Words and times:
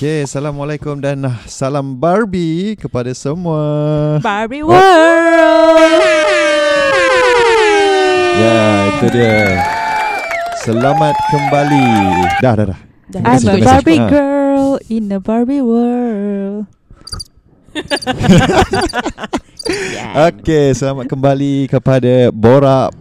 Okay, 0.00 0.24
Assalamualaikum 0.24 0.96
dan 0.96 1.20
salam 1.44 1.92
Barbie 1.92 2.72
kepada 2.72 3.12
semua. 3.12 4.16
Barbie 4.24 4.64
World. 4.64 4.80
Ya, 8.32 8.56
itu 8.96 9.06
dia. 9.12 9.60
Selamat 10.64 11.12
kembali. 11.28 11.84
Dah, 12.40 12.52
dah, 12.56 12.66
dah. 12.72 12.80
I'm 13.28 13.44
Terima 13.44 13.60
a. 13.60 13.62
Barbie 13.68 14.00
Ah. 14.00 14.08
girl 14.08 14.80
in 14.88 15.12
the 15.12 15.20
Barbie 15.20 15.60
world. 15.60 16.64
Okay, 20.32 20.72
selamat 20.72 21.12
kembali 21.12 21.68
kepada 21.68 22.32
Borak 22.32 22.96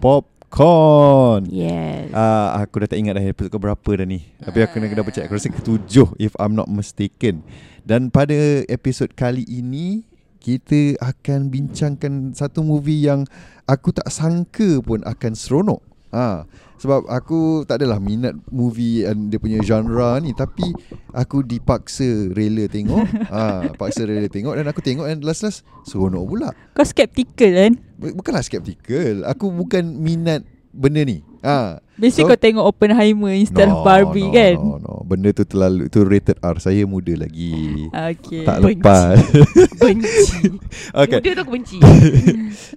Popcorn. 0.50 1.46
Yes. 1.54 2.10
Uh, 2.10 2.58
aku 2.58 2.82
dah 2.82 2.90
tak 2.90 2.98
ingat 2.98 3.22
dah 3.22 3.24
episode 3.24 3.54
berapa 3.54 3.90
dah 4.02 4.08
ni 4.10 4.26
Tapi 4.42 4.66
aku 4.66 4.82
kena 4.82 4.98
double 4.98 5.14
check 5.14 5.30
Aku 5.30 5.38
rasa 5.38 5.54
ketujuh 5.54 6.10
If 6.18 6.34
I'm 6.42 6.58
not 6.58 6.66
mistaken 6.66 7.46
Dan 7.86 8.10
pada 8.10 8.66
episod 8.66 9.14
kali 9.14 9.46
ini 9.46 10.10
Kita 10.42 10.98
akan 11.06 11.54
bincangkan 11.54 12.34
Satu 12.34 12.66
movie 12.66 13.06
yang 13.06 13.30
Aku 13.70 13.94
tak 13.94 14.10
sangka 14.10 14.82
pun 14.82 15.06
akan 15.06 15.38
seronok 15.38 15.86
ha, 16.10 16.50
Sebab 16.82 17.06
aku 17.06 17.70
tak 17.70 17.86
adalah 17.86 18.02
minat 18.02 18.34
movie 18.50 19.06
And 19.06 19.30
dia 19.30 19.38
punya 19.38 19.62
genre 19.62 20.18
ni 20.18 20.34
Tapi 20.34 20.66
Aku 21.14 21.46
dipaksa 21.46 22.34
rela 22.34 22.66
tengok 22.66 23.06
ha, 23.34 23.70
Paksa 23.78 24.10
rela 24.10 24.26
tengok 24.26 24.58
Dan 24.58 24.66
aku 24.66 24.82
tengok 24.82 25.06
And 25.06 25.22
last-last 25.22 25.62
Seronok 25.86 26.26
pula 26.26 26.50
Kau 26.74 26.82
skeptical 26.82 27.54
kan? 27.54 27.74
Bu- 28.00 28.16
Bukanlah 28.16 28.40
skeptical 28.42 29.28
Aku 29.28 29.52
bukan 29.52 29.84
minat 29.84 30.40
benda 30.70 31.02
ni 31.02 31.20
ha, 31.40 31.84
Biasa 31.94 32.16
So- 32.16 32.26
kau 32.26 32.38
tengok 32.38 32.64
Oppenheimer 32.64 33.34
instead 33.34 33.68
of 33.68 33.82
Barbie 33.82 34.24
no, 34.24 34.32
kan? 34.32 34.56
No, 34.56 34.76
no. 34.78 34.94
Benda 35.04 35.30
tu 35.30 35.44
terlalu 35.44 35.86
Itu 35.86 36.02
rated 36.02 36.38
R 36.38 36.58
Saya 36.58 36.86
muda 36.86 37.12
lagi 37.14 37.90
Okay. 37.92 38.46
Tak 38.46 38.58
Benci. 38.58 38.72
lepas 38.78 39.18
benci. 39.82 40.38
Okay 41.02 41.18
Muda 41.20 41.30
tu 41.30 41.42
aku 41.42 41.52
benci. 41.52 41.78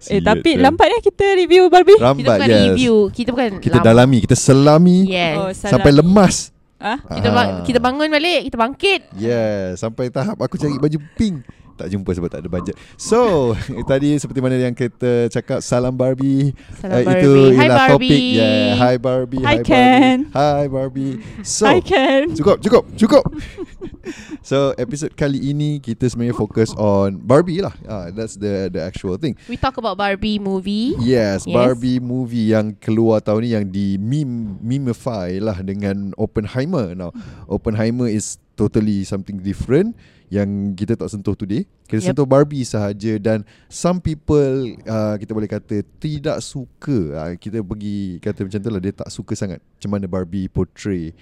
Eh 0.05 0.19
Sial 0.19 0.25
tapi 0.25 0.51
tu. 0.53 0.61
lambat 0.61 0.89
ya 0.89 0.99
kita 1.01 1.25
review 1.37 1.63
Barbie. 1.69 1.95
kita 1.95 2.07
Lambat 2.09 2.27
bukan 2.35 2.49
yes. 2.49 2.63
review. 2.67 2.95
Kita 3.09 3.29
bukan 3.31 3.51
Kita 3.61 3.79
lam- 3.79 3.87
dalami 3.87 4.19
Kita 4.21 4.35
selami 4.35 4.97
Yes. 5.07 5.37
Oh. 5.39 5.51
Sampai 5.53 5.93
lemas 5.93 6.51
Ah, 6.77 6.99
Kita 6.99 7.31
bang- 7.31 7.53
Ah. 7.53 7.63
kita 7.63 7.79
bangun 7.79 8.11
balik, 8.11 8.41
kita 8.43 8.59
bangkit. 8.59 9.01
Yeah 9.15 9.79
Sampai 9.79 10.11
tahap 10.11 10.35
aku 10.37 10.59
cari 10.59 10.75
baju 10.75 10.99
pink 11.15 11.47
Tak 11.75 11.89
jumpa 11.89 12.11
sebab 12.13 12.29
tak 12.29 12.41
ada 12.41 12.49
budget 12.49 12.75
So 12.95 13.53
Tadi 13.91 14.17
seperti 14.17 14.39
mana 14.39 14.57
yang 14.57 14.73
kita 14.73 15.29
cakap 15.29 15.61
Salam 15.61 15.93
Barbie 15.93 16.53
Salam 16.77 16.99
Eh, 16.99 17.05
Barbie. 17.05 17.19
Itu 17.19 17.33
Hi 17.51 17.57
ialah 17.59 17.79
Barbie. 17.79 18.09
topik 18.09 18.23
yeah. 18.35 18.71
Hi 18.77 18.95
Barbie 18.97 19.43
Hi, 19.43 19.49
Hi 19.49 19.57
Ken. 19.61 20.17
Barbie 20.29 20.61
Hi 20.61 20.65
Barbie 20.67 21.15
So 21.43 21.65
I 21.65 21.81
can. 21.81 22.33
Cukup, 22.33 22.61
cukup, 22.61 22.85
cukup. 22.95 23.25
so 24.43 24.75
episod 24.77 25.15
kali 25.15 25.39
ini 25.41 25.79
kita 25.79 26.07
sebenarnya 26.07 26.35
fokus 26.35 26.75
on 26.75 27.19
Barbie 27.19 27.63
lah. 27.63 27.75
Ah, 27.85 28.11
that's 28.11 28.35
the 28.35 28.67
the 28.69 28.81
actual 28.81 29.15
thing. 29.17 29.39
We 29.47 29.55
talk 29.55 29.79
about 29.79 29.95
Barbie 29.97 30.39
movie. 30.39 30.95
Yes, 30.99 31.45
Yes. 31.47 31.55
Barbie 31.55 31.99
movie 31.99 32.51
yang 32.51 32.75
keluar 32.79 33.23
tahun 33.23 33.41
ni 33.43 33.51
yang 33.53 33.67
di 33.69 33.87
meme 33.97 34.59
memify 34.61 35.39
lah 35.39 35.59
dengan 35.61 36.11
Oppenheimer. 36.17 36.95
Now, 36.95 37.11
Oppenheimer 37.47 38.07
is 38.07 38.37
totally 38.55 39.03
something 39.03 39.41
different 39.41 39.97
yang 40.33 40.73
kita 40.73 40.97
tak 40.97 41.13
sentuh 41.13 41.37
today. 41.37 41.69
Kita 41.85 42.01
Yep. 42.01 42.09
sentuh 42.09 42.25
Barbie 42.25 42.65
sahaja 42.65 43.21
dan 43.21 43.45
some 43.69 44.01
people 44.01 44.73
uh, 44.89 45.21
kita 45.21 45.37
boleh 45.37 45.45
kata 45.45 45.85
tidak 46.01 46.41
suka. 46.41 46.97
Uh, 47.13 47.33
kita 47.37 47.61
pergi 47.61 48.17
kata 48.17 48.49
macam 48.49 48.61
tu 48.65 48.71
lah 48.73 48.81
dia 48.81 48.97
tak 48.97 49.13
suka 49.13 49.37
sangat 49.37 49.61
macam 49.61 49.91
mana 49.93 50.09
Barbie 50.09 50.49
portray 50.49 51.13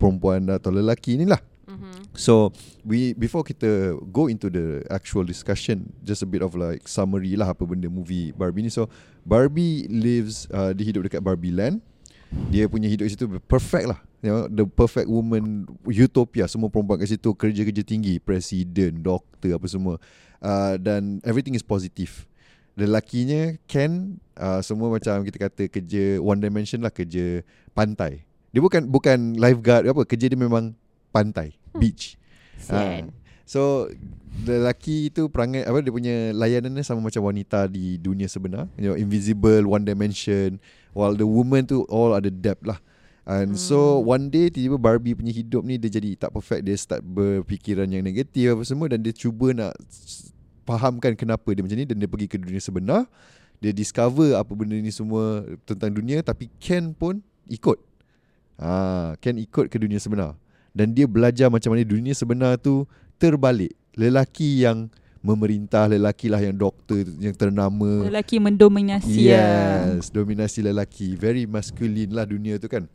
perempuan 0.00 0.48
atau 0.48 0.72
lelaki 0.72 1.20
ni 1.20 1.28
lah. 1.28 1.44
Mm-hmm. 1.68 2.16
So 2.16 2.56
we 2.88 3.12
before 3.12 3.44
kita 3.44 4.00
go 4.08 4.32
into 4.32 4.48
the 4.48 4.80
actual 4.88 5.28
discussion, 5.28 5.92
just 6.00 6.24
a 6.24 6.28
bit 6.28 6.40
of 6.40 6.56
like 6.56 6.88
summary 6.88 7.36
lah 7.36 7.52
apa 7.52 7.68
benda 7.68 7.92
movie 7.92 8.32
Barbie 8.32 8.64
ni. 8.64 8.72
So 8.72 8.88
Barbie 9.28 9.84
lives 9.92 10.48
uh, 10.48 10.72
dia 10.72 10.88
hidup 10.88 11.04
dekat 11.04 11.20
Barbie 11.20 11.52
Land. 11.52 11.84
Dia 12.48 12.64
punya 12.64 12.88
hidup 12.88 13.04
di 13.04 13.12
situ 13.12 13.28
perfect 13.44 13.92
lah. 13.92 14.00
You 14.24 14.32
know, 14.32 14.48
the 14.48 14.64
perfect 14.64 15.04
woman 15.04 15.68
utopia 15.84 16.48
semua 16.48 16.72
perempuan 16.72 16.96
kat 16.96 17.12
situ 17.12 17.36
kerja-kerja 17.36 17.84
tinggi, 17.84 18.16
presiden, 18.16 19.04
doktor 19.04 19.60
apa 19.60 19.68
semua. 19.68 20.00
Uh, 20.40 20.80
dan 20.80 21.20
everything 21.28 21.52
is 21.52 21.60
positive. 21.60 22.24
Lelakinya 22.72 23.60
Ken 23.68 24.16
uh, 24.40 24.64
semua 24.64 24.88
macam 24.88 25.20
kita 25.28 25.36
kata 25.36 25.68
kerja 25.68 26.24
one 26.24 26.40
dimension 26.40 26.80
lah 26.80 26.88
kerja 26.88 27.44
pantai. 27.76 28.24
Dia 28.48 28.64
bukan 28.64 28.88
bukan 28.88 29.36
lifeguard 29.36 29.92
apa 29.92 30.08
kerja 30.08 30.32
dia 30.32 30.40
memang 30.40 30.72
pantai, 31.12 31.60
beach. 31.76 32.16
Sian. 32.56 33.12
Ah. 33.12 33.14
So 33.44 33.92
lelaki 34.48 35.12
tu 35.12 35.28
perangai 35.28 35.68
apa 35.68 35.84
dia 35.84 35.92
punya 35.92 36.32
layanan 36.32 36.72
dia 36.72 36.80
sama 36.80 37.12
macam 37.12 37.28
wanita 37.28 37.68
di 37.68 38.00
dunia 38.00 38.24
sebenar. 38.24 38.72
You 38.80 38.88
know, 38.88 38.96
invisible, 38.96 39.68
one 39.68 39.84
dimension. 39.84 40.56
While 40.96 41.12
the 41.12 41.28
woman 41.28 41.68
tu 41.68 41.84
all 41.92 42.16
ada 42.16 42.32
depth 42.32 42.64
lah. 42.64 42.80
And 43.24 43.56
hmm. 43.56 43.60
so 43.60 44.04
one 44.04 44.28
day 44.28 44.52
tiba-tiba 44.52 44.76
Barbie 44.76 45.16
punya 45.16 45.32
hidup 45.32 45.64
ni 45.64 45.80
dia 45.80 45.88
jadi 45.88 46.16
tak 46.16 46.36
perfect. 46.36 46.68
Dia 46.68 46.76
start 46.76 47.00
berfikiran 47.00 47.88
yang 47.88 48.04
negatif 48.04 48.52
apa 48.52 48.62
semua 48.68 48.86
dan 48.92 49.00
dia 49.00 49.16
cuba 49.16 49.56
nak 49.56 49.72
fahamkan 50.68 51.16
kenapa 51.16 51.48
dia 51.56 51.64
macam 51.64 51.76
ni 51.80 51.88
dan 51.88 51.96
dia 51.96 52.08
pergi 52.08 52.28
ke 52.28 52.36
dunia 52.36 52.60
sebenar. 52.60 53.08
Dia 53.64 53.72
discover 53.72 54.36
apa 54.36 54.52
benda 54.52 54.76
ni 54.76 54.92
semua 54.92 55.40
tentang 55.64 55.88
dunia 55.88 56.20
tapi 56.20 56.52
Ken 56.60 56.92
pun 56.92 57.24
ikut. 57.48 57.80
Ah, 58.60 59.16
Ken 59.24 59.40
ikut 59.40 59.72
ke 59.72 59.80
dunia 59.80 59.96
sebenar 59.96 60.36
dan 60.74 60.90
dia 60.90 61.06
belajar 61.06 61.46
macam 61.48 61.72
mana 61.72 61.86
dunia 61.86 62.12
sebenar 62.12 62.58
tu 62.58 62.84
terbalik. 63.16 63.72
Lelaki 63.94 64.66
yang 64.66 64.90
memerintah, 65.22 65.86
lelaki 65.86 66.26
lah 66.26 66.42
yang 66.42 66.58
doktor 66.58 67.06
yang 67.22 67.32
ternama. 67.32 68.10
Lelaki 68.10 68.42
mendominasi 68.42 69.30
ya. 69.30 69.86
Yes, 69.94 70.10
dominasi 70.10 70.66
lelaki. 70.66 71.14
Very 71.14 71.46
masculine 71.46 72.10
lah 72.10 72.26
dunia 72.26 72.58
tu 72.58 72.66
kan. 72.66 72.90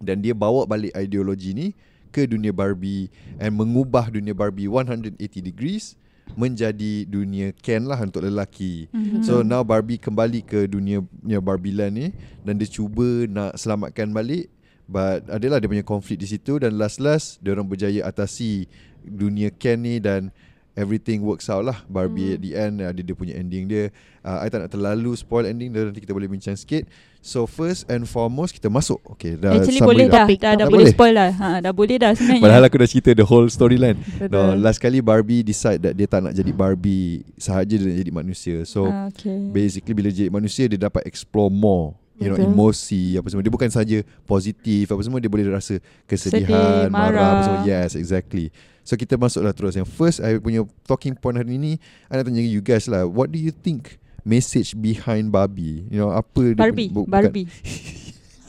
Dan 0.00 0.24
dia 0.24 0.32
bawa 0.32 0.64
balik 0.64 0.96
ideologi 0.96 1.52
ni 1.52 1.76
ke 2.10 2.26
dunia 2.26 2.50
Barbie 2.50 3.12
and 3.38 3.54
mengubah 3.54 4.10
dunia 4.10 4.34
Barbie 4.34 4.66
180 4.66 5.14
degrees 5.44 5.94
menjadi 6.38 7.06
dunia 7.06 7.50
Ken 7.58 7.86
lah 7.86 7.98
untuk 8.02 8.22
lelaki. 8.22 8.86
Mhm. 8.90 9.22
So 9.26 9.42
now 9.42 9.66
Barbie 9.66 9.98
kembali 9.98 10.46
ke 10.46 10.66
dunia 10.70 11.02
dunia 11.22 11.40
Barbie 11.42 11.74
Land 11.74 11.94
ni 11.96 12.06
dan 12.46 12.58
dia 12.58 12.70
cuba 12.70 13.26
nak 13.26 13.58
selamatkan 13.58 14.10
balik 14.14 14.50
but 14.90 15.22
adalah 15.30 15.62
dia 15.62 15.70
punya 15.70 15.86
konflik 15.86 16.18
di 16.18 16.26
situ 16.26 16.58
dan 16.58 16.74
last-last 16.74 17.38
dia 17.42 17.54
orang 17.54 17.66
berjaya 17.66 18.06
atasi 18.06 18.66
dunia 19.02 19.54
Ken 19.54 19.82
ni 19.82 20.02
dan 20.02 20.34
everything 20.72 21.20
works 21.20 21.46
out 21.46 21.62
lah 21.62 21.82
Barbie 21.84 22.08
Hmm. 22.26 22.34
at 22.34 22.40
the 22.40 22.52
end 22.52 22.74
ada 22.80 22.96
dia 22.96 23.12
punya 23.12 23.34
ending 23.34 23.64
dia 23.64 23.90
uh, 24.20 24.38
I 24.38 24.48
tak 24.48 24.60
nak 24.60 24.70
terlalu 24.70 25.12
spoil 25.12 25.44
ending 25.44 25.70
dia 25.70 25.82
nanti 25.82 25.98
kita 25.98 26.10
boleh 26.10 26.26
bincang 26.26 26.54
sikit 26.54 26.86
so 27.18 27.44
first 27.44 27.84
and 27.86 28.04
foremost 28.04 28.50
kita 28.50 28.66
masuk 28.66 28.96
okay 29.04 29.34
dah 29.34 29.52
Actually 29.52 29.78
boleh 29.78 30.06
dah. 30.06 30.24
dah, 30.24 30.26
dah, 30.26 30.52
dah 30.54 30.56
topik. 30.56 30.70
boleh 30.70 30.80
Boleh? 30.80 30.94
spoil 30.94 31.12
dah. 31.12 31.30
Ha, 31.32 31.48
dah 31.60 31.72
boleh 31.74 31.96
dah 31.96 32.10
sebenarnya. 32.12 32.42
Padahal 32.42 32.62
aku 32.64 32.76
dah 32.76 32.88
cerita 32.88 33.10
the 33.12 33.22
whole 33.22 33.44
storyline. 33.46 33.98
No, 34.24 34.54
last 34.54 34.78
kali 34.78 34.98
Barbie 35.00 35.42
decide 35.42 35.80
that 35.80 35.92
dia 35.92 36.06
tak 36.06 36.22
nak 36.22 36.32
jadi 36.32 36.48
Barbie 36.50 37.28
sahaja 37.36 37.68
dia 37.70 37.84
nak 37.84 37.98
jadi 37.98 38.12
manusia. 38.14 38.56
So 38.64 38.88
Ah, 38.88 39.08
okay. 39.08 39.36
basically 39.48 39.92
bila 39.92 40.08
jadi 40.08 40.28
manusia 40.28 40.64
dia 40.64 40.80
dapat 40.80 41.04
explore 41.04 41.48
more 41.48 41.92
you 42.16 42.28
know 42.28 42.36
Betul. 42.36 42.52
emosi 42.52 43.02
apa 43.16 43.26
semua 43.26 43.40
dia 43.40 43.48
bukan 43.48 43.68
saja 43.68 43.98
positif 44.24 44.84
apa 44.86 45.00
semua 45.00 45.18
dia 45.18 45.28
boleh 45.28 45.48
rasa 45.48 45.76
kesedihan 46.04 46.44
Sedih, 46.44 46.92
marah. 46.92 47.08
marah. 47.10 47.28
apa 47.30 47.40
semua 47.42 47.60
yes 47.64 47.96
exactly 47.96 48.52
so 48.82 48.94
kita 48.94 49.14
masuklah 49.14 49.50
terus 49.50 49.72
yang 49.72 49.84
first 49.84 50.18
I 50.18 50.36
punya 50.36 50.60
talking 50.82 51.12
point 51.12 51.34
hari 51.34 51.54
ni 51.54 51.76
I 52.06 52.14
nak 52.14 52.24
tanya 52.24 52.40
you 52.40 52.60
guys 52.60 52.84
lah 52.84 53.04
what 53.04 53.28
do 53.28 53.36
you 53.36 53.50
think 53.50 53.96
message 54.20 54.74
behind 54.74 55.28
Barbie 55.28 55.84
you 55.86 55.98
know 55.98 56.10
apa 56.10 56.52
dia 56.52 56.58
Barbie, 56.58 56.88
punya- 56.88 56.96
bu- 56.96 57.08
Barbie. 57.08 57.46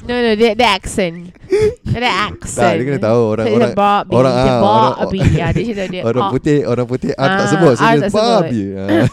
No 0.02 0.18
no 0.18 0.34
dia 0.34 0.58
dia 0.58 0.74
accent. 0.74 1.30
Dia 1.86 2.10
accent. 2.28 2.58
tak 2.58 2.74
dia 2.74 2.86
kena 2.88 3.00
tahu 3.04 3.22
orang 3.28 3.46
Dia 3.46 3.54
orang 3.54 3.72
Barbie, 3.72 4.16
orang- 4.16 4.34
dia 4.34 4.42
ah, 4.42 4.58
orang- 4.58 4.96
Barbie. 4.98 5.22
Ya, 5.38 5.48
dia 5.48 5.62
cerita 5.62 5.86
dia. 5.86 6.02
orang 6.02 6.24
oh, 6.24 6.32
putih 6.34 6.58
orang 6.66 6.86
putih 6.90 7.12
art 7.14 7.30
tak 7.32 7.38
Ah, 7.38 7.52
sebut 7.54 7.72
so 7.72 7.84
dia 7.84 7.94
tak 7.94 8.10
sebut. 8.10 8.18
Barbie 8.18 8.68
Ah. 8.74 9.06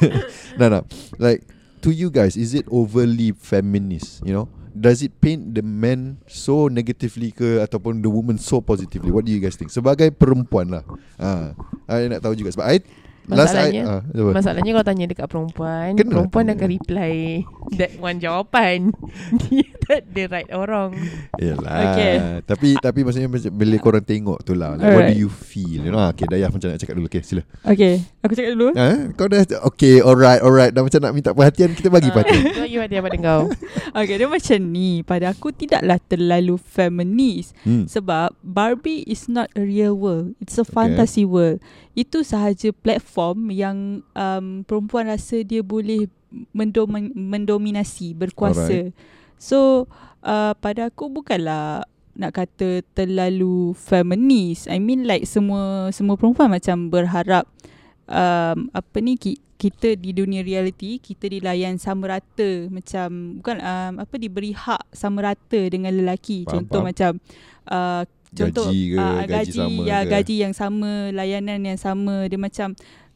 no 0.56 0.64
no 0.66 0.80
like 1.18 1.44
to 1.78 1.92
you 1.92 2.08
guys 2.08 2.34
is 2.34 2.56
it 2.56 2.64
overly 2.66 3.36
feminist 3.36 4.24
you 4.24 4.32
know 4.32 4.48
does 4.78 5.02
it 5.02 5.10
paint 5.18 5.58
the 5.58 5.64
man 5.64 6.22
so 6.30 6.70
negatively 6.70 7.34
ke 7.34 7.58
ataupun 7.58 7.98
the 7.98 8.10
woman 8.10 8.38
so 8.38 8.62
positively? 8.62 9.10
What 9.10 9.26
do 9.26 9.34
you 9.34 9.42
guys 9.42 9.58
think? 9.58 9.74
Sebagai 9.74 10.14
perempuan 10.14 10.70
lah. 10.70 10.84
Ah 11.18 11.52
I 11.90 12.06
nak 12.06 12.22
tahu 12.22 12.38
juga 12.38 12.54
sebab 12.54 12.66
I 12.70 12.78
last 13.28 13.52
I 13.52 13.68
Masalahnya- 13.68 13.84
ah? 13.84 14.00
Masalahnya 14.32 14.70
kalau 14.72 14.86
tanya 14.86 15.04
dekat 15.04 15.26
perempuan, 15.28 15.88
Kena 15.94 16.10
perempuan 16.10 16.44
tanya. 16.46 16.56
akan 16.56 16.68
reply 16.70 17.14
That 17.76 17.92
one 17.98 18.16
jawapan 18.16 18.78
Dia 19.44 19.68
tak 19.78 20.00
ada 20.08 20.22
right 20.30 20.50
orang 20.50 20.96
Yalah 21.36 21.76
Okay. 21.92 22.14
Tapi 22.42 22.68
tapi 22.80 22.98
maksudnya 23.04 23.28
Bila 23.28 23.76
korang 23.76 24.00
tengok 24.00 24.40
tu 24.40 24.56
lah 24.56 24.72
like, 24.74 24.88
What 24.88 25.04
do 25.04 25.12
Alright. 25.12 25.20
you 25.20 25.28
feel 25.28 25.84
you 25.84 25.92
know? 25.92 26.00
Okay 26.08 26.24
Dayah 26.24 26.48
macam 26.48 26.72
nak 26.72 26.80
cakap 26.80 26.96
dulu 26.96 27.06
Okay 27.06 27.20
sila 27.20 27.42
Okay 27.60 28.00
Aku 28.24 28.32
cakap 28.32 28.56
dulu 28.56 28.72
ha? 28.72 28.88
Kau 29.12 29.28
dah 29.28 29.44
Okay 29.68 30.00
alright 30.00 30.40
alright 30.40 30.72
Dah 30.72 30.80
macam 30.80 30.98
nak 30.98 31.12
minta 31.12 31.30
perhatian 31.36 31.76
Kita 31.76 31.92
bagi 31.92 32.08
perhatian 32.08 32.42
Kau 32.48 32.62
bagi 32.64 32.76
perhatian 32.76 33.02
pada 33.04 33.18
kau 33.20 33.42
Okay 33.92 34.14
dia 34.16 34.28
macam 34.28 34.58
ni 34.64 34.90
Pada 35.04 35.26
aku 35.30 35.52
tidaklah 35.52 36.00
terlalu 36.02 36.56
feminist 36.56 37.52
hmm. 37.62 37.84
Sebab 37.84 38.32
Barbie 38.40 39.04
is 39.04 39.28
not 39.28 39.52
a 39.52 39.60
real 39.60 39.92
world 39.92 40.32
It's 40.40 40.56
a 40.56 40.64
fantasy 40.64 41.28
world 41.28 41.60
Itu 41.92 42.24
sahaja 42.24 42.72
platform 42.72 43.17
yang 43.50 44.06
um, 44.14 44.62
Perempuan 44.62 45.10
rasa 45.10 45.42
dia 45.42 45.60
boleh 45.60 46.06
mendom- 46.54 47.14
Mendominasi 47.14 48.14
Berkuasa 48.14 48.90
So 49.38 49.86
uh, 50.22 50.52
Pada 50.58 50.90
aku 50.90 51.10
bukanlah 51.10 51.86
nak 52.18 52.34
kata 52.34 52.82
terlalu 52.98 53.78
feminis. 53.78 54.66
I 54.66 54.82
mean 54.82 55.06
like 55.06 55.22
semua 55.22 55.94
semua 55.94 56.18
perempuan 56.18 56.50
macam 56.50 56.90
berharap 56.90 57.46
um, 58.10 58.66
apa 58.74 58.96
ni 58.98 59.14
ki, 59.14 59.38
kita 59.54 59.94
di 59.94 60.10
dunia 60.10 60.42
reality 60.42 60.98
kita 60.98 61.30
dilayan 61.30 61.78
sama 61.78 62.18
rata 62.18 62.66
macam 62.74 63.38
bukan 63.38 63.62
um, 63.62 63.92
apa 64.02 64.14
diberi 64.18 64.50
hak 64.50 64.90
sama 64.90 65.30
rata 65.30 65.60
dengan 65.70 65.94
lelaki. 65.94 66.42
Faham, 66.42 66.66
Contoh 66.66 66.80
faham. 66.82 66.88
macam 66.90 67.10
uh, 67.70 68.02
contoh 68.34 68.66
Gaji 68.66 68.80
ke, 68.90 68.98
ah, 68.98 69.22
gaji 69.22 69.30
gaji 69.30 69.54
sama 69.54 69.80
ya 69.86 69.98
ke? 70.02 70.08
gaji 70.10 70.34
yang 70.42 70.54
sama, 70.58 70.92
layanan 71.14 71.60
yang 71.62 71.78
sama. 71.78 72.26
Dia 72.26 72.38
macam 72.42 72.68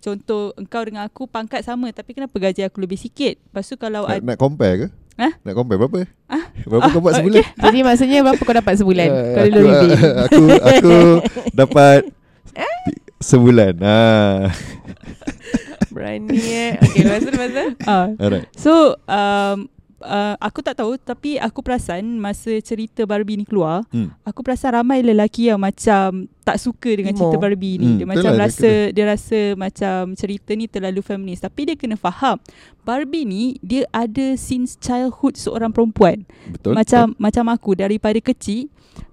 contoh 0.02 0.50
engkau 0.54 0.82
dengan 0.82 1.06
aku 1.06 1.24
pangkat 1.24 1.62
sama 1.62 1.88
tapi 1.90 2.12
kenapa 2.12 2.34
gaji 2.34 2.66
aku 2.66 2.82
lebih 2.82 2.98
sikit? 2.98 3.38
Lepas 3.38 3.64
tu 3.64 3.78
kalau 3.78 4.02
nak, 4.02 4.18
ada 4.18 4.26
nak 4.26 4.36
compare 4.36 4.74
ke? 4.76 4.86
Hah? 5.14 5.32
Nak 5.38 5.54
compare 5.54 5.78
berapa? 5.78 6.02
Ah? 6.26 6.50
Berapa 6.64 6.88
kau 6.88 6.98
buat 6.98 7.14
Ah, 7.14 7.18
sebulan? 7.20 7.44
Jadi 7.54 7.78
maksudnya 7.80 8.18
Berapa 8.20 8.40
kau 8.40 8.56
dapat 8.56 8.74
sebulan 8.74 9.08
Ah, 9.08 9.22
Kau 9.22 9.40
aku, 9.40 9.52
dulu 9.52 9.68
reveal 9.70 10.00
aku, 10.18 10.44
aku 10.58 10.96
dapat 11.62 12.00
sebulan. 13.22 13.74
Ah. 13.78 14.50
Berani 15.92 16.38
eh 16.40 16.72
Okay 16.80 17.02
lepas 17.04 17.20
tu 17.20 17.30
lepas 17.30 17.48
tu 17.48 17.64
uh, 17.86 18.06
Alright. 18.18 18.46
So 18.56 18.72
um, 19.06 19.68
uh, 20.02 20.34
Aku 20.38 20.60
tak 20.60 20.78
tahu 20.78 20.98
Tapi 20.98 21.38
aku 21.38 21.62
perasan 21.62 22.18
Masa 22.18 22.52
cerita 22.60 23.06
Barbie 23.06 23.38
ni 23.38 23.46
keluar 23.46 23.86
Hmm. 23.92 24.14
Aku 24.24 24.42
perasan 24.44 24.76
ramai 24.76 25.00
lelaki 25.00 25.48
yang 25.48 25.60
macam 25.60 26.26
Tak 26.44 26.56
suka 26.58 26.90
dengan 26.92 27.12
cerita 27.16 27.36
Barbie 27.38 27.76
ni. 27.80 27.86
Hmm, 27.86 27.98
Dia 27.98 28.06
betul 28.06 28.14
macam 28.18 28.30
lah, 28.32 28.36
dia 28.36 28.44
rasa 28.46 28.70
Dia 28.92 29.04
rasa 29.08 29.38
macam 29.54 30.00
Cerita 30.16 30.50
ni 30.54 30.66
terlalu 30.68 31.00
feminis. 31.00 31.40
Tapi 31.40 31.60
dia 31.72 31.76
kena 31.76 31.96
faham 31.96 32.36
Barbie 32.82 33.24
ni 33.24 33.42
Dia 33.60 33.86
ada 33.90 34.34
since 34.36 34.76
childhood 34.76 35.38
Seorang 35.38 35.70
perempuan. 35.72 36.24
Betul. 36.50 36.74
Macam 36.76 37.14
macam 37.16 37.44
aku 37.50 37.78
Daripada 37.78 38.18
kecil 38.20 38.68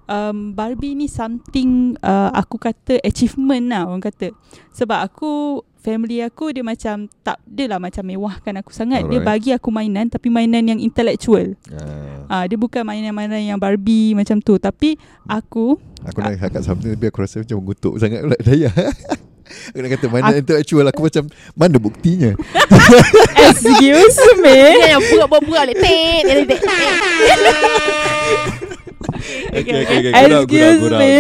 um, 0.10 0.52
Barbie 0.58 0.98
ni 0.98 1.08
something 1.08 1.96
uh, 2.02 2.34
Aku 2.34 2.58
kata 2.58 2.98
achievement 3.06 3.70
lah 3.70 3.86
Orang 3.86 4.02
kata. 4.04 4.34
Sebab 4.74 5.00
aku 5.06 5.62
Family 5.80 6.20
aku 6.20 6.52
dia 6.52 6.60
macam 6.60 7.08
Tak 7.24 7.40
adalah 7.48 7.80
macam 7.80 8.04
mewahkan 8.04 8.54
aku 8.60 8.76
sangat. 8.76 9.08
Dia 9.08 9.24
Alright. 9.24 9.26
bagi 9.26 9.50
aku 9.56 9.72
mainan 9.72 10.12
Tapi 10.12 10.28
mainan 10.28 10.68
yang 10.68 10.80
intellectual. 10.80 11.56
Ah. 11.72 12.28
Ah, 12.28 12.44
Dia 12.46 12.60
bukan 12.60 12.84
mainan-mainan 12.84 13.56
yang 13.56 13.60
Barbie 13.60 14.12
Macam 14.12 14.44
tu. 14.44 14.60
Tapi 14.60 15.00
aku 15.24 15.80
Aku 16.04 16.20
nak 16.20 16.40
cakap 16.40 16.62
something 16.64 16.92
Tapi 16.96 17.06
aku 17.08 17.20
rasa 17.24 17.42
macam 17.42 17.58
mengutuk 17.64 17.94
sangat 17.96 18.28
pula 18.28 18.38
Daya 18.44 18.72
Aku 19.74 19.82
nak 19.82 19.90
kata 19.98 20.06
mana 20.14 20.38
intellectual 20.38 20.86
Aku 20.92 21.02
macam 21.08 21.24
Mana 21.58 21.82
buktinya? 21.82 22.36
Excuse 23.50 24.20
me. 24.44 24.78
Dia 24.78 25.00
yang 25.00 25.04
burak-burak 25.10 25.74
like 25.74 25.80
Okay, 29.20 29.76
okay, 29.78 29.98
okay. 30.06 30.12
Excuse 30.40 30.82
me 30.90 31.12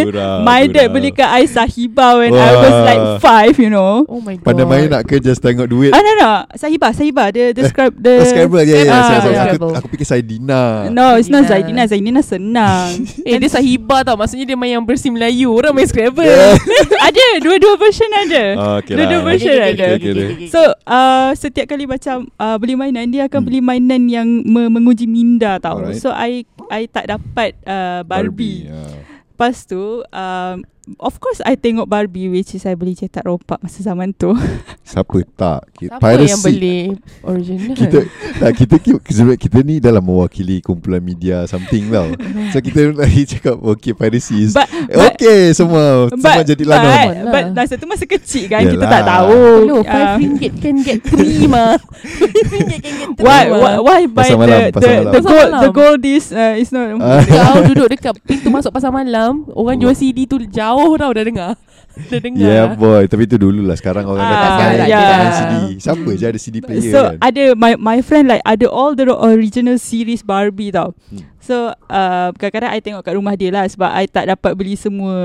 My 0.42 0.66
dad 0.66 0.88
belikan 0.90 1.28
I 1.28 1.44
Sahiba 1.46 2.18
When 2.18 2.32
I 2.32 2.52
was 2.56 2.72
Wah. 2.72 2.86
like 2.86 3.04
five 3.20 3.54
You 3.56 3.70
know 3.70 4.04
Oh 4.06 4.20
my 4.20 4.36
god 4.36 4.46
Pandai 4.46 4.66
main 4.66 4.88
nak 4.88 5.04
ke 5.04 5.18
Just 5.18 5.40
tengok 5.40 5.66
duit 5.66 5.92
Ah 5.92 6.00
no 6.00 6.12
no 6.14 6.30
Sahiba 6.54 6.90
Sahiba 6.90 7.30
The, 7.30 7.52
the 7.52 7.64
scribe 7.66 7.94
the, 7.94 8.14
Oh, 8.18 8.26
Scrabble 8.26 8.64
ya, 8.64 8.78
ya, 8.80 8.90
Ah, 8.90 9.02
sorry, 9.04 9.20
sorry. 9.20 9.34
yeah. 9.34 9.44
Aku, 9.44 9.48
Scrabble. 9.50 9.74
aku 9.76 9.88
fikir 9.90 10.08
Saidina 10.08 10.62
No 10.90 11.16
it's 11.16 11.28
not 11.28 11.44
Zaidina. 11.44 11.84
Zaidina 11.86 12.22
Zaidina 12.22 12.22
senang 12.22 12.90
Eh 13.28 13.36
dia 13.36 13.50
sahiba 13.50 14.02
tau 14.02 14.16
Maksudnya 14.16 14.46
dia 14.46 14.56
main 14.56 14.74
yang 14.74 14.86
bersih 14.86 15.10
Melayu 15.10 15.52
Orang 15.52 15.74
main 15.74 15.86
Scrabble 15.86 16.22
Yeah. 16.22 16.56
Ada 17.08 17.28
Dua-dua 17.40 17.74
version 17.76 18.10
ada 18.12 18.44
Ah, 18.56 18.74
okay 18.78 18.94
Dua-dua 18.94 19.20
lah. 19.20 19.28
version 19.28 19.52
Okay, 19.52 19.72
ada 19.72 19.86
okay, 19.92 20.12
okay, 20.12 20.26
okay. 20.30 20.48
So 20.50 20.60
uh, 20.86 21.32
setiap 21.34 21.66
kali 21.68 21.86
macam 21.86 22.30
uh, 22.36 22.56
beli 22.56 22.74
mainan 22.74 23.10
dia 23.10 23.26
akan 23.26 23.40
Hmm. 23.40 23.48
beli 23.48 23.60
mainan 23.62 24.02
yang 24.06 24.28
me- 24.44 24.68
menguji 24.70 25.08
minda 25.08 25.58
tau. 25.58 25.80
Alright. 25.80 25.96
So 25.98 26.12
I 26.12 26.44
I 26.68 26.86
tak 26.86 27.08
dapat 27.08 27.56
uh, 27.64 27.89
Barbie. 28.06 28.70
ah. 28.72 29.20
Lepas 29.32 29.64
tu 29.66 30.04
um, 30.04 30.58
of 30.98 31.22
course 31.22 31.38
I 31.46 31.54
tengok 31.54 31.86
Barbie 31.86 32.26
which 32.26 32.54
is 32.54 32.66
I 32.66 32.74
beli 32.74 32.98
cetak 32.98 33.22
rompak 33.24 33.62
masa 33.62 33.84
zaman 33.84 34.10
tu. 34.12 34.34
Siapa 34.90 35.22
tak 35.38 35.70
Siapa 35.78 36.02
Piracy 36.02 36.34
yang 36.34 36.42
beli 36.42 36.80
Original 37.22 37.78
kita 37.78 38.00
tak, 38.42 38.52
kita, 38.58 38.76
kita 38.82 39.22
kita 39.38 39.58
ni 39.62 39.78
dalam 39.78 40.02
mewakili 40.02 40.66
kumpulan 40.66 40.98
media 40.98 41.46
something 41.46 41.86
tau. 41.90 42.10
So 42.52 42.58
kita 42.58 42.98
lagi 42.98 43.30
cakap 43.30 43.62
okay 43.62 43.94
piracy 43.94 44.50
is 44.50 44.58
But, 44.58 44.66
Eh, 44.90 44.98
okay 44.98 45.42
semua 45.54 46.10
semua 46.10 46.42
jadi 46.42 46.64
but, 46.66 46.72
lanon. 46.72 46.90
Lah. 46.90 47.06
but 47.30 47.46
masa 47.54 47.74
tu 47.76 47.86
masa 47.86 48.06
kecil 48.08 48.48
kan 48.48 48.66
kita 48.66 48.80
Yalah. 48.80 48.90
tak 48.90 49.04
tahu. 49.06 49.42
Hello 49.62 49.78
Ah, 49.80 49.86
Five 49.86 50.14
ringgit 50.18 50.54
can 50.58 50.76
get 50.82 51.00
three 51.04 51.46
mah 51.52 51.78
Five 51.78 52.50
ringgit 52.50 52.80
can 52.82 52.94
get 52.96 53.10
three 53.14 53.26
why, 53.28 53.44
mah 53.46 53.60
why 53.60 53.74
why 53.78 54.00
buy 54.08 54.26
Pasar 54.26 54.38
malam, 54.40 54.60
the 54.66 54.80
the, 54.80 54.90
malam. 54.90 55.12
the 55.12 55.22
gold 55.22 55.50
the 55.52 55.70
gold 55.70 56.02
is 56.02 56.26
uh, 56.32 56.56
is 56.56 56.72
not. 56.72 56.96
Kau 57.28 57.62
duduk 57.68 57.88
dekat 57.92 58.16
pintu 58.24 58.48
masuk 58.48 58.72
pasar 58.72 58.90
malam 58.90 59.44
Orang 59.52 59.76
jual 59.78 59.92
CD 59.94 60.24
tu 60.24 60.40
jauh 60.40 60.79
tau 60.96 61.12
dah 61.12 61.26
dengar 61.26 61.52
Dah 62.12 62.20
dengar 62.22 62.48
Yeah 62.48 62.66
boy 62.80 63.10
Tapi 63.12 63.28
tu 63.28 63.36
dulu 63.36 63.66
lah 63.66 63.76
Sekarang 63.76 64.08
orang 64.08 64.24
dah 64.24 64.38
Ah, 64.38 64.44
tak 64.46 64.52
main 64.56 64.80
yeah. 64.88 65.10
Main 65.20 65.32
CD 65.36 65.56
Siapa 65.84 66.10
je 66.16 66.26
ada 66.30 66.40
CD 66.40 66.58
player 66.64 66.94
So 66.94 67.02
kan 67.04 67.20
ada 67.20 67.44
my 67.58 67.74
my 67.76 68.00
friend 68.00 68.32
like 68.32 68.44
ada 68.48 68.66
all 68.70 68.96
the 68.96 69.10
original 69.10 69.76
series 69.82 70.22
Barbie 70.24 70.72
tau. 70.72 70.96
Hmm. 71.10 71.26
So 71.40 71.74
uh, 71.90 72.30
kadang-kadang 72.38 72.72
I 72.72 72.80
tengok 72.80 73.02
kat 73.04 73.14
rumah 73.18 73.34
dia 73.34 73.50
lah 73.50 73.66
sebab 73.66 73.90
I 73.90 74.06
tak 74.06 74.30
dapat 74.30 74.54
beli 74.54 74.78
semua 74.78 75.16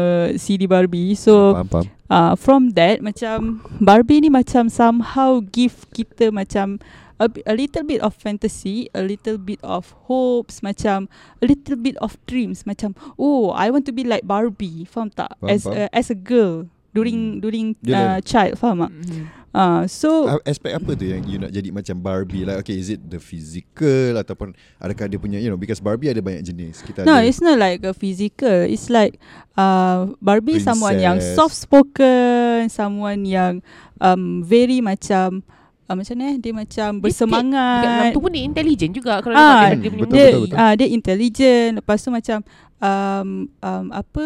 CD 0.41 0.65
Barbie. 0.65 1.15
So 1.15 1.55
Faham 1.55 1.69
faham 1.69 1.87
uh, 2.09 2.35
from 2.35 2.73
that 2.75 3.05
macam 3.05 3.61
Barbie 3.79 4.25
ni 4.25 4.31
macam 4.33 4.73
somehow 4.73 5.41
give 5.53 5.87
kita 5.93 6.33
macam 6.33 6.81
a, 7.17 7.27
a 7.47 7.55
little 7.55 7.83
bit 7.83 8.01
of 8.01 8.13
fantasy, 8.13 8.91
a 8.91 9.01
little 9.01 9.37
bit 9.37 9.61
of 9.63 9.95
hopes, 10.07 10.61
macam 10.61 11.07
a 11.39 11.45
little 11.45 11.77
bit 11.77 11.95
of 11.99 12.19
dreams 12.25 12.65
macam 12.65 12.93
oh 13.15 13.51
I 13.51 13.71
want 13.71 13.87
to 13.87 13.95
be 13.95 14.03
like 14.03 14.25
Barbie. 14.25 14.85
Faham 14.85 15.11
tak? 15.11 15.35
Faham, 15.39 15.51
as 15.51 15.63
faham. 15.63 15.87
A, 15.87 15.95
as 15.95 16.09
a 16.09 16.19
girl 16.19 16.67
during 16.91 17.39
Hmm. 17.39 17.43
during 17.43 17.67
Yelah. 17.81 18.19
uh, 18.19 18.19
child 18.23 18.55
faham 18.55 18.87
tak? 18.87 18.93
Mhm. 18.95 19.27
Uh, 19.55 19.87
so 19.87 20.27
Ah, 20.27 20.43
Aspek 20.43 20.75
apa 20.75 20.99
tu 20.99 21.07
yang 21.07 21.23
you 21.31 21.39
nak 21.39 21.55
jadi 21.55 21.71
macam 21.71 21.95
Barbie 22.03 22.43
like 22.43 22.59
okay 22.59 22.75
is 22.75 22.91
it 22.91 22.99
the 23.07 23.23
physical 23.23 24.19
ataupun 24.19 24.51
adakah 24.83 25.07
dia 25.07 25.15
punya 25.15 25.39
you 25.39 25.47
know 25.47 25.55
because 25.55 25.79
Barbie 25.79 26.11
ada 26.11 26.19
banyak 26.19 26.43
jenis 26.43 26.83
kita 26.83 27.07
No, 27.07 27.23
ada 27.23 27.23
it's 27.23 27.39
not 27.39 27.55
like 27.55 27.87
a 27.87 27.95
physical. 27.95 28.67
It's 28.67 28.91
like 28.91 29.23
uh, 29.55 30.11
Barbie 30.19 30.59
Princess. 30.59 30.67
someone 30.67 30.99
yang 30.99 31.23
soft 31.39 31.55
spoken, 31.55 32.67
someone 32.67 33.23
yang 33.23 33.63
um, 34.03 34.43
very 34.43 34.83
macam 34.83 35.47
uh, 35.85 35.95
macam 35.95 36.15
ni 36.15 36.25
eh, 36.25 36.37
dia 36.39 36.53
macam 36.53 36.65
Dekat 36.65 36.81
dalam 36.83 37.03
bersemangat. 37.03 38.11
tu 38.11 38.21
pun 38.21 38.31
dia 38.31 38.43
intelligent 38.43 38.93
juga 38.93 39.13
Kalau 39.21 39.35
Ah, 39.35 39.71
dia, 39.71 39.77
dia 39.77 39.91
punya 39.91 40.03
betul, 40.03 40.15
dia 40.15 40.25
betul, 40.27 40.43
betul. 40.45 40.57
ah 40.59 40.73
dia 40.75 40.89
intelligent. 40.89 41.73
Lepas 41.79 41.99
tu 41.99 42.09
macam 42.09 42.39
um, 42.79 43.29
um, 43.59 43.85
apa 43.91 44.25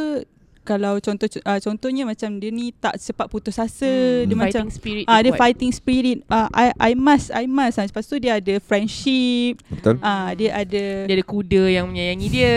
kalau 0.68 1.00
contoh 1.00 1.24
uh, 1.24 1.56
contohnya 1.56 2.04
macam 2.04 2.36
dia 2.36 2.50
ni 2.50 2.70
tak 2.70 2.94
cepat 2.94 3.24
putus 3.26 3.56
asa, 3.56 3.88
Hmm, 3.88 4.28
dia 4.28 4.36
macam 4.36 4.62
fighting 4.62 4.74
spirit 4.74 5.04
ah 5.06 5.18
dia 5.18 5.32
kuat. 5.32 5.40
fighting 5.40 5.72
spirit. 5.72 6.18
Ah 6.26 6.46
I 6.52 6.66
I 6.76 6.92
must 6.92 7.32
I 7.32 7.44
must. 7.44 7.74
Ah, 7.74 7.84
Lepas 7.84 8.04
tu 8.04 8.16
dia 8.16 8.36
ada 8.36 8.54
friendship. 8.60 9.64
betul 9.66 9.96
Ah 9.98 10.30
dia 10.32 10.52
ada 10.52 10.84
Dia 11.02 11.14
ada 11.14 11.24
kuda 11.24 11.62
yang 11.70 11.88
menyayangi 11.88 12.28
dia 12.28 12.56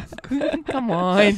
Come 0.72 0.90
on 0.90 1.32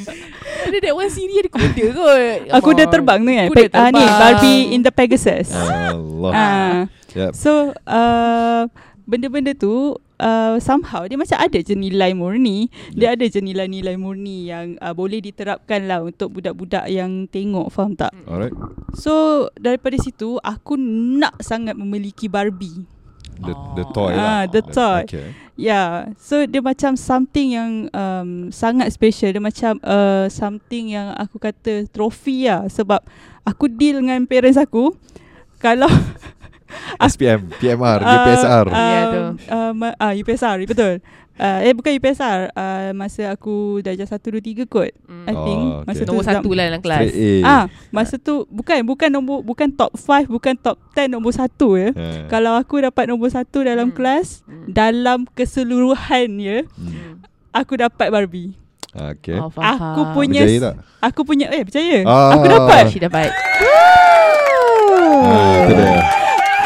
Ada 0.64 0.76
that 0.80 0.94
one 0.94 1.10
series 1.10 1.36
ada 1.36 1.50
kuda 1.50 1.84
kot 1.92 2.48
Come 2.54 2.74
dah 2.74 2.86
on. 2.86 2.90
terbang 2.90 3.20
tu 3.20 3.30
kan 3.30 3.46
Kuda 3.48 3.60
Pe- 3.60 3.74
ah, 3.74 3.88
Ni 3.88 4.00
terbang. 4.00 4.18
Barbie 4.18 4.62
in 4.70 4.80
the 4.80 4.90
Pegasus 4.90 5.48
Allah 5.52 6.30
ah. 6.32 6.76
Yep. 7.10 7.32
So 7.34 7.50
uh, 7.84 8.62
Benda-benda 9.04 9.52
tu 9.52 9.96
uh, 10.18 10.58
Somehow 10.58 11.06
Dia 11.06 11.16
macam 11.16 11.38
ada 11.38 11.58
je 11.58 11.75
nilai 11.75 12.12
murni. 12.12 12.68
Dia 12.92 13.14
ada 13.14 13.25
je 13.25 13.38
nilai-nilai 13.38 13.94
murni 13.94 14.50
Yang 14.50 14.76
uh, 14.78 14.94
boleh 14.94 15.22
diterapkan 15.22 15.87
lah 15.87 16.02
Untuk 16.04 16.34
budak-budak 16.34 16.87
yang 16.90 17.26
tengok 17.26 17.70
Faham 17.70 17.94
tak? 17.94 18.12
Alright. 18.26 18.54
So 18.94 19.46
Daripada 19.56 19.96
situ 19.98 20.37
Aku 20.42 20.76
nak 20.78 21.38
sangat 21.40 21.78
memiliki 21.78 22.26
Barbie. 22.26 22.84
The, 23.38 23.54
the 23.78 23.84
toy 23.94 24.18
Ah, 24.18 24.18
lah 24.18 24.40
the 24.50 24.62
toy. 24.66 25.06
Okay. 25.06 25.30
Yeah 25.54 26.10
So 26.18 26.42
dia 26.42 26.58
macam 26.58 26.98
something 26.98 27.54
yang 27.54 27.70
um, 27.94 28.50
Sangat 28.50 28.90
special. 28.90 29.30
Dia 29.30 29.42
macam 29.42 29.78
uh, 29.87 30.26
Something 30.26 30.98
yang 30.98 31.14
aku 31.14 31.38
kata 31.38 31.87
Trofi 31.87 32.50
lah 32.50 32.66
Sebab 32.66 32.98
Aku 33.46 33.64
deal 33.70 34.04
dengan 34.04 34.20
parents 34.28 34.60
aku. 34.60 34.92
Kalau 35.64 35.88
SPM, 37.00 37.48
PMR, 37.56 37.98
Ah, 38.00 38.14
UPSR. 38.16 38.66
Ya, 38.68 39.00
tu. 39.06 39.20
Uh, 39.48 39.72
ah, 39.96 40.12
UPSR, 40.12 40.56
betul. 40.64 40.94
Uh, 41.38 41.62
eh 41.62 41.70
bukan 41.70 41.94
UPSR, 41.94 42.50
uh, 42.50 42.90
masa 42.98 43.30
aku 43.30 43.78
darjah 43.78 44.10
1 44.10 44.18
2 44.18 44.42
3 44.42 44.66
kot. 44.66 44.90
Hmm. 45.06 45.22
I 45.22 45.34
think 45.38 45.60
Oh, 45.62 45.87
masa 45.87 46.02
okay. 46.02 46.02
tu 46.02 46.10
Nombor 46.10 46.26
satu 46.26 46.50
lah 46.50 46.64
dalam 46.66 46.82
kelas. 46.82 47.06
Ah, 47.46 47.64
masa 47.94 48.14
tu 48.18 48.34
bukan 48.50 48.82
bukan 48.82 49.06
nombor 49.06 49.46
bukan 49.46 49.70
top 49.70 49.94
5, 49.94 50.26
bukan 50.26 50.58
top 50.58 50.82
10, 50.98 51.06
nombor 51.06 51.30
1 51.30 51.46
ya. 51.78 51.88
Ha. 51.94 52.26
Kalau 52.26 52.58
aku 52.58 52.82
dapat 52.82 53.06
nombor 53.06 53.30
1 53.30 53.62
dalam 53.62 53.94
Hmm. 53.94 53.96
kelas, 53.96 54.42
Hmm. 54.50 54.66
dalam 54.66 55.30
keseluruhan 55.30 56.26
ya, 56.42 56.66
Hmm. 56.75 57.22
aku 57.54 57.78
dapat 57.78 58.10
Barbie. 58.10 58.58
Okay. 58.90 59.38
Oh, 59.38 59.46
faham. 59.46 59.78
Aku 59.78 60.00
punya 60.18 60.42
Berjaya 60.42 60.60
tak? 60.60 60.75
Aku 61.06 61.20
punya 61.22 61.46
eh 61.54 61.62
percaya. 61.62 62.02
Ah. 62.02 62.34
Aku 62.34 62.46
dapat. 62.50 62.82
She 62.90 62.98
dapat. 62.98 63.30
Ah, 65.18 65.54
itu 65.62 65.72
dia. 65.72 65.88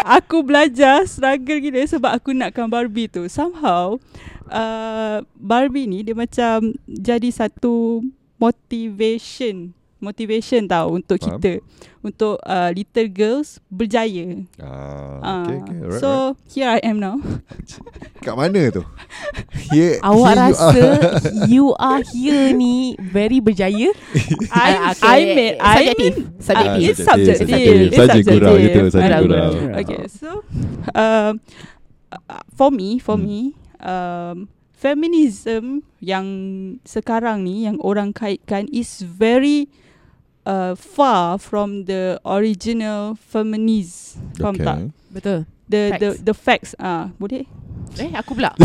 Aku 0.03 0.43
belajar 0.43 1.07
struggle 1.07 1.63
gila 1.63 1.87
sebab 1.87 2.11
aku 2.19 2.35
nakkan 2.35 2.67
Barbie 2.67 3.07
tu. 3.07 3.23
Somehow 3.31 4.03
uh, 4.51 5.23
Barbie 5.39 5.87
ni 5.87 6.03
dia 6.03 6.15
macam 6.19 6.75
jadi 6.87 7.31
satu 7.31 8.03
motivation 8.43 9.71
motivation 10.03 10.67
tau 10.67 10.91
untuk 10.93 11.17
Faham. 11.17 11.39
kita 11.39 11.63
untuk 12.03 12.37
uh, 12.43 12.75
little 12.75 13.07
girls 13.09 13.63
berjaya. 13.71 14.43
Ah, 14.59 15.23
okay, 15.47 15.57
okay. 15.63 15.79
Alright, 15.79 16.01
so 16.03 16.11
alright. 16.35 16.51
here 16.51 16.69
I 16.69 16.79
am 16.83 16.99
now. 16.99 17.23
Kat 18.27 18.35
mana 18.35 18.69
tu? 18.69 18.83
Here, 19.71 20.03
Awak 20.05 20.11
here 20.11 20.35
you 20.35 20.35
rasa 20.35 20.67
are. 20.67 20.99
you 21.55 21.65
are 21.79 22.03
here 22.03 22.51
ni 22.51 22.99
very 22.99 23.39
berjaya? 23.39 23.95
I 24.51 24.71
Ah, 24.75 24.91
okay. 24.91 25.07
I 25.07 25.19
made 25.31 25.57
I 25.57 25.75
Subjective. 25.79 25.97
mean, 25.97 26.15
Subjective. 26.37 26.83
uh, 26.83 26.91
it's 26.91 27.01
subjective. 27.01 27.39
subjective. 27.39 27.79
It's 27.81 27.95
Saja 27.95 28.07
subjective. 28.11 28.35
gurau 28.37 28.55
gitu, 28.59 28.81
saja 28.91 29.17
Gurau. 29.23 29.51
Okay, 29.79 30.03
so 30.11 30.29
um, 30.93 31.33
uh, 32.11 32.43
for 32.53 32.69
me, 32.69 32.99
for 32.99 33.15
Hmm. 33.15 33.25
me, 33.25 33.41
um, 33.79 34.37
feminism 34.73 35.87
yang 35.99 36.27
sekarang 36.83 37.47
ni 37.47 37.63
yang 37.63 37.79
orang 37.79 38.11
kaitkan 38.11 38.67
is 38.75 38.99
very 39.07 39.71
uh, 40.45 40.73
far 40.73 41.37
from 41.37 41.85
the 41.85 42.17
original 42.23 43.15
feminist. 43.17 44.19
Faham 44.37 44.55
Okay. 44.55 44.65
tak? 44.65 44.77
Betul. 45.11 45.39
The 45.65 45.83
the 45.91 46.09
Facts. 46.11 46.21
the 46.21 46.35
facts 46.35 46.71
ah 46.77 47.09
boleh. 47.17 47.45
Eh, 47.95 48.13
aku 48.13 48.33
pula. 48.33 48.53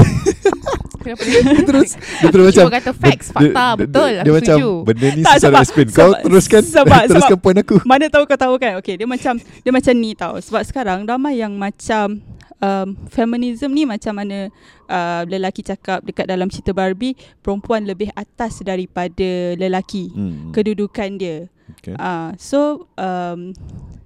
Kenapa 0.97 1.23
terus 1.63 1.91
dia 1.95 2.27
terus 2.27 2.51
macam 2.51 2.67
kata 2.69 2.91
facts, 2.91 3.27
dia- 3.27 3.35
fakta, 3.47 3.63
dia- 3.65 3.79
betul. 3.79 4.09
Dia, 4.09 4.21
aku 4.21 4.33
macam 4.33 4.57
setuju. 4.57 4.71
benda 4.83 5.07
ni 5.07 5.21
Tak, 5.21 5.27
susah 5.29 5.31
nak 5.31 5.39
sebab- 5.39 5.63
explain. 5.63 5.87
Kau 5.87 5.95
sebab- 5.95 6.21
teruskan 6.21 6.61
sebab- 6.73 7.03
teruskan 7.07 7.29
sebab- 7.29 7.41
point 7.41 7.57
aku. 7.57 7.75
Mana 7.83 8.05
tahu 8.07 8.23
kau 8.25 8.35
tahu 8.37 8.53
kan 8.57 8.71
Okay 8.77 8.93
dia 8.95 9.07
macam 9.07 9.33
Dia 9.37 9.71
macam 9.71 9.93
ni 9.93 10.11
tau 10.13 10.35
Sebab 10.37 10.61
sekarang 10.63 10.99
Ramai 11.03 11.37
yang 11.37 11.55
macam 11.55 12.19
um, 12.59 12.93
Feminism 13.07 13.71
ni 13.71 13.83
macam 13.83 14.13
mana 14.13 14.49
uh, 14.85 15.21
Lelaki 15.23 15.61
cakap 15.61 16.01
Dekat 16.01 16.25
dalam 16.25 16.47
cerita 16.47 16.71
Barbie 16.71 17.13
Perempuan 17.39 17.83
lebih 17.83 18.09
atas 18.13 18.61
Daripada 18.61 19.55
lelaki 19.55 20.09
Hmm. 20.09 20.51
Kedudukan 20.51 21.09
dia 21.15 21.37
Okay. 21.67 21.93
uh, 21.93 22.31
So 22.39 22.87
um, 22.95 23.51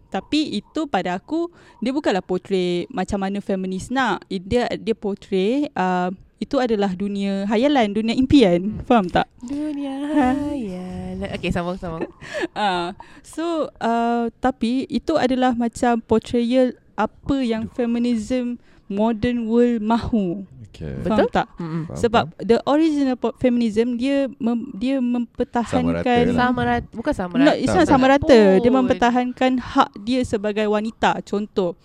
Tapi 0.10 0.58
itu 0.58 0.90
pada 0.90 1.14
aku 1.14 1.46
Dia 1.78 1.94
bukanlah 1.94 2.20
portray 2.20 2.90
Macam 2.90 3.22
mana 3.22 3.38
feminis 3.38 3.88
nak 3.88 4.26
Dia 4.28 4.66
dia 4.74 4.98
portray 4.98 5.70
uh, 5.72 6.10
Itu 6.36 6.58
adalah 6.58 6.90
dunia 6.92 7.46
Hayalan 7.46 7.94
Dunia 7.94 8.18
impian 8.18 8.82
Faham 8.84 9.06
tak? 9.06 9.30
Dunia 9.42 9.94
Ha. 10.12 10.30
hayal. 10.52 11.18
Okay, 11.38 11.54
sambung, 11.54 11.78
sambung. 11.78 12.10
Ah, 12.58 12.98
so 13.22 13.70
uh, 13.78 14.28
tapi 14.38 14.90
itu 14.90 15.16
adalah 15.16 15.54
macam 15.54 16.02
portrayal 16.02 16.74
apa 16.96 17.36
yang 17.40 17.68
feminism 17.68 18.58
modern 18.88 19.48
world 19.48 19.80
mahu. 19.80 20.44
Okay. 20.72 21.04
Faham 21.04 21.28
tak? 21.28 21.48
Mm-mm. 21.60 21.84
Faham, 21.88 22.00
Sebab 22.00 22.24
the 22.40 22.58
original 22.64 23.16
feminism 23.38 23.96
dia 23.96 24.32
mem, 24.40 24.72
dia 24.74 24.98
Sama 24.98 25.08
mempertahankan 25.20 25.84
rata 26.00 26.16
lah. 26.32 26.36
Sama 26.48 26.62
rata, 26.64 26.88
bukan 26.92 27.14
sama 27.14 27.34
No, 27.36 27.44
rata. 27.46 27.60
it's 27.60 27.72
Tak, 27.72 27.78
not 27.78 27.88
sama 27.88 28.06
rata. 28.08 28.40
Dia 28.58 28.72
pun. 28.72 28.78
mempertahankan 28.84 29.52
hak 29.60 29.90
dia 30.00 30.20
sebagai 30.24 30.68
wanita. 30.68 31.20
Contoh 31.24 31.76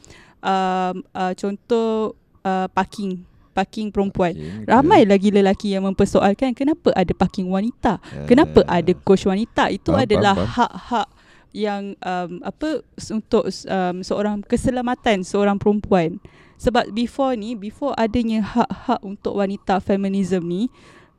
um, 0.40 0.94
uh, 1.12 1.32
contoh 1.34 2.14
uh, 2.42 2.66
parking 2.70 3.22
parking 3.50 3.88
perempuan. 3.88 4.36
Okay, 4.36 4.52
okay. 4.52 4.68
Ramai 4.68 5.08
lagi 5.08 5.32
lelaki 5.32 5.72
yang 5.72 5.82
mempersoalkan 5.82 6.52
kenapa 6.52 6.92
ada 6.92 7.08
parking 7.10 7.48
wanita. 7.48 7.96
Kenapa 8.28 8.60
Ah. 8.68 8.84
ada 8.84 8.92
coach 8.92 9.24
wanita? 9.24 9.72
Itu 9.72 9.96
Faham, 9.96 10.04
adalah 10.04 10.34
faham, 10.36 10.52
hak-hak 10.52 11.06
yang 11.54 11.96
um, 12.02 12.42
apa 12.42 12.82
untuk 13.12 13.48
um, 13.48 13.96
seorang 14.00 14.42
keselamatan 14.44 15.22
seorang 15.22 15.56
perempuan. 15.56 16.18
Sebab 16.56 16.88
before 16.96 17.36
ni, 17.36 17.52
before 17.52 17.92
adanya 18.00 18.40
hak-hak 18.40 19.04
untuk 19.04 19.36
wanita 19.36 19.76
feminism 19.76 20.48
ni, 20.48 20.72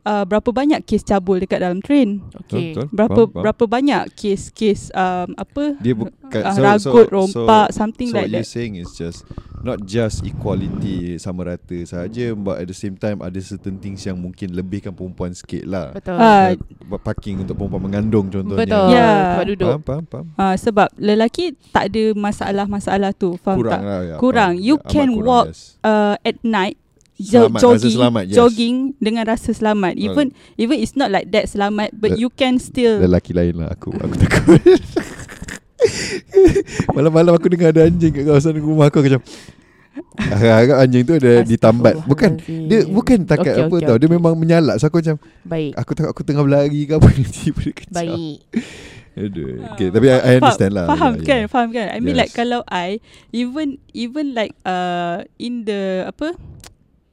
uh, 0.08 0.24
berapa 0.24 0.50
banyak 0.50 0.80
kes 0.88 1.04
cabul 1.04 1.44
dekat 1.44 1.60
dalam 1.60 1.84
train? 1.84 2.24
Okay. 2.48 2.72
Betul, 2.72 2.88
Berapa 2.96 3.12
faham, 3.20 3.28
faham. 3.28 3.44
berapa 3.44 3.64
banyak 3.68 4.02
kes-kes 4.16 4.96
um, 4.96 5.36
apa 5.36 5.76
Dia 5.84 5.94
bukan 5.94 6.42
uh, 6.48 6.56
so, 6.56 6.62
ragut, 6.64 7.06
so, 7.08 7.12
rompak, 7.12 7.68
so, 7.70 7.76
something 7.76 8.08
so 8.08 8.16
like 8.16 8.26
what 8.26 8.32
you're 8.32 8.48
that. 8.48 8.56
saying 8.56 8.80
is 8.80 8.96
just 8.96 9.28
not 9.58 9.84
just 9.84 10.22
equality 10.22 11.18
sama 11.18 11.42
rata 11.44 11.76
saja 11.84 12.32
but 12.38 12.62
at 12.62 12.70
the 12.70 12.78
same 12.78 12.94
time 12.94 13.20
ada 13.20 13.36
certain 13.42 13.82
things 13.82 14.06
yang 14.06 14.16
mungkin 14.16 14.54
lebihkan 14.54 14.94
perempuan 14.94 15.34
sikit 15.34 15.66
lah. 15.66 15.92
Betul. 15.92 16.16
Ah, 16.16 16.54
Buat 16.88 17.02
parking 17.04 17.44
untuk 17.44 17.58
perempuan 17.58 17.84
mengandung 17.84 18.32
contohnya. 18.32 18.64
Betul. 18.64 18.88
Ya. 18.94 19.10
Tempat 19.34 19.46
duduk. 19.50 19.68
Faham, 19.68 19.84
faham, 19.84 20.04
faham. 20.08 20.26
Uh, 20.38 20.56
sebab 20.56 20.88
lelaki 20.96 21.58
tak 21.74 21.90
ada 21.92 22.04
masalah-masalah 22.16 23.12
tu, 23.12 23.36
faham 23.42 23.60
Kurang 23.60 23.74
tak? 23.74 23.82
lah. 23.84 24.00
Ya, 24.06 24.16
Kurang. 24.22 24.54
faham. 24.56 24.66
You 24.70 24.76
Amat 24.78 24.88
can 24.94 25.10
kurang, 25.12 25.26
walk 25.26 25.46
yes. 25.52 25.60
uh, 25.84 26.16
at 26.22 26.38
night 26.46 26.78
jo- 27.18 27.46
Selamat, 27.46 27.58
rasa 27.58 27.66
jogging 27.76 27.94
selamat, 27.94 28.24
yes. 28.24 28.36
jogging 28.36 28.76
dengan 28.98 29.24
rasa 29.26 29.50
selamat. 29.52 29.94
Even 29.96 30.26
even 30.56 30.78
it's 30.78 30.94
not 30.94 31.10
like 31.10 31.28
that 31.30 31.46
selamat 31.46 31.90
but 31.94 32.14
Le- 32.14 32.20
you 32.20 32.30
can 32.30 32.58
still 32.58 32.98
Lelaki 33.00 33.32
lain 33.32 33.58
lah 33.58 33.70
aku 33.70 33.90
Aku 33.92 34.16
takut. 34.16 34.62
Malam-malam 36.90 37.32
aku 37.32 37.48
dengar 37.48 37.70
ada 37.70 37.86
anjing 37.86 38.10
kat 38.12 38.24
kawasan 38.24 38.58
rumah 38.58 38.88
aku 38.88 39.00
Aku 39.00 39.08
macam 39.08 39.24
Agak 40.18 40.78
anjing 40.80 41.04
tu 41.04 41.14
ada 41.16 41.42
ditambat. 41.42 41.94
Bukan 42.04 42.38
Dia 42.42 42.86
bukan 42.86 43.22
takat 43.24 43.54
Okey, 43.56 43.64
apa 43.64 43.76
okey, 43.76 43.86
tau 43.86 43.98
Dia 43.98 44.10
memang 44.10 44.34
menyalak. 44.34 44.78
So 44.78 44.90
aku 44.90 45.02
macam 45.02 45.18
Baik. 45.44 45.72
Aku 45.76 45.92
takut 45.94 46.10
aku 46.12 46.22
tengah 46.24 46.42
berlari 46.42 46.86
ke 46.86 46.94
apa 46.94 47.08
Nanti 47.16 47.50
pada 47.50 47.72
kejap 47.72 47.94
Baik. 47.96 48.38
Aduh 49.18 49.66
okay, 49.68 49.88
Tapi 49.90 50.06
I, 50.08 50.18
I 50.20 50.34
understand 50.38 50.74
lah. 50.74 50.86
faham 50.88 51.14
Ya, 51.16 51.22
kan 51.24 51.38
ya. 51.40 51.48
faham 51.48 51.70
kan? 51.72 51.88
I 51.90 51.98
mean 51.98 52.14
Yes. 52.14 52.20
like 52.20 52.34
kalau 52.34 52.62
I 52.68 53.02
even 53.32 53.78
even 53.92 54.34
like 54.34 54.54
uh 54.62 55.26
in 55.38 55.62
the 55.64 56.06
apa 56.06 56.38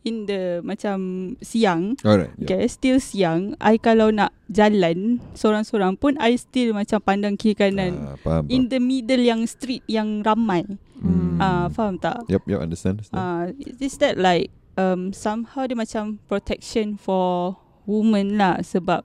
in 0.05 0.29
the 0.29 0.61
macam 0.61 0.97
siang 1.41 1.97
Alright 2.05 2.31
yeah. 2.37 2.45
Okay, 2.47 2.69
still 2.69 3.01
siang. 3.01 3.57
I 3.59 3.77
kalau 3.77 4.13
nak 4.13 4.37
jalan 4.47 5.19
seorang-seorang 5.33 5.97
pun 5.97 6.15
I 6.21 6.37
still 6.37 6.77
macam 6.77 7.01
pandang 7.01 7.35
kiri 7.35 7.57
kanan. 7.57 7.97
Ah, 7.97 8.17
Faham, 8.21 8.45
In 8.47 8.69
faham. 8.69 8.71
the 8.71 8.81
middle 8.81 9.25
yang 9.25 9.43
street 9.49 9.81
yang 9.89 10.21
ramai. 10.21 10.69
Hmm. 11.01 11.41
Ah, 11.41 11.45
uh, 11.45 11.67
faham 11.69 11.97
tak? 11.97 12.21
Yep, 12.29 12.45
yep, 12.47 12.61
understand, 12.61 13.01
understand. 13.01 13.19
Ah, 13.19 13.49
uh, 13.49 13.81
is 13.81 13.97
that 13.99 14.15
like 14.15 14.53
um 14.77 15.11
somehow 15.11 15.65
dia 15.65 15.75
macam 15.75 16.21
protection 16.29 16.95
for 16.95 17.57
women 17.89 18.37
lah 18.37 18.61
sebab 18.61 19.03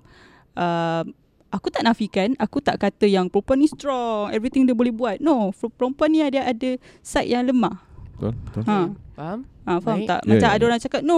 uh, 0.55 1.03
aku 1.49 1.67
tak 1.73 1.81
nafikan, 1.81 2.37
aku 2.37 2.61
tak 2.61 2.77
kata 2.77 3.09
yang 3.09 3.25
perempuan 3.25 3.59
ni 3.59 3.67
strong, 3.67 4.29
everything 4.29 4.63
dia 4.63 4.77
boleh 4.77 4.93
buat. 4.93 5.17
No, 5.17 5.49
per- 5.49 5.73
perempuan 5.73 6.13
ni 6.13 6.21
ada 6.21 6.45
ada 6.45 6.77
side 7.01 7.29
yang 7.29 7.43
lemah. 7.43 7.81
Betul, 8.19 8.33
betul. 8.43 8.63
Ha. 8.65 8.79
Faham? 9.15 9.39
Ha, 9.61 9.71
faham 9.77 9.97
Baik. 9.97 10.07
tak? 10.07 10.19
Ya, 10.21 10.29
Macam 10.29 10.39
ya, 10.41 10.49
ada 10.49 10.59
ya. 10.59 10.67
orang 10.67 10.79
cakap, 10.81 11.01
no, 11.01 11.17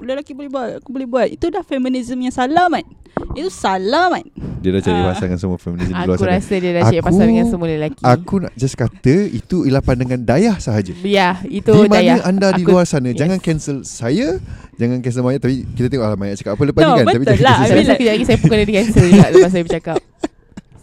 lelaki 0.00 0.32
boleh 0.32 0.48
buat, 0.48 0.68
aku 0.78 0.88
boleh 0.90 1.04
buat. 1.06 1.28
Itu 1.28 1.46
dah 1.48 1.60
feminism 1.60 2.16
yang 2.18 2.30
salah, 2.30 2.68
Mat. 2.68 2.84
Itu 3.32 3.48
salah, 3.48 4.08
Mat. 4.08 4.24
Dia 4.58 4.70
dah 4.70 4.82
cari 4.82 4.96
Ah. 4.98 5.06
pasangan 5.10 5.36
semua 5.36 5.56
feminism 5.56 5.90
di 5.90 5.98
luar 5.98 6.08
Aku 6.10 6.22
sana. 6.22 6.32
rasa 6.34 6.54
dia 6.54 6.72
dah 6.72 6.82
cari 6.84 6.98
Aku- 6.98 7.06
pasal 7.06 7.24
dengan 7.26 7.46
semua 7.46 7.66
lelaki. 7.66 8.02
Aku 8.02 8.34
nak 8.38 8.52
just 8.54 8.74
kata 8.74 9.14
itu 9.26 9.56
ialah 9.62 9.80
pandangan 9.80 10.20
dayah 10.22 10.56
sahaja. 10.56 10.92
Ya, 10.98 11.40
itu 11.42 11.68
di 11.68 11.84
mana 11.84 12.00
daya. 12.00 12.14
anda 12.22 12.48
di 12.50 12.62
Aku- 12.62 12.70
luar 12.70 12.84
sana 12.84 13.10
yes. 13.10 13.18
Jangan 13.18 13.38
cancel 13.38 13.76
saya 13.82 14.40
Jangan 14.74 15.00
cancel 15.00 15.22
Maya 15.22 15.38
Tapi 15.38 15.64
kita 15.70 15.88
tengok 15.88 16.04
lah 16.04 16.16
Maya 16.16 16.32
cakap 16.32 16.52
apa 16.52 16.62
lepas 16.66 16.80
No, 16.82 16.88
ni 16.90 16.98
kan 16.98 17.06
Tapi 17.06 17.18
betul 17.18 17.36
lah. 17.38 17.56
cancel 17.56 17.56
Saya 17.56 17.72
I 17.72 17.76
mean 17.78 17.86
saya. 17.88 18.08
lagi 18.12 18.24
saya 18.24 18.36
pun 18.36 18.48
kena 18.50 18.62
di 18.62 18.74
cancel 18.74 19.04
juga 19.06 19.26
lepas 19.30 19.50
saya 19.50 19.64
bercakap. 19.64 19.98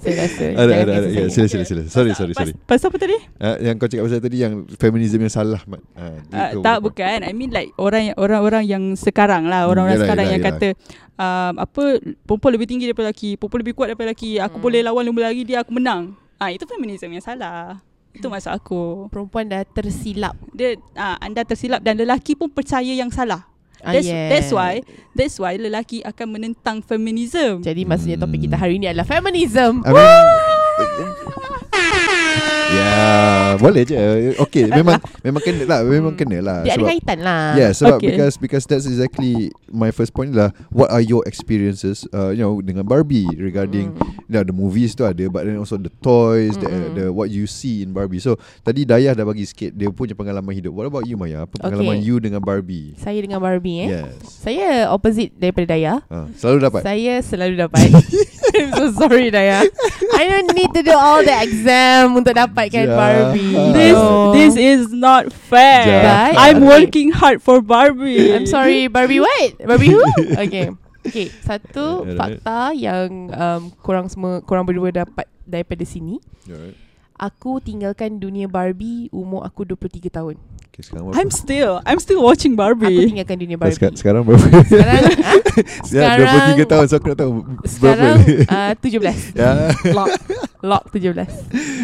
Saya 0.03 0.15
rasa. 0.19 0.45
Ada 0.51 0.73
ada 0.75 0.91
ada 0.93 1.07
ya. 1.07 1.23
Sila 1.31 1.47
sila 1.47 1.63
sila 1.63 1.81
Sorry 1.87 2.11
sorry 2.11 2.35
sorry 2.35 2.51
Pas, 2.51 2.75
pasal 2.75 2.91
apa 2.91 2.97
tadi? 2.99 3.15
Ah, 3.39 3.55
Yang 3.57 3.75
kau 3.79 3.87
cakap 3.87 4.03
pasal 4.05 4.19
tadi 4.19 4.37
Yang 4.37 4.53
feminism 4.75 5.19
yang 5.19 5.31
salah 5.31 5.61
Mat. 5.63 5.79
Uh, 5.95 6.19
itu 6.51 6.59
tak 6.59 6.77
apa? 6.77 6.83
bukan. 6.83 7.17
I 7.23 7.31
mean 7.31 7.49
like 7.49 7.71
orang 7.79 8.11
yang 8.11 8.17
orang-orang 8.19 8.63
yang 8.67 8.83
sekarang 8.93 9.47
lah, 9.47 9.65
orang-orang 9.65 9.95
yelah, 9.95 10.05
sekarang 10.05 10.25
yelah, 10.27 10.35
yang 10.35 10.43
yelah. 10.43 10.59
kata 10.59 10.69
um, 11.15 11.53
apa 11.57 11.83
perempuan 12.21 12.51
lebih 12.51 12.67
tinggi 12.67 12.85
daripada 12.85 13.07
lelaki, 13.07 13.29
perempuan 13.35 13.61
lebih 13.63 13.73
kuat 13.73 13.87
daripada 13.89 14.11
lelaki, 14.11 14.31
aku 14.37 14.57
Hmm. 14.59 14.65
boleh 14.65 14.79
lawan 14.83 15.03
lumba 15.07 15.21
lagi 15.25 15.43
dia 15.43 15.63
aku 15.63 15.71
menang. 15.71 16.13
Ah 16.35 16.51
itu 16.51 16.67
feminism 16.67 17.07
yang 17.09 17.23
salah. 17.23 17.79
Itu 18.11 18.27
maksud 18.27 18.51
aku. 18.51 19.07
Perempuan 19.07 19.47
dah 19.47 19.63
tersilap. 19.63 20.35
Dia 20.51 20.75
ah, 20.93 21.15
anda 21.17 21.41
tersilap 21.41 21.79
dan 21.81 21.95
lelaki 21.95 22.35
pun 22.35 22.51
percaya 22.51 22.91
yang 22.91 23.09
salah. 23.09 23.47
Ah, 23.83 23.91
That's, 23.91 24.07
yes. 24.07 24.29
that's 24.31 24.49
why 24.55 24.73
that's 25.11 25.35
why 25.35 25.59
lelaki 25.59 25.99
akan 26.07 26.27
menentang 26.39 26.79
feminism. 26.79 27.59
Jadi 27.59 27.83
maksudnya 27.83 28.15
topik 28.15 28.47
kita 28.47 28.55
hari 28.55 28.79
ini 28.79 28.87
adalah 28.87 29.03
feminism. 29.03 29.83
I 29.83 29.91
mean, 29.91 30.23
Ya 32.73 32.91
Ah, 33.53 33.61
boleh 33.61 33.85
je. 33.85 33.93
Okay, 34.39 34.65
memang 34.65 34.97
memang 35.21 35.37
kena 35.39 35.63
lah, 35.63 35.79
memang 35.85 36.13
kena 36.13 36.41
lah. 36.41 36.57
Dia 36.61 36.73
ada 36.73 36.81
Sebab- 36.81 36.89
kaitan 36.89 37.19
lah. 37.21 37.43
Yeah, 37.53 37.71
sebab 37.71 37.97
Okay. 37.97 38.07
because 38.09 38.33
because 38.35 38.63
that's 38.65 38.83
exactly 38.83 39.53
my 39.69 39.89
first 39.89 40.09
point 40.09 40.33
lah. 40.33 40.49
What 40.69 40.89
are 40.89 40.99
your 40.99 41.21
experiences, 41.23 42.09
uh, 42.09 42.33
you 42.33 42.41
know, 42.41 42.57
dengan 42.59 42.81
Barbie 42.83 43.29
regarding 43.31 43.93
Mm. 43.93 44.25
you 44.25 44.33
know, 44.33 44.43
the 44.43 44.55
movies 44.55 44.93
tu 44.93 45.05
ada, 45.05 45.21
but 45.27 45.45
then 45.45 45.53
also 45.55 45.77
the 45.77 45.93
toys, 46.01 46.57
the, 46.57 46.65
Mm-mm. 46.65 46.93
the 46.95 47.05
what 47.07 47.29
you 47.29 47.45
see 47.45 47.85
in 47.85 47.93
Barbie. 47.93 48.17
So 48.17 48.35
tadi 48.59 48.83
Dayah 48.83 49.13
dah 49.13 49.21
bagi 49.23 49.45
sikit 49.45 49.69
dia 49.71 49.87
punya 49.87 50.17
pengalaman 50.17 50.49
hidup. 50.51 50.73
What 50.73 50.89
about 50.89 51.05
you 51.05 51.13
Maya? 51.13 51.45
Apa 51.45 51.53
pengalaman 51.59 52.01
Okay. 52.01 52.09
you 52.09 52.17
dengan 52.17 52.41
Barbie? 52.41 52.97
Saya 52.97 53.21
dengan 53.21 53.37
Barbie 53.37 53.85
eh. 53.85 53.89
Yes. 54.01 54.17
Saya 54.41 54.89
opposite 54.89 55.29
daripada 55.35 55.69
Daya. 55.69 56.01
Ha, 56.03 56.25
selalu 56.33 56.57
dapat. 56.63 56.81
Saya 56.81 57.13
selalu 57.21 57.53
dapat. 57.59 57.85
I'm 58.53 58.71
so 58.71 58.85
sorry 58.93 59.29
Daya. 59.29 59.65
I 60.13 60.23
don't 60.25 60.53
need 60.53 60.69
to 60.71 60.81
do 60.81 60.93
all 60.93 61.19
the 61.19 61.33
exam 61.33 62.13
untuk 62.13 62.37
dapatkan 62.37 62.85
Jahat. 62.85 62.93
Barbie. 62.93 63.53
This 63.77 63.93
No. 63.93 64.31
this 64.31 64.53
is 64.53 64.81
not 64.89 65.29
fair. 65.29 65.83
Jahat. 65.83 66.33
I'm 66.37 66.61
Okay. 66.61 66.69
working 66.69 67.09
hard 67.11 67.41
for 67.41 67.59
Barbie. 67.59 68.29
I'm 68.31 68.45
sorry 68.45 68.85
Barbie 68.87 69.19
what? 69.19 69.57
Barbie 69.59 69.91
who? 69.91 70.01
Okay. 70.37 70.69
Okay, 71.03 71.27
satu 71.43 72.07
Alright. 72.07 72.15
fakta 72.39 72.71
yang 72.71 73.27
um, 73.35 73.61
korang 73.83 74.07
semua 74.07 74.39
korang 74.39 74.63
berdua 74.63 74.87
dapat 74.93 75.27
daripada 75.43 75.83
sini. 75.83 76.23
Alright. 76.47 76.79
Aku 77.13 77.59
tinggalkan 77.59 78.17
dunia 78.17 78.47
Barbie 78.47 79.11
umur 79.11 79.43
aku 79.43 79.67
23 79.67 80.07
tahun. 80.07 80.35
Okay, 80.73 80.81
sekarang 80.83 81.05
berapa? 81.05 81.21
I'm 81.21 81.29
still 81.29 81.71
I'm 81.85 82.01
still 82.01 82.17
watching 82.19 82.57
Aku 82.57 82.65
Barbie. 82.65 83.05
tinggalkan 83.05 83.37
dunia 83.37 83.55
Ah, 83.55 83.61
Barbie. 83.61 83.77
seka- 83.77 83.93
sekarang 83.93 84.25
berapa? 84.25 84.41
Sekarang 84.65 85.01
ha? 85.21 85.33
Ya, 85.93 86.17
23 86.57 86.65
tahun 86.65 86.85
so 86.89 86.95
aku 86.97 87.07
nak 87.07 87.19
tahu 87.19 87.31
berapa. 87.37 87.65
Sekarang 87.69 88.13
uh, 88.49 88.73
17. 88.81 89.37
ya. 89.37 89.51
Lock 89.93 90.09
Lock 90.59 90.83
17 90.89 91.13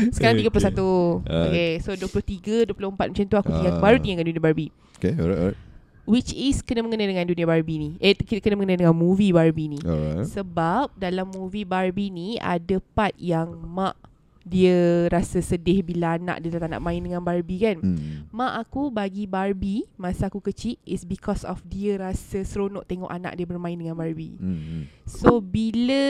Sekarang 0.09 0.33
Okay. 0.35 0.49
31 0.49 0.73
Ah. 1.21 1.45
Okay 1.45 1.69
So 1.79 1.93
23 1.93 2.65
24 2.65 3.13
macam 3.13 3.23
tu 3.23 3.35
Aku 3.37 3.49
tinggal 3.51 3.73
Ah. 3.73 3.79
Baru 3.79 4.01
tinggalkan 4.01 4.25
dunia 4.25 4.41
Barbie 4.41 4.73
Okay, 4.97 5.13
alright, 5.13 5.37
alright. 5.39 5.59
Which 6.03 6.33
is 6.33 6.65
Kena 6.65 6.81
mengena 6.81 7.05
dengan 7.05 7.29
dunia 7.29 7.45
Barbie 7.45 7.77
ni 7.77 7.89
Eh 7.99 8.17
kena 8.17 8.41
kena 8.41 8.57
mengena 8.57 8.81
dengan 8.81 8.97
movie 8.97 9.29
Barbie 9.29 9.69
ni 9.69 9.79
Alright. 9.79 10.25
Sebab 10.25 10.97
Dalam 10.97 11.29
movie 11.29 11.61
Barbie 11.61 12.09
ni 12.09 12.29
Ada 12.35 12.81
part 12.89 13.13
yang 13.15 13.53
Mak 13.53 14.08
Dia 14.49 15.05
rasa 15.07 15.39
sedih 15.39 15.85
Bila 15.85 16.17
anak 16.17 16.41
dia 16.41 16.57
tak 16.57 16.73
nak 16.73 16.81
main 16.81 16.97
dengan 16.99 17.21
Barbie 17.21 17.61
kan 17.61 17.77
Hmm. 17.79 18.25
Mak 18.33 18.65
aku 18.65 18.89
bagi 18.89 19.29
Barbie 19.29 19.85
Masa 19.95 20.27
aku 20.27 20.41
kecil 20.41 20.75
Is 20.83 21.05
because 21.05 21.45
of 21.45 21.61
Dia 21.63 22.01
rasa 22.01 22.41
seronok 22.41 22.83
Tengok 22.83 23.07
anak 23.07 23.37
dia 23.37 23.45
bermain 23.45 23.77
dengan 23.77 23.93
Barbie 23.93 24.33
Hmm. 24.35 24.89
So 25.05 25.37
bila 25.37 26.01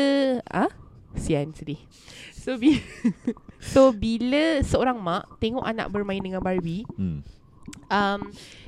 ah 0.47 0.71
sian 1.17 1.49
sedih. 1.57 1.81
So 2.37 2.53
bila 2.55 2.77
so 3.73 3.89
bila 3.89 4.61
seorang 4.61 5.01
mak 5.01 5.25
tengok 5.41 5.65
anak 5.65 5.89
bermain 5.89 6.21
dengan 6.21 6.37
Barbie, 6.37 6.85
Hmm. 6.95 7.25
Um 7.87 8.19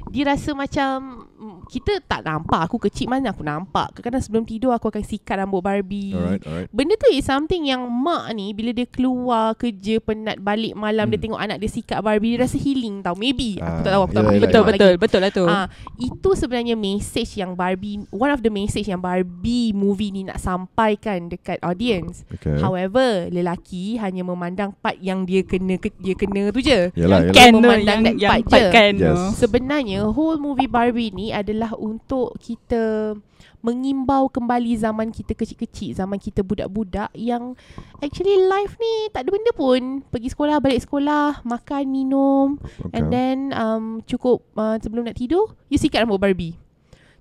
dia 0.09 0.25
rasa 0.25 0.51
macam 0.51 1.23
kita 1.69 2.01
tak 2.03 2.25
nampak 2.25 2.65
aku 2.65 2.81
kecil 2.81 3.05
mana 3.05 3.31
aku 3.31 3.45
nampak. 3.45 3.93
Kadang-kadang 3.93 4.19
sebelum 4.19 4.43
tidur 4.43 4.73
aku 4.73 4.89
akan 4.89 4.99
sikat 4.99 5.37
rambut 5.37 5.61
Barbie. 5.61 6.11
Alright, 6.11 6.41
alright. 6.41 6.67
Benda 6.67 6.97
tu 6.97 7.07
is 7.07 7.23
something 7.23 7.63
yang 7.63 7.85
mak 7.85 8.33
ni 8.33 8.49
bila 8.51 8.73
dia 8.73 8.83
keluar 8.85 9.53
kerja 9.53 10.01
penat 10.01 10.41
balik 10.41 10.73
malam 10.73 11.05
Hmm. 11.05 11.13
dia 11.13 11.19
tengok 11.21 11.39
anak 11.39 11.57
dia 11.57 11.69
sikat 11.69 12.01
Barbie 12.01 12.33
dia 12.33 12.43
rasa 12.43 12.57
healing 12.57 12.99
tau. 12.99 13.13
Maybe 13.13 13.55
aku 13.55 13.61
Ah, 13.61 13.79
tak 13.79 13.91
tahu 13.93 14.01
aku 14.01 14.11
tak 14.11 14.11
yelah, 14.11 14.11
pernah 14.11 14.33
yelah, 14.33 14.41
betul 14.43 14.61
betul 14.65 14.89
lagi. 14.89 14.99
betul 14.99 15.19
lah 15.21 15.31
tu. 15.31 15.45
Ah, 15.45 15.65
itu 15.95 16.29
sebenarnya 16.35 16.75
message 16.75 17.31
yang 17.37 17.51
Barbie 17.53 17.95
one 18.09 18.31
of 18.31 18.41
the 18.41 18.51
message 18.51 18.89
yang 18.89 18.99
Barbie 18.99 19.69
movie 19.71 20.09
ni 20.09 20.25
nak 20.25 20.41
sampaikan 20.41 21.29
dekat 21.29 21.61
audience. 21.61 22.25
Okay. 22.35 22.57
However, 22.57 23.29
lelaki 23.29 23.95
hanya 23.95 24.25
memandang 24.25 24.73
part 24.75 24.97
yang 24.97 25.23
dia 25.23 25.45
kena 25.45 25.77
ke, 25.77 25.93
dia 26.01 26.17
kena 26.17 26.49
tu 26.49 26.59
je. 26.59 26.89
Yalah, 26.97 27.29
yalah. 27.29 27.33
yang 27.33 27.49
tu 27.49 27.59
Memandang 27.61 27.85
yang 27.85 28.01
that 28.03 28.15
yang 28.17 28.31
part 28.33 28.43
part 28.49 28.59
je. 28.59 28.71
Ken 28.71 28.90
tu. 28.95 29.03
Yes. 29.03 29.39
Sebenarnya 29.39 30.07
whole 30.09 30.39
movie 30.39 30.69
Barbie 30.69 31.11
ni 31.11 31.27
adalah 31.31 31.75
untuk 31.75 32.35
kita 32.39 33.15
mengimbau 33.61 34.25
kembali 34.27 34.73
zaman 34.73 35.13
kita 35.13 35.37
kecil-kecil, 35.37 35.93
zaman 35.93 36.17
kita 36.17 36.41
budak-budak 36.41 37.13
yang 37.13 37.53
actually 38.01 38.33
life 38.49 38.73
ni 38.81 39.13
tak 39.13 39.25
ada 39.25 39.29
benda 39.29 39.51
pun. 39.53 40.01
Pergi 40.09 40.33
sekolah, 40.33 40.57
balik 40.57 40.81
sekolah, 40.83 41.45
makan, 41.45 41.85
minum, 41.87 42.47
Okay. 42.61 42.97
And 42.97 43.13
then 43.13 43.37
um, 43.53 44.01
cukup 44.09 44.41
uh, 44.57 44.75
sebelum 44.81 45.05
nak 45.05 45.17
tidur, 45.17 45.53
you 45.69 45.77
sikat 45.77 46.03
rambut 46.03 46.17
Barbie. 46.17 46.57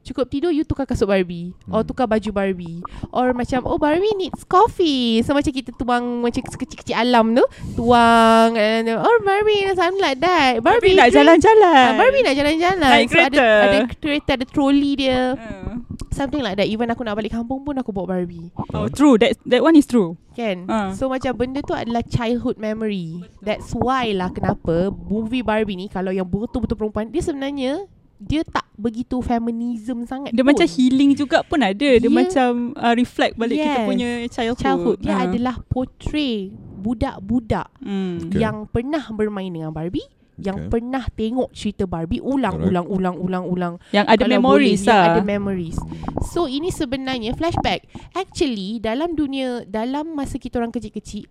Cukup 0.01 0.27
tidur, 0.27 0.49
you 0.49 0.65
tukar 0.65 0.85
kasut 0.85 1.05
Barbie. 1.05 1.53
Or 1.69 1.85
Hmm. 1.85 1.87
tukar 1.87 2.09
baju 2.09 2.31
Barbie. 2.31 2.81
Or 3.11 3.31
macam, 3.31 3.63
oh 3.65 3.77
Barbie 3.77 4.17
needs 4.17 4.43
coffee. 4.43 5.21
So 5.21 5.37
macam 5.37 5.53
kita 5.53 5.71
tuang 5.73 6.25
macam 6.25 6.41
sekecil-kecil 6.41 6.97
alam 6.97 7.37
tu. 7.37 7.45
Tuang. 7.77 8.57
And, 8.57 8.97
oh 8.97 9.19
Barbie, 9.21 9.69
something 9.71 10.01
like 10.01 10.19
that. 10.19 10.61
Barbie 10.61 10.97
Barbie, 10.97 10.97
nak 10.97 11.11
jalan-jalan. 11.13 11.85
Ah, 11.87 11.95
Barbie 11.95 12.25
nak 12.25 12.35
jalan-jalan. 12.35 12.91
Naik 12.97 13.09
so 13.09 13.19
ada, 13.19 13.29
kereta. 13.29 13.47
ada 13.61 13.79
kereta, 13.95 14.31
ada 14.41 14.47
trolley 14.49 14.93
dia. 14.97 15.37
Ah. 15.37 15.77
Something 16.11 16.43
like 16.43 16.57
that. 16.57 16.67
Even 16.67 16.91
aku 16.91 17.05
nak 17.05 17.15
balik 17.15 17.31
kampung 17.31 17.63
pun 17.63 17.77
aku 17.77 17.93
bawa 17.93 18.19
Barbie. 18.19 18.49
Oh 18.73 18.89
true 18.89 19.15
that 19.17 19.37
that 19.47 19.61
one 19.61 19.77
is 19.77 19.85
true. 19.85 20.17
Kan 20.33 20.65
Ah. 20.67 20.91
So 20.97 21.07
macam 21.07 21.37
benda 21.37 21.61
tu 21.61 21.75
adalah 21.75 22.07
childhood 22.07 22.55
memory 22.55 23.19
That's 23.43 23.75
why 23.75 24.15
lah 24.15 24.31
kenapa 24.31 24.89
Movie 24.89 25.43
Barbie 25.43 25.75
ni 25.75 25.87
Kalau 25.91 26.15
yang 26.15 26.23
betul-betul 26.23 26.79
perempuan 26.79 27.11
Dia 27.11 27.19
sebenarnya 27.19 27.83
Dia 28.21 28.45
tak 28.45 28.69
begitu 28.77 29.19
feminism 29.21 30.05
sangat 30.05 30.31
Dia 30.31 30.45
pun. 30.45 30.53
macam 30.53 30.69
healing 30.69 31.17
juga 31.17 31.41
pun 31.41 31.57
ada. 31.59 31.73
Dia 31.73 31.97
Dia- 31.99 32.13
macam 32.13 32.77
uh, 32.77 32.93
reflect 32.93 33.35
balik 33.35 33.57
kita 33.59 33.81
Yes. 33.81 33.89
punya 33.89 34.09
childhood. 34.29 34.61
Childhood 34.61 34.99
Dia 35.01 35.15
Ah. 35.17 35.25
adalah 35.25 35.57
portray 35.67 36.53
Budak-budak 36.81 37.69
Hmm. 37.79 38.21
Okay. 38.25 38.41
Yang 38.41 38.57
pernah 38.69 39.05
bermain 39.11 39.49
dengan 39.49 39.69
Barbie 39.69 40.05
Yang 40.37 40.57
Okay. 40.59 40.69
pernah 40.71 41.05
tengok 41.07 41.49
cerita 41.51 41.85
Barbie 41.85 42.21
Ulang-ulang 42.21 42.85
Ulang-ulang 42.87 43.45
Ulang 43.45 43.75
Yang 43.91 44.07
ada 44.07 44.17
Kalau 44.19 44.33
memories 44.35 44.81
boleh, 44.81 44.87
yang 44.87 45.01
lah. 45.01 45.09
ada 45.11 45.23
memories. 45.23 45.79
So 46.27 46.45
ini 46.45 46.69
sebenarnya 46.69 47.33
flashback. 47.33 47.85
Actually 48.13 48.79
dalam 48.79 49.13
dunia 49.13 49.65
dalam 49.67 50.13
masa 50.13 50.37
kita 50.37 50.57
orang 50.57 50.71
kecil-kecil 50.71 51.25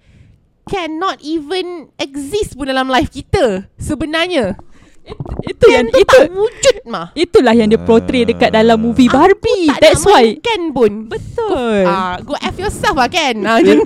cannot 0.65 1.17
even 1.19 1.89
exist 1.97 2.53
pun 2.53 2.65
dalam 2.65 2.85
life 2.85 3.09
kita 3.09 3.65
sebenarnya. 3.75 4.53
Itu 5.41 5.65
yang 5.67 5.85
Ken 5.85 5.91
tu 5.91 5.99
itu 5.99 6.15
tak 6.15 6.29
wujud 6.29 6.75
mah. 6.85 7.07
itulah 7.13 7.53
yang 7.53 7.65
dia 7.65 7.79
portray 7.79 8.23
dekat 8.23 8.49
dalam 8.49 8.77
movie 8.77 9.07
Barbie. 9.07 9.67
Tak 9.67 9.79
That's 9.79 10.03
why. 10.03 10.37
Ken 10.37 10.69
pun. 10.69 11.07
Betul. 11.07 11.83
Ah, 11.83 12.19
go 12.19 12.35
F 12.35 12.55
yourself 12.55 12.93
lah 12.93 13.07
Ken. 13.07 13.41
Ah, 13.47 13.57
tu. 13.57 13.81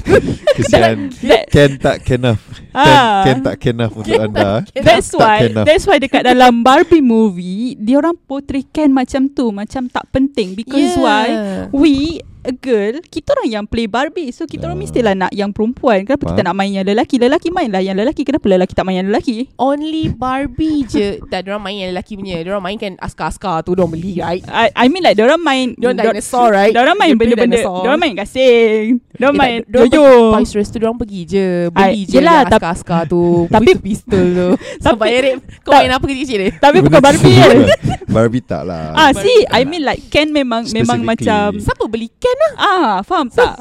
Kesian. 0.54 1.08
That- 1.24 1.48
Ken 1.48 1.72
tak 1.78 2.04
kenaf. 2.04 2.40
Ken, 2.42 2.74
Ah. 2.74 3.22
Ken 3.22 3.38
tak 3.40 3.56
kenaf 3.58 3.94
untuk 3.94 4.18
anda. 4.18 4.66
That's 4.74 5.10
Tak 5.10 5.20
why. 5.20 5.40
That's 5.64 5.86
why 5.86 5.98
dekat 5.98 6.26
dalam 6.26 6.66
Barbie 6.66 7.00
movie 7.00 7.78
Dia 7.78 8.02
orang 8.02 8.18
portray 8.18 8.66
Ken 8.66 8.90
macam 8.90 9.30
tu 9.30 9.54
Macam 9.54 9.86
tak 9.86 10.10
penting 10.10 10.58
Because 10.58 10.98
Yeah. 10.98 10.98
why 10.98 11.26
We 11.70 12.18
a 12.44 12.54
girl 12.54 13.00
Kita 13.04 13.34
orang 13.34 13.50
yang 13.50 13.66
play 13.66 13.86
Barbie. 13.86 14.30
So 14.30 14.44
kita 14.44 14.66
orang 14.66 14.76
Ah. 14.76 14.84
mestilah 14.84 15.14
nak 15.16 15.32
yang 15.32 15.50
perempuan. 15.50 16.04
Kenapa 16.04 16.24
kita 16.26 16.36
Faham. 16.38 16.48
nak 16.48 16.56
main 16.56 16.72
yang 16.74 16.86
lelaki? 16.86 17.16
Lelaki 17.16 17.50
mainlah 17.50 17.80
yang 17.80 17.96
lelaki 17.96 18.22
Kenapa 18.22 18.46
lelaki 18.46 18.72
tak 18.72 18.84
main 18.84 18.98
yang 18.98 19.10
lelaki? 19.10 19.48
Only 19.56 20.10
Barbie 20.10 20.84
je. 20.84 21.08
Tak 21.32 21.44
diorang 21.44 21.60
main 21.60 21.78
yang 21.78 21.90
lelaki 21.92 22.14
punya. 22.14 22.40
Diorang 22.40 22.62
main 22.62 22.76
kan 22.76 22.94
askar-askar 22.98 23.62
tu 23.62 23.74
Diorang 23.74 23.90
beli 23.90 24.20
right? 24.20 24.44
I, 24.46 24.70
I 24.70 24.86
mean 24.88 25.02
like 25.02 25.16
Diorang 25.16 25.40
main 25.40 25.74
Diorang 25.74 25.98
dior- 25.98 26.14
dinosaur 26.14 26.50
right? 26.50 26.70
Diorang 26.70 26.94
main 26.96 27.14
play 27.14 27.32
benda-benda. 27.32 27.64
Diorang 27.64 27.98
main 27.98 28.14
gasing 28.14 29.00
Diorang 29.14 29.34
Eh, 29.34 29.40
main 29.40 29.56
tak, 29.60 29.70
diorang 29.70 29.90
jojo 29.90 30.04
pergi 30.04 30.34
Toys 30.36 30.52
R 30.52 30.60
Us 30.60 30.68
tu 30.68 30.78
diorang 30.78 30.98
pergi 30.98 31.20
je. 31.24 31.48
Beli 31.70 31.90
I- 31.96 32.06
je 32.06 32.16
yelah, 32.16 32.40
tap- 32.44 32.62
askar-askar 32.62 33.02
tu. 33.08 33.24
Tapi- 33.54 33.76
pistol 33.76 34.26
tu. 34.30 34.48
Sampai 34.86 35.08
Erik 35.14 35.34
Kau 35.62 35.72
main 35.72 35.90
apa 35.90 36.04
kecil-kecil 36.04 36.40
ni 36.40 36.50
Tapi 36.54 36.78
bukan 36.80 37.00
Barbie 37.00 37.34
kan? 37.34 37.58
Barbie 38.06 38.44
tak 38.44 38.64
lah. 38.64 38.94
Ah, 38.94 39.12
see, 39.12 39.48
I 39.50 39.64
mean 39.64 39.82
like 39.82 40.04
Ken 40.08 40.30
memang 40.30 40.68
memang 40.70 41.02
macam 41.02 41.56
Siapa 41.56 41.86
beli 41.86 42.12
Ken 42.14 42.33
lah 42.38 42.54
ah, 42.58 42.94
faham 43.06 43.28
tak? 43.38 43.60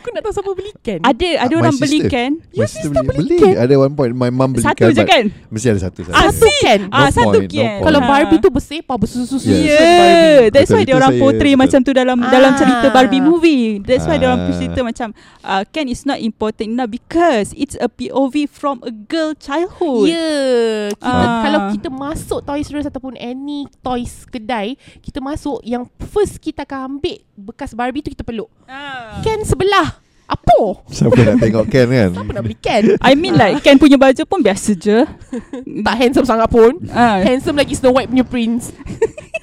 Aku 0.00 0.08
nak 0.10 0.22
tahu 0.22 0.32
siapa 0.32 0.50
beli 0.50 0.72
Ken 0.80 1.00
Ada 1.02 1.28
ada 1.38 1.44
Ah, 1.44 1.46
my 1.46 1.60
orang 1.60 1.76
beli 1.76 1.98
sister. 1.98 2.08
Ken. 2.10 2.30
My 2.50 2.64
sister 2.64 2.90
beli, 3.04 3.36
beli. 3.36 3.52
Ada 3.54 3.74
one 3.76 3.92
point 3.92 4.12
my 4.12 4.30
mum 4.30 4.50
beli 4.50 4.64
Satu 4.64 4.88
je 4.88 5.04
kan? 5.04 5.24
Mesti 5.46 5.66
ada 5.68 5.80
satu 5.82 6.00
satu. 6.02 6.16
Ah, 6.16 6.32
Satu 6.32 6.48
Ken 6.58 6.80
No 6.82 6.96
ah, 6.96 7.10
satu 7.10 7.28
point, 7.30 7.44
no 7.44 7.52
Ken. 7.52 7.60
point. 7.60 7.84
Kalau 7.84 8.00
Ah. 8.00 8.08
Barbie 8.08 8.40
tu 8.40 8.48
bersepah 8.48 8.96
Bersusu-susu 8.96 9.44
Yes. 9.46 9.68
Yeah, 9.70 10.40
that's 10.48 10.66
Betul, 10.66 10.74
why 10.74 10.84
dia 10.84 10.96
orang 10.96 11.12
portray 11.14 11.52
macam 11.54 11.78
tu 11.80 11.92
dalam 11.92 12.16
Ah. 12.18 12.30
dalam 12.30 12.52
cerita 12.56 12.86
Barbie 12.88 13.20
movie. 13.20 13.78
That's 13.78 14.04
why 14.04 14.16
dia 14.16 14.26
orang 14.26 14.42
Ah. 14.42 14.50
cerita 14.50 14.80
macam 14.80 15.08
uh, 15.42 15.62
Ken 15.66 15.86
is 15.86 16.02
not 16.02 16.16
important 16.18 16.72
enough 16.72 16.88
because 16.88 17.52
it's 17.52 17.76
a 17.76 17.86
POV 17.86 18.46
from 18.46 18.80
a 18.80 18.90
girl 18.90 19.36
childhood. 19.36 20.08
Ya 20.08 20.16
yeah, 20.16 20.80
kita, 20.90 21.12
Ah. 21.12 21.40
Kalau 21.42 21.60
kita 21.70 21.88
masuk 21.88 22.40
Toys 22.40 22.66
R 22.66 22.78
Us 22.78 22.86
Ataupun 22.86 23.12
any 23.14 23.64
toys 23.78 24.24
kedai 24.24 24.74
Kita 24.98 25.18
masuk 25.18 25.60
Yang 25.60 25.84
first 26.06 26.38
kita 26.38 26.62
akan 26.62 26.96
ambil 26.96 27.18
Bekas 27.34 27.72
Barbie 27.72 28.00
tu 28.00 28.08
kita 28.08 28.22
peluk 28.22 28.48
Ah. 28.64 29.18
Ken 29.20 29.42
sebelah 29.42 29.99
Apa? 30.30 30.58
Siapa 30.86 31.18
nak 31.18 31.36
tengok 31.36 31.64
Ken 31.66 31.86
kan? 31.86 32.10
Siapa 32.12 32.30
nak 32.30 32.42
beli 32.42 32.56
Ken? 32.56 32.82
I 33.00 33.12
mean 33.12 33.34
like 33.34 33.58
Ken 33.60 33.76
punya 33.76 33.96
baju 33.96 34.22
pun 34.22 34.40
biasa 34.40 34.70
je. 34.72 35.02
tak 35.86 35.94
handsome 35.96 36.22
sangat 36.24 36.46
pun 36.46 36.78
Ah. 36.88 37.18
Handsome 37.18 37.56
lagi 37.56 37.74
Snow 37.74 37.90
White 37.90 38.08
punya 38.08 38.22
prince 38.22 38.70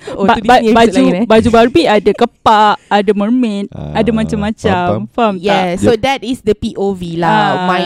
Oh 0.10 0.24
Ba- 0.24 0.36
tu 0.36 0.48
ba- 0.48 0.64
Disney 0.64 0.72
baju 0.72 1.04
lain 1.04 1.14
eh 1.14 1.26
baju 1.28 1.50
Barbie 1.52 1.84
ada 1.86 2.12
kepak, 2.14 2.80
ada 2.82 3.12
mermaid, 3.12 3.68
Ah, 3.70 4.00
ada 4.00 4.10
macam-macam. 4.10 4.88
faham, 4.88 5.04
Faham, 5.12 5.36
Yeah, 5.38 5.76
tak? 5.76 5.84
so 5.84 5.92
that 5.98 6.24
is 6.24 6.40
the 6.42 6.56
POV 6.56 7.20
lah. 7.20 7.28
Ah. 7.28 7.68
My 7.68 7.84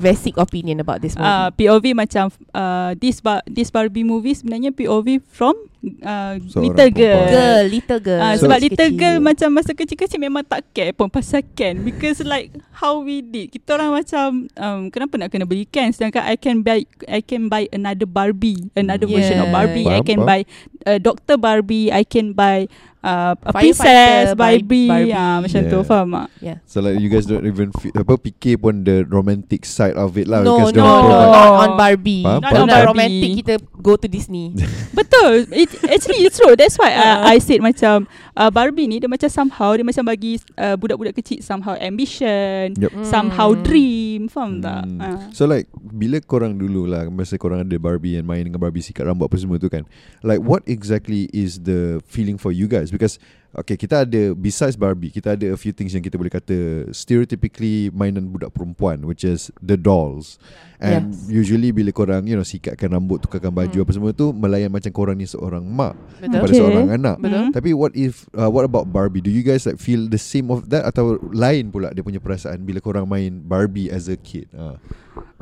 basic 0.00 0.34
opinion 0.34 0.80
about 0.80 0.98
this 0.98 1.12
movie. 1.12 1.28
uh, 1.28 1.52
POV 1.52 1.92
macam 1.92 2.32
uh, 2.50 2.96
this 2.96 3.20
bar, 3.20 3.44
this 3.44 3.68
Barbie 3.68 4.00
movie 4.02 4.32
sebenarnya 4.32 4.72
POV 4.72 5.20
from 5.22 5.52
uh, 6.00 6.36
Seorang 6.42 6.64
little 6.70 6.90
girl. 6.90 7.16
perempuan. 7.16 7.32
girl, 7.32 7.62
little 7.66 8.00
girl. 8.00 8.20
Ah, 8.20 8.32
So- 8.32 8.40
sebab 8.44 8.58
little 8.60 8.90
Kecil. 8.90 9.00
girl 9.00 9.16
macam 9.18 9.48
masa 9.50 9.70
kecil-kecil 9.72 10.18
memang 10.18 10.44
tak 10.44 10.62
care 10.70 10.92
pun 10.92 11.08
pasal 11.08 11.40
Ken 11.52 11.80
because 11.80 12.20
like 12.20 12.52
how 12.74 13.00
we 13.00 13.20
did 13.20 13.48
kita 13.48 13.74
orang 13.74 13.90
macam 13.94 14.26
um, 14.54 14.80
kenapa 14.88 15.16
nak 15.16 15.28
kena 15.28 15.44
beli 15.44 15.64
Ken 15.64 15.88
sedangkan 15.88 16.22
I 16.22 16.36
can 16.36 16.60
buy 16.60 16.84
I 17.06 17.20
can 17.20 17.48
buy 17.48 17.64
another 17.70 18.04
Barbie 18.04 18.68
another 18.74 19.06
version 19.06 19.38
of 19.38 19.48
Yeah. 19.48 19.54
Barbie 19.54 19.84
I 19.84 20.00
Faham, 20.00 20.06
can 20.06 20.18
buy 20.22 20.40
uh, 20.84 20.98
Doctor 20.98 21.36
Barbie 21.36 21.88
I 21.88 22.04
can 22.04 22.32
buy 22.32 22.68
uh, 23.02 23.32
princess 23.50 24.32
Bar- 24.32 24.56
Barbie, 24.56 24.88
Barbie. 24.88 25.12
Ah, 25.12 25.38
macam 25.38 25.60
tu 25.62 25.76
Yeah. 25.76 25.84
faham 25.84 26.08
tak 26.10 26.28
So 26.64 26.80
like 26.80 26.96
you 26.96 27.08
guys 27.08 27.24
don't 27.24 27.44
even 27.44 27.72
feel, 27.72 27.92
apa 27.94 28.14
fikir 28.16 28.56
pun 28.56 28.82
the 28.82 29.04
romantic 29.04 29.64
side 29.64 29.94
of 29.94 30.14
it 30.14 30.24
lah 30.24 30.40
no, 30.40 30.56
because 30.58 30.72
no, 30.72 30.80
no, 30.80 30.92
provide- 31.00 31.30
not 31.30 31.50
on 31.58 31.70
Barbie. 31.74 32.22
Faham, 32.22 32.40
Not 32.40 32.50
faham. 32.50 32.62
on 32.62 32.68
Barbie. 32.68 32.86
romantic 32.86 33.30
kita 33.40 33.54
go 33.76 33.92
to 33.94 34.06
Disney. 34.06 34.52
Betul 34.92 35.48
it, 35.50 35.68
Actually 35.82 36.22
it's 36.22 36.36
true 36.36 36.52
That's 36.52 36.76
why 36.76 36.92
uh, 36.92 36.98
Uh. 37.20 37.28
I 37.28 37.38
said 37.38 37.60
macam 37.60 38.04
uh, 38.34 38.50
Barbie 38.50 38.84
ni 38.84 38.98
Dia 38.98 39.08
macam 39.08 39.26
somehow 39.26 39.72
Dia 39.72 39.82
macam 39.82 40.04
bagi 40.04 40.36
uh, 40.54 40.76
Budak-budak 40.76 41.14
kecil 41.14 41.40
Somehow 41.40 41.74
ambition 41.76 42.74
Yup. 42.76 42.92
Somehow 43.02 43.52
Hmm. 43.52 43.62
dream 43.62 44.20
Faham 44.26 44.58
tak 44.58 44.84
Hmm. 44.84 45.00
uh. 45.00 45.18
So 45.30 45.44
like 45.44 45.66
Bila 45.74 46.20
korang 46.20 46.54
dulu 46.54 46.84
lah 46.84 47.08
Masa 47.08 47.34
korang 47.34 47.62
ada 47.62 47.76
Barbie 47.76 48.14
And 48.14 48.26
main 48.26 48.42
dengan 48.42 48.58
Barbie 48.58 48.80
Sikat 48.80 49.04
rambut 49.04 49.26
apa 49.26 49.36
semua 49.36 49.56
tu 49.56 49.66
kan 49.66 49.86
Like 50.20 50.40
what 50.40 50.62
exactly 50.66 51.26
Is 51.30 51.58
the 51.58 52.02
feeling 52.04 52.36
for 52.36 52.50
you 52.50 52.66
guys 52.66 52.89
Because 52.90 53.16
Okay 53.50 53.74
kita 53.74 54.06
ada 54.06 54.30
Besides 54.30 54.74
Barbie 54.74 55.10
Kita 55.10 55.34
ada 55.34 55.50
a 55.50 55.58
few 55.58 55.70
things 55.70 55.90
Yang 55.90 56.06
kita 56.06 56.16
boleh 56.16 56.30
kata 56.30 56.56
Stereotypically 56.94 57.90
Mainan 57.90 58.30
budak 58.30 58.54
perempuan 58.54 59.02
Which 59.02 59.26
is 59.26 59.50
The 59.58 59.74
dolls 59.74 60.38
And 60.78 61.10
Yes. 61.10 61.26
usually 61.26 61.74
Bila 61.74 61.90
korang 61.90 62.30
You 62.30 62.38
know 62.38 62.46
Sikatkan 62.46 62.90
rambut 62.90 63.20
Tukarkan 63.20 63.50
baju 63.50 63.74
Hmm. 63.74 63.82
Apa 63.82 63.92
semua 63.92 64.10
tu 64.10 64.30
Melayan 64.30 64.70
macam 64.70 64.90
korang 64.90 65.18
ni 65.18 65.26
Seorang 65.26 65.62
mak 65.62 65.98
Betul. 66.22 66.38
Pada 66.38 66.46
Okay. 66.46 66.58
seorang 66.58 66.86
anak 66.90 67.16
Betul. 67.18 67.38
Hmm. 67.42 67.50
Tapi 67.50 67.70
what 67.74 67.92
if 67.92 68.30
uh, 68.32 68.46
What 68.46 68.62
about 68.62 68.86
Barbie 68.86 69.20
Do 69.20 69.30
you 69.30 69.42
guys 69.42 69.66
like 69.66 69.82
Feel 69.82 70.06
the 70.06 70.20
same 70.20 70.48
of 70.48 70.70
that 70.70 70.86
Atau 70.86 71.18
lain 71.30 71.68
pula 71.68 71.90
Dia 71.90 72.06
punya 72.06 72.22
perasaan 72.22 72.62
Bila 72.62 72.78
korang 72.78 73.04
main 73.04 73.42
Barbie 73.42 73.90
as 73.90 74.06
a 74.06 74.14
kid 74.14 74.46
uh. 74.54 74.78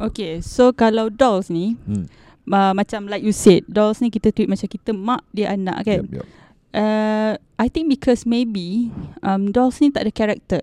Okay 0.01 0.41
So 0.41 0.73
kalau 0.73 1.13
dolls 1.13 1.53
ni 1.53 1.77
hmm. 1.85 2.09
uh, 2.49 2.73
Macam 2.73 3.05
like 3.05 3.21
you 3.21 3.37
said 3.37 3.69
Dolls 3.69 4.01
ni 4.01 4.09
kita 4.09 4.33
treat 4.33 4.49
macam 4.49 4.65
kita 4.65 4.97
mak 4.97 5.29
Dia 5.31 5.53
anak 5.53 5.85
kan 5.85 6.09
Yup, 6.09 6.25
yup. 6.25 6.27
Uh, 6.79 7.35
I 7.59 7.67
think 7.67 7.91
because 7.91 8.23
maybe 8.23 8.95
um, 9.21 9.51
Dolls 9.51 9.83
ni 9.83 9.91
tak 9.91 10.07
ada 10.07 10.13
character. 10.15 10.63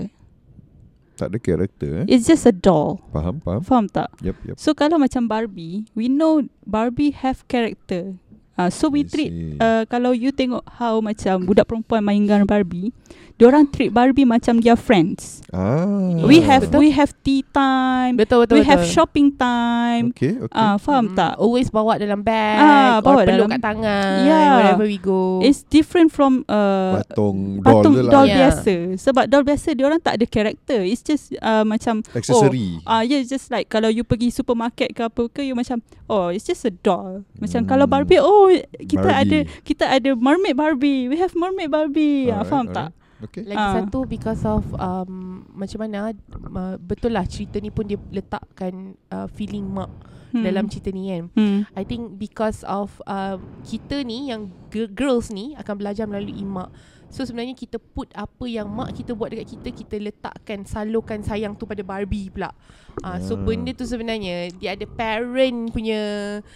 Tak 1.15 1.31
ada 1.31 1.39
karakter 1.39 2.03
eh? 2.03 2.05
It's 2.11 2.27
just 2.27 2.43
a 2.43 2.51
doll. 2.51 2.99
Faham, 3.15 3.39
faham. 3.39 3.63
Faham 3.63 3.85
tak? 3.87 4.11
Yep, 4.19 4.35
yep 4.51 4.55
So 4.59 4.75
kalau 4.75 4.99
macam 4.99 5.31
Barbie 5.31 5.87
We 5.95 6.11
know 6.11 6.43
Barbie 6.67 7.15
have 7.15 7.47
character. 7.47 8.19
Uh, 8.59 8.67
So 8.67 8.91
we 8.91 9.07
I 9.07 9.07
treat 9.07 9.31
see. 9.31 9.55
uh, 9.55 9.87
Kalau 9.87 10.11
you 10.11 10.35
tengok 10.35 10.67
How 10.75 10.99
macam 10.99 11.47
Budak 11.47 11.71
perempuan 11.71 12.03
main 12.03 12.19
dengan 12.19 12.43
Barbie 12.43 12.91
Diorang 13.35 13.67
treat 13.67 13.91
Barbie 13.91 14.23
macam 14.23 14.63
their 14.63 14.79
friends 14.79 15.43
ah. 15.51 15.83
We 16.23 16.39
have 16.39 16.71
Betul. 16.71 16.79
We 16.79 16.89
have 16.89 17.11
tea 17.19 17.43
time 17.45 18.15
Betul 18.15 18.47
betul 18.47 18.55
We 18.55 18.63
betul. 18.63 18.71
have 18.71 18.83
shopping 18.87 19.35
time 19.35 20.15
Okay, 20.15 20.39
okay 20.39 20.55
Ah, 20.55 20.79
Faham 20.79 21.11
Mm, 21.11 21.15
tak 21.15 21.35
Always 21.35 21.67
bawa 21.67 21.99
dalam 21.99 22.23
bag 22.23 22.55
Ah, 22.57 22.95
bawa 22.97 23.21
or 23.21 23.27
peluk 23.27 23.35
dalam- 23.43 23.51
kat 23.51 23.61
tangan 23.61 24.15
Yeah. 24.23 24.51
Wherever 24.55 24.87
we 24.87 24.95
go 24.95 25.43
It's 25.43 25.67
different 25.67 26.09
from 26.09 26.47
uh, 26.47 27.03
Patung 27.03 27.59
doll 27.59 27.83
patung 27.83 27.93
tu 27.93 28.01
lah 28.01 28.11
doll 28.13 28.23
Yeah. 28.25 28.39
biasa 28.47 28.75
sebab 28.95 29.23
doll 29.27 29.43
biasa 29.43 29.67
dia 29.71 29.83
orang 29.83 29.99
tak 29.99 30.15
ada 30.15 30.25
karakter 30.25 30.79
it's 30.81 31.03
just 31.03 31.35
uh, 31.37 31.67
macam 31.67 32.07
Aksesori 32.09 32.79
ah 32.83 32.99
uh, 32.99 33.03
yeah 33.03 33.19
just 33.19 33.51
like 33.51 33.67
kalau 33.67 33.91
you 33.91 34.01
pergi 34.01 34.31
supermarket 34.31 34.89
ke 34.89 35.01
apa 35.01 35.27
ke 35.27 35.43
you 35.43 35.53
macam 35.53 35.83
oh 36.07 36.31
it's 36.31 36.41
just 36.41 36.63
a 36.63 36.71
doll 36.71 37.27
macam 37.35 37.61
Hmm. 37.61 37.67
kalau 37.67 37.83
Barbie 37.85 38.17
oh 38.17 38.47
kita 38.79 39.03
Barbie. 39.03 39.19
ada 39.19 39.37
kita 39.61 39.83
ada 39.89 40.09
mermaid 40.13 40.55
Barbie 40.55 41.05
we 41.05 41.15
have 41.15 41.31
mermaid 41.33 41.67
Barbie 41.67 42.27
ah 42.27 42.41
faham 42.41 42.71
alright. 42.71 42.95
tak 42.95 43.03
Okay 43.25 43.43
Lagi 43.43 43.57
Ah. 43.57 43.73
satu 43.81 44.05
because 44.05 44.41
of 44.43 44.63
um, 44.75 45.43
Macam 45.51 45.81
mana 45.81 46.11
uh, 46.11 46.75
Betul 46.77 47.13
lah 47.13 47.25
cerita 47.25 47.57
ni 47.57 47.69
pun 47.69 47.85
dia 47.85 47.97
letakkan 48.09 48.93
uh, 49.09 49.27
Feeling 49.27 49.65
mak 49.65 49.89
hmm. 50.31 50.43
dalam 50.43 50.65
cerita 50.65 50.89
ni 50.89 51.09
kan 51.09 51.23
hmm. 51.33 51.59
I 51.73 51.83
think 51.83 52.15
because 52.15 52.61
of 52.63 53.01
uh, 53.05 53.35
Kita 53.61 54.01
ni 54.01 54.29
yang 54.29 54.47
g- 54.69 54.89
girls 54.89 55.29
ni 55.29 55.53
Akan 55.55 55.77
belajar 55.77 56.05
melalui 56.05 56.41
mak 56.41 56.69
So 57.07 57.21
sebenarnya 57.21 57.53
kita 57.53 57.77
put 57.77 58.11
apa 58.11 58.43
yang 58.43 58.67
mak 58.67 58.91
kita 58.91 59.11
buat 59.11 59.29
dekat 59.29 59.47
kita 59.55 59.69
Kita 59.73 59.95
letakkan 59.97 60.63
salurkan 60.63 61.21
sayang 61.21 61.53
tu 61.53 61.63
pada 61.63 61.79
Barbie 61.79 62.27
pula. 62.27 62.51
Uh, 62.99 63.17
So 63.19 63.33
Ah. 63.33 63.41
benda 63.41 63.71
tu 63.71 63.83
sebenarnya 63.83 64.51
Dia 64.51 64.73
ada 64.73 64.83
parent 64.85 65.69
punya 65.69 65.99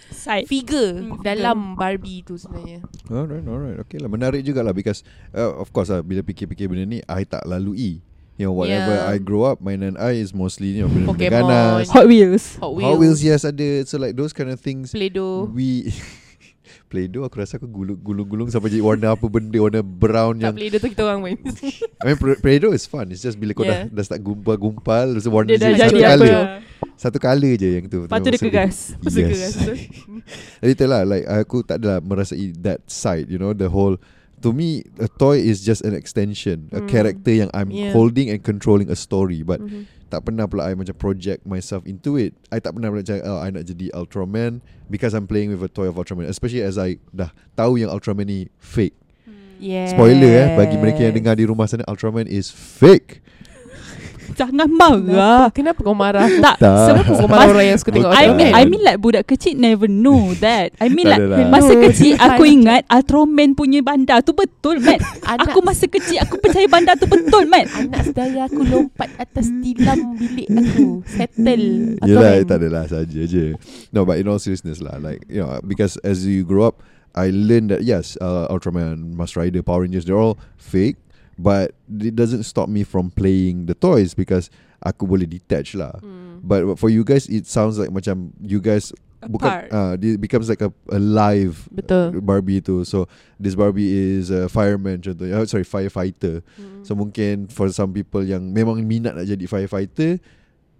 side. 0.08 0.44
figure 0.46 1.00
Hmm, 1.00 1.20
dalam 1.20 1.74
Barbie 1.74 2.20
tu 2.20 2.34
sebenarnya. 2.34 2.84
Alright, 3.06 3.42
alright. 3.42 3.78
Okay 3.80 3.96
lah 3.96 4.06
Menarik 4.06 4.42
jugalah 4.42 4.70
Because 4.70 5.00
uh, 5.30 5.54
Of 5.54 5.70
course 5.70 5.88
lah 5.88 6.00
Bila 6.00 6.20
fikir-fikir 6.20 6.66
benda 6.66 6.84
ni 6.84 7.00
I 7.02 7.24
tak 7.24 7.44
lalui. 7.44 8.04
You 8.36 8.48
know 8.48 8.56
whatever 8.56 8.96
Yeah. 8.96 9.12
I 9.12 9.16
grow 9.16 9.44
up 9.44 9.60
Mainan 9.60 9.96
I 9.96 10.16
is 10.16 10.32
mostly 10.32 10.74
You 10.74 10.84
know 10.84 10.92
Pokemon. 11.06 11.44
ganas. 11.44 11.88
Hot 11.88 12.04
Wheels. 12.04 12.56
Hot 12.58 12.72
Wheels, 12.72 12.84
Hot 12.86 12.96
Wheels. 12.98 13.20
yes 13.20 13.44
ada. 13.44 13.84
So 13.84 13.96
like 13.96 14.12
those 14.12 14.32
kind 14.32 14.48
of 14.48 14.56
things 14.56 14.92
Play-Doh. 14.92 15.48
We 15.48 15.88
Play-Doh 16.90 17.22
aku 17.22 17.38
rasa 17.38 17.56
aku 17.56 17.64
gulung- 17.64 17.96
gulung-gulung 17.96 18.50
Sampai 18.50 18.68
jadi 18.68 18.82
warna 18.82 19.14
apa 19.14 19.22
benda 19.24 19.54
Warna 19.56 19.80
brown 19.80 20.36
Tak 20.36 20.42
yang 20.42 20.54
Play-Doh 20.58 20.78
tu 20.78 20.88
kita 20.90 21.02
orang 21.06 21.20
main 21.22 21.38
I 22.02 22.04
mean 22.04 22.18
Play- 22.18 22.36
Play-Doh 22.36 22.74
is 22.74 22.84
fun 22.84 23.06
It's 23.08 23.22
just 23.22 23.38
bila 23.38 23.54
kau 23.54 23.62
Yeah. 23.62 23.86
dah, 23.86 23.94
dah 23.94 24.04
start 24.04 24.20
gumpal-gumpal 24.20 25.14
Lepas 25.14 25.22
tu 25.22 25.30
warna 25.30 25.48
dia 25.48 25.56
dah 25.56 25.70
jadi 25.70 25.78
jadi 25.78 25.86
satu 25.86 25.96
apa 25.96 26.10
colour 26.10 26.42
Satu 26.96 27.18
colour 27.18 27.52
je 27.54 27.68
yang 27.70 27.86
tu 27.86 27.98
lepas 28.02 28.18
tu 28.18 28.28
dia 28.28 28.40
kegas 28.42 28.76
Yes. 28.98 29.14
keras 29.16 29.54
tu. 29.62 29.72
Jadi 30.60 30.72
itulah 30.74 31.00
like 31.02 31.24
aku 31.24 31.62
tak 31.62 31.78
adalah 31.78 31.98
merasai 31.98 32.52
that 32.58 32.84
side, 32.84 33.26
you 33.26 33.38
know, 33.38 33.52
the 33.52 33.68
whole 33.68 33.96
to 34.38 34.50
me 34.50 34.80
a 34.96 35.08
toy 35.08 35.36
is 35.36 35.60
just 35.60 35.80
an 35.80 35.92
extension, 35.92 36.68
a 36.70 36.80
Hmm. 36.80 36.88
character 36.88 37.30
yang 37.30 37.48
I'm 37.52 37.68
Yeah. 37.68 37.92
holding 37.92 38.28
and 38.28 38.40
controlling 38.40 38.88
a 38.88 38.96
story 38.96 39.40
but 39.40 39.60
Mhm. 39.60 39.88
Tak 40.10 40.26
pernah 40.26 40.50
pula 40.50 40.66
I 40.66 40.74
macam 40.74 40.92
project 40.98 41.46
myself 41.46 41.86
into 41.86 42.18
it. 42.18 42.34
I 42.50 42.58
tak 42.58 42.74
pernah 42.74 42.90
pula 42.90 43.06
cakap 43.06 43.24
oh, 43.24 43.38
I 43.38 43.54
nak 43.54 43.64
jadi 43.70 43.94
Ultraman 43.94 44.58
because 44.90 45.14
I'm 45.14 45.30
playing 45.30 45.54
with 45.54 45.62
a 45.62 45.70
toy 45.70 45.86
of 45.86 45.94
Ultraman. 45.94 46.26
Especially 46.26 46.66
as 46.66 46.74
I 46.76 46.98
dah 47.14 47.30
tahu 47.54 47.78
yang 47.78 47.94
Ultraman 47.94 48.26
ni 48.26 48.50
fake. 48.58 48.98
Yes. 49.62 49.94
Spoiler 49.94 50.32
eh 50.34 50.48
bagi 50.56 50.80
mereka 50.80 51.04
yang 51.04 51.14
dengar 51.14 51.38
di 51.38 51.46
rumah 51.46 51.70
sana 51.70 51.86
Ultraman 51.86 52.26
is 52.26 52.50
fake. 52.50 53.22
Jangan 54.40 54.68
marah 54.70 55.52
Kenapa 55.52 55.80
kau 55.80 55.92
marah? 55.92 56.24
tak 56.40 56.56
Tak. 56.56 56.76
Sebab 56.86 57.02
kau 57.04 57.28
marah 57.28 57.48
orang 57.50 57.66
yang 57.66 57.76
suka 57.76 57.90
tengok 57.90 58.08
I 58.08 58.16
Ultraman. 58.24 58.36
mean, 58.38 58.52
I 58.52 58.62
mean 58.64 58.82
like 58.82 58.98
budak 58.98 59.24
kecil 59.24 59.54
never 59.54 59.84
know 59.84 60.32
that. 60.38 60.72
I 60.76 60.88
mean 60.88 61.04
like 61.04 61.20
adalah. 61.20 61.46
masa 61.46 61.76
kecil 61.76 62.16
aku 62.16 62.42
ingat 62.42 62.82
Ultraman 62.86 63.52
punya 63.52 63.80
bandar 63.80 64.20
tu 64.20 64.32
betul, 64.32 64.80
Mat. 64.80 64.98
Anak, 65.28 65.46
Aku 65.46 65.60
masa 65.60 65.84
kecil 65.84 66.16
aku 66.18 66.38
percaya 66.38 66.64
bandar 66.66 66.96
tu 66.96 67.04
betul, 67.04 67.44
Mat. 67.44 67.68
Anak 67.70 68.00
saudara 68.06 68.46
aku 68.46 68.62
lompat 68.62 69.12
atas 69.16 69.52
tilam 69.60 70.16
bilik 70.16 70.48
aku 70.48 71.04
Settle 71.04 72.00
Yelah 72.00 72.32
Ultraman. 72.34 72.46
tak 72.46 72.56
adalah 72.58 72.84
saja 72.86 73.20
je 73.22 73.52
No 73.90 74.02
but 74.02 74.16
in 74.16 74.24
all 74.24 74.38
seriousness 74.38 74.78
lah 74.78 74.96
Like 74.96 75.26
you 75.26 75.38
know 75.38 75.60
Because 75.60 76.00
as 76.00 76.24
you 76.24 76.42
grow 76.42 76.64
up 76.64 76.80
I 77.10 77.28
learned 77.28 77.68
that 77.70 77.82
yes 77.82 78.14
uh, 78.16 78.46
Ultraman 78.48 79.12
Master 79.12 79.42
Rider 79.42 79.60
Power 79.60 79.82
Rangers 79.82 80.06
They're 80.06 80.16
all 80.16 80.38
fake 80.56 80.96
But 81.40 81.72
it 81.88 82.12
doesn't 82.12 82.44
stop 82.44 82.68
me 82.68 82.84
from 82.84 83.08
playing 83.08 83.64
the 83.64 83.72
toys 83.72 84.12
Because 84.12 84.52
Aku 84.84 85.08
boleh 85.08 85.24
detach 85.24 85.72
lah 85.72 85.96
Hmm. 86.04 86.44
But 86.44 86.76
for 86.76 86.92
you 86.92 87.00
guys 87.00 87.24
It 87.32 87.48
sounds 87.48 87.80
like 87.80 87.88
macam 87.88 88.36
You 88.44 88.60
guys 88.60 88.92
Bukan 89.20 89.48
uh, 89.68 89.96
It 89.96 90.20
becomes 90.20 90.48
like 90.48 90.60
a, 90.60 90.68
a 90.88 91.00
live 91.00 91.64
Betul. 91.72 92.20
Barbie 92.20 92.60
tu 92.60 92.84
So 92.84 93.08
this 93.40 93.56
Barbie 93.56 93.88
is 93.88 94.28
a 94.28 94.48
fireman 94.52 95.00
contohnya 95.00 95.40
oh, 95.40 95.48
Sorry 95.48 95.64
firefighter 95.64 96.44
Hmm. 96.60 96.84
So 96.84 96.96
mungkin 96.96 97.48
for 97.52 97.68
some 97.68 97.92
people 97.92 98.24
yang 98.24 98.52
memang 98.52 98.80
minat 98.84 99.12
nak 99.12 99.28
jadi 99.28 99.44
firefighter, 99.44 100.16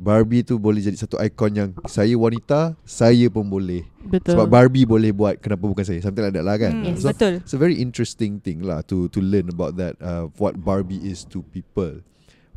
Barbie 0.00 0.40
tu 0.40 0.56
boleh 0.56 0.80
jadi 0.80 0.96
satu 0.96 1.20
ikon 1.20 1.52
yang 1.52 1.70
saya 1.84 2.16
wanita, 2.16 2.72
saya 2.88 3.28
pun 3.28 3.44
boleh. 3.44 3.84
Betul 4.00 4.32
Sebab 4.32 4.48
Barbie 4.48 4.88
boleh 4.88 5.12
buat, 5.12 5.36
kenapa 5.36 5.68
bukan 5.68 5.84
saya? 5.84 6.00
Something 6.00 6.24
like 6.24 6.32
that 6.32 6.46
lah 6.48 6.56
kan. 6.56 6.72
Yes. 6.80 7.04
So 7.04 7.12
betul. 7.12 7.44
it's 7.44 7.52
a 7.52 7.60
very 7.60 7.76
interesting 7.76 8.40
thing 8.40 8.64
lah 8.64 8.80
to 8.88 9.12
to 9.12 9.20
learn 9.20 9.52
about 9.52 9.76
that 9.76 10.00
uh, 10.00 10.32
what 10.40 10.56
Barbie 10.56 11.04
is 11.04 11.28
to 11.28 11.44
people. 11.52 12.00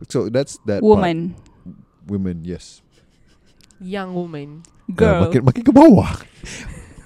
So 0.08 0.32
that's 0.32 0.56
that 0.64 0.80
part. 0.80 0.88
Woman, 0.88 1.36
women, 2.08 2.48
yes. 2.48 2.80
Young 3.84 4.16
woman 4.16 4.64
Uh, 4.84 4.96
girl. 5.00 5.20
makin 5.28 5.42
makin 5.44 5.64
ke 5.64 5.72
bawah. 5.76 6.12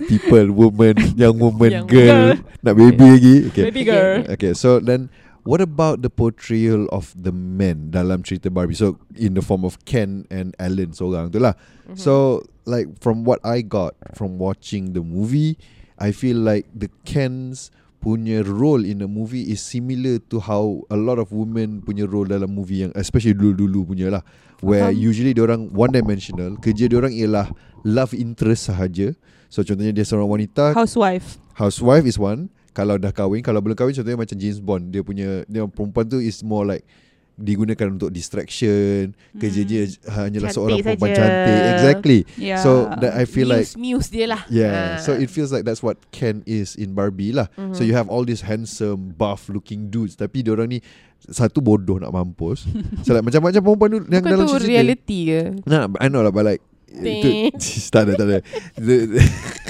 people, 0.10 0.54
woman, 0.54 0.93
young 1.17 1.38
woman, 1.38 1.71
Young 1.73 1.89
girl, 1.89 2.38
girl. 2.38 2.62
nak 2.62 2.73
baby 2.78 3.06
lagi. 3.10 3.36
Okay. 3.50 3.63
Baby 3.73 3.84
girl. 3.86 4.21
Okay, 4.30 4.54
so 4.54 4.78
then 4.78 5.10
what 5.47 5.63
about 5.63 6.03
the 6.03 6.12
portrayal 6.12 6.91
of 6.91 7.15
the 7.15 7.31
men 7.31 7.88
dalam 7.95 8.27
cerita 8.27 8.51
Barbie? 8.51 8.75
So 8.75 8.99
in 9.15 9.39
the 9.39 9.41
form 9.41 9.63
of 9.63 9.79
Ken 9.88 10.27
and 10.27 10.51
Ellen 10.60 10.91
seorang 10.91 11.31
tu 11.31 11.39
lah. 11.39 11.55
Mhm. 11.88 11.95
So 11.95 12.43
like 12.67 12.99
from 12.99 13.23
what 13.23 13.39
I 13.47 13.63
got 13.63 13.95
from 14.12 14.36
watching 14.36 14.91
the 14.91 14.99
movie, 14.99 15.55
I 15.95 16.12
feel 16.12 16.36
like 16.43 16.67
the 16.75 16.91
Kens 17.07 17.71
punya 17.97 18.45
role 18.45 18.83
in 18.86 19.01
a 19.01 19.10
movie 19.10 19.49
is 19.49 19.63
similar 19.63 20.21
to 20.29 20.38
how 20.38 20.86
a 20.91 20.99
lot 20.99 21.17
of 21.17 21.33
women 21.33 21.81
punya 21.81 22.05
role 22.05 22.29
dalam 22.29 22.53
movie 22.53 22.86
yang 22.86 22.93
especially 22.93 23.33
dulu-dulu 23.33 23.89
punya 23.89 24.13
lah 24.13 24.21
where 24.62 24.93
Faham. 24.93 25.01
usually 25.01 25.33
orang 25.33 25.73
one 25.73 25.89
dimensional 25.89 26.53
kerja 26.62 26.86
orang 26.93 27.10
ialah 27.10 27.49
love 27.81 28.13
interest 28.13 28.69
sahaja 28.69 29.17
so 29.49 29.65
contohnya 29.65 29.89
dia 29.97 30.05
seorang 30.05 30.29
wanita 30.29 30.77
Housewife. 30.77 31.41
housewife 31.57 32.05
is 32.05 32.21
one 32.21 32.53
kalau 32.77 32.95
dah 32.95 33.09
kahwin 33.09 33.41
kalau 33.41 33.57
belum 33.57 33.73
kahwin 33.73 33.91
contohnya 33.91 34.13
macam 34.15 34.37
James 34.37 34.61
Bond 34.61 34.93
dia 34.93 35.01
punya 35.01 35.41
dia 35.43 35.65
perempuan 35.65 36.05
tu 36.05 36.21
is 36.21 36.45
more 36.45 36.61
like 36.63 36.85
digunakan 37.33 37.89
untuk 37.91 38.09
distraction 38.09 39.13
kerja 39.33 39.61
Hmm. 39.61 39.69
dia 39.69 39.81
hanyalah 40.07 40.49
Cantik 40.49 40.57
seorang 40.57 40.77
perempuan 40.81 41.09
saja. 41.09 41.21
cantik 41.21 41.61
exactly 41.71 42.19
Yeah. 42.33 42.57
so 42.57 42.89
that 42.91 43.13
I 43.13 43.25
feel 43.25 43.45
like 43.45 43.69
muse, 43.73 43.77
muse 43.77 44.09
dia 44.09 44.25
lah. 44.25 44.41
Yeah, 44.47 44.73
Ah. 44.73 44.97
so 44.97 45.13
it 45.13 45.29
feels 45.29 45.49
like 45.49 45.61
that's 45.61 45.81
what 45.81 46.01
Ken 46.09 46.41
is 46.45 46.73
in 46.73 46.93
Barbie 46.93 47.29
lah. 47.29 47.45
Mhm. 47.53 47.73
So 47.73 47.81
you 47.81 47.93
have 47.93 48.09
all 48.09 48.21
these 48.21 48.41
handsome, 48.41 49.13
buff-looking 49.13 49.89
dudes, 49.89 50.13
tapi 50.13 50.41
diorang 50.41 50.65
ni 50.67 50.81
satu 51.23 51.61
bodoh 51.61 51.97
nak 51.97 52.09
mampus. 52.09 52.65
so 53.05 53.13
like 53.13 53.21
macam-macam 53.21 53.61
perempuan 53.61 53.89
tu 53.91 53.99
yang 54.07 54.17
Bukan 54.17 54.33
dalam 54.33 54.45
tu 54.47 54.57
reality 54.57 55.19
ke? 55.27 55.41
Nah, 55.65 55.93
I 55.97 56.09
know 56.09 56.21
lah, 56.21 56.33
but 56.33 56.41
like 56.43 56.61
itu, 56.89 57.53
tak 57.93 58.09
ada, 58.09 58.17
tak 58.17 58.25
ada. 58.25 58.37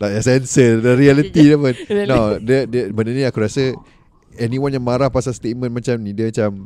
Like 0.00 0.16
a 0.16 0.22
censor 0.24 0.80
the 0.80 0.96
reality 0.96 1.28
dia 1.52 1.60
pun. 1.60 1.76
No, 2.08 2.40
dia, 2.40 2.64
dia, 2.64 2.88
benda 2.88 3.12
ni 3.12 3.20
aku 3.28 3.44
rasa 3.44 3.76
anyone 4.40 4.72
yang 4.72 4.80
marah 4.80 5.12
pasal 5.12 5.36
statement 5.36 5.68
macam 5.76 6.00
ni 6.00 6.16
dia 6.16 6.32
macam 6.32 6.64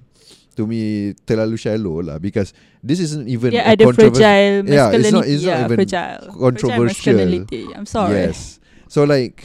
to 0.55 0.71
me 0.71 1.11
terlalu 1.27 1.59
shallow 1.59 1.99
lah 1.99 2.23
because 2.23 2.55
this 2.79 3.03
isn't 3.03 3.27
even 3.27 3.51
a 3.59 3.75
ada 3.75 3.91
fragile 3.91 4.63
Yeah, 4.71 4.95
it's 4.95 5.11
not- 5.11 5.27
it's 5.27 5.43
not 5.43 5.51
yeah, 5.51 5.67
even 5.67 5.79
fragile. 5.83 6.25
controversial. 6.31 7.19
Fragile. 7.19 7.75
I'm 7.75 7.89
sorry. 7.91 8.31
Yes. 8.31 8.63
So 8.87 9.03
like 9.03 9.43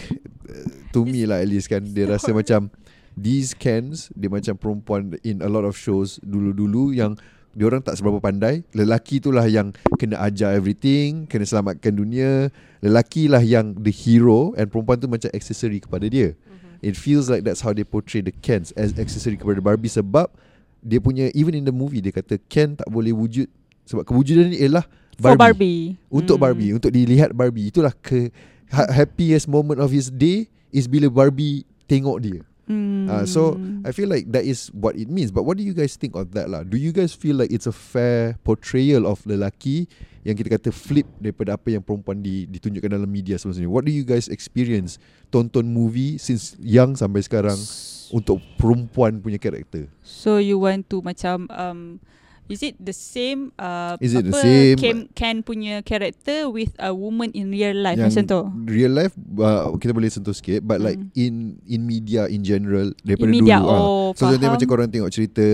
to 0.94 1.02
me 1.02 1.26
lah 1.26 1.42
at 1.42 1.50
least 1.50 1.74
kan 1.74 1.82
dia 1.90 2.06
rasa 2.06 2.30
macam 2.30 2.70
these 3.18 3.58
cans 3.58 4.14
dia 4.14 4.30
macam 4.30 4.54
perempuan 4.54 5.18
in 5.26 5.42
a 5.42 5.50
lot 5.50 5.66
of 5.66 5.74
shows 5.74 6.22
dulu-dulu 6.22 6.94
yang 6.94 7.18
dia 7.52 7.66
orang 7.66 7.82
tak 7.82 7.98
seberapa 7.98 8.18
pandai. 8.18 8.62
Lelaki 8.72 9.18
itulah 9.18 9.46
yang 9.46 9.74
kena 9.98 10.22
ajar 10.22 10.54
everything, 10.54 11.26
kena 11.26 11.44
selamatkan 11.44 11.92
dunia. 11.92 12.54
Lelaki 12.80 13.26
lah 13.26 13.42
yang 13.42 13.76
the 13.76 13.90
hero 13.90 14.54
and 14.54 14.70
perempuan 14.70 14.98
tu 14.98 15.08
macam 15.08 15.30
accessory 15.32 15.82
kepada 15.82 16.06
dia. 16.06 16.38
It 16.80 16.96
feels 16.96 17.28
like 17.28 17.44
that's 17.44 17.60
how 17.60 17.76
they 17.76 17.84
portray 17.84 18.24
the 18.24 18.32
Kens 18.32 18.72
as 18.74 18.96
accessory 18.96 19.36
kepada 19.36 19.60
Barbie 19.60 19.92
sebab 19.92 20.32
dia 20.80 21.04
punya 21.04 21.28
even 21.36 21.52
in 21.52 21.68
the 21.68 21.76
movie 21.76 22.00
dia 22.00 22.16
kata 22.16 22.40
Ken 22.48 22.80
tak 22.80 22.88
boleh 22.88 23.12
wujud 23.12 23.52
sebab 23.84 24.08
kewujudan 24.08 24.48
ni 24.48 24.64
ialah 24.64 24.88
For 25.20 25.36
Barbie. 25.36 25.44
Barbie. 25.44 25.84
Untuk 26.08 26.40
Hmm. 26.40 26.44
Barbie 26.48 26.72
Untuk 26.72 26.92
dilihat 26.96 27.36
Barbie 27.36 27.68
Itulah 27.68 27.92
ke 27.92 28.32
ha- 28.72 28.88
Happiest 28.88 29.52
moment 29.52 29.84
of 29.84 29.92
his 29.92 30.08
day 30.08 30.48
Is 30.72 30.88
bila 30.88 31.12
Barbie 31.12 31.68
Tengok 31.84 32.24
dia 32.24 32.40
Hmm. 32.70 33.10
uh, 33.10 33.26
So 33.26 33.58
I 33.82 33.90
feel 33.90 34.06
like 34.06 34.30
That 34.30 34.46
is 34.46 34.70
what 34.70 34.94
it 34.94 35.10
means. 35.10 35.34
But 35.34 35.44
what 35.44 35.58
do 35.58 35.66
you 35.66 35.74
guys 35.74 35.98
think 35.98 36.14
of 36.14 36.38
that 36.38 36.54
lah? 36.54 36.62
Do 36.62 36.78
you 36.78 36.94
guys 36.94 37.18
feel 37.18 37.42
like 37.42 37.50
It's 37.50 37.66
a 37.66 37.74
fair 37.74 38.38
Portrayal 38.46 39.10
of 39.10 39.26
lelaki 39.26 39.90
Yang 40.22 40.46
kita 40.46 40.50
kata 40.62 40.70
flip 40.70 41.10
Daripada 41.18 41.58
apa 41.58 41.74
yang 41.74 41.82
perempuan 41.82 42.22
di, 42.22 42.46
Ditunjukkan 42.46 42.94
dalam 42.94 43.10
media 43.10 43.42
sebelum 43.42 43.58
ni 43.58 43.66
What 43.66 43.90
do 43.90 43.92
you 43.92 44.06
guys 44.06 44.30
experience? 44.30 45.02
Tonton 45.34 45.66
movie 45.66 46.22
Since 46.22 46.62
young 46.62 46.94
sampai 46.94 47.26
sekarang 47.26 47.58
Untuk 48.14 48.38
perempuan 48.62 49.18
punya 49.18 49.42
karakter? 49.42 49.90
So 50.06 50.38
you 50.38 50.62
want 50.62 50.94
to 50.94 51.02
macam 51.02 51.50
um 51.50 51.98
is 52.50 52.60
it 52.60 52.76
the 52.76 52.92
same 52.92 53.54
uh 53.56 53.94
Is 53.98 54.12
it 54.12 54.26
the 54.26 54.34
apa 54.34 54.42
same? 54.42 54.76
Ken, 54.76 54.98
Ken 55.14 55.36
punya 55.40 55.80
character 55.80 56.50
with 56.50 56.74
a 56.76 56.90
woman 56.90 57.30
in 57.32 57.48
real 57.48 57.74
life 57.74 57.96
Yang 57.96 58.10
macam 58.12 58.26
tu? 58.26 58.42
Real 58.68 58.92
life 58.92 59.14
uh, 59.38 59.70
Kita 59.78 59.94
boleh 59.94 60.10
sentuh 60.10 60.34
sikit 60.34 60.62
But 60.62 60.82
like 60.82 60.98
Hmm. 60.98 61.14
In 61.14 61.34
in 61.64 61.86
media 61.86 62.26
in 62.26 62.42
general 62.42 62.92
Daripada 63.00 63.24
In 63.24 63.32
media 63.32 63.58
dulu 63.58 63.70
ah. 63.70 63.78
oh 63.78 64.08
So 64.12 64.26
contohnya 64.26 64.50
macam 64.50 64.68
korang 64.68 64.90
tengok 64.90 65.10
cerita 65.10 65.46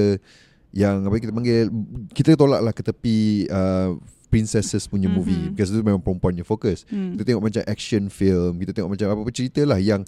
yang 0.71 1.03
apa 1.03 1.15
kita 1.17 1.31
panggil 1.31 1.71
kita 2.11 2.35
tolak 2.35 2.59
lah 2.59 2.71
ke 2.71 2.83
tepi 2.83 3.17
uh, 3.47 3.95
princesses 4.27 4.83
punya 4.85 5.07
Mhm. 5.07 5.15
movie 5.15 5.43
because 5.49 5.71
itu 5.71 5.79
memang 5.79 6.03
perempuannya 6.03 6.43
fokus. 6.43 6.83
Hmm. 6.85 7.15
Kita 7.15 7.23
tengok 7.23 7.43
macam 7.45 7.63
action 7.63 8.03
film, 8.09 8.59
kita 8.59 8.71
tengok 8.73 8.91
macam 8.91 9.07
apa-apa 9.07 9.31
cerita 9.31 9.63
lah 9.63 9.79
yang 9.79 10.03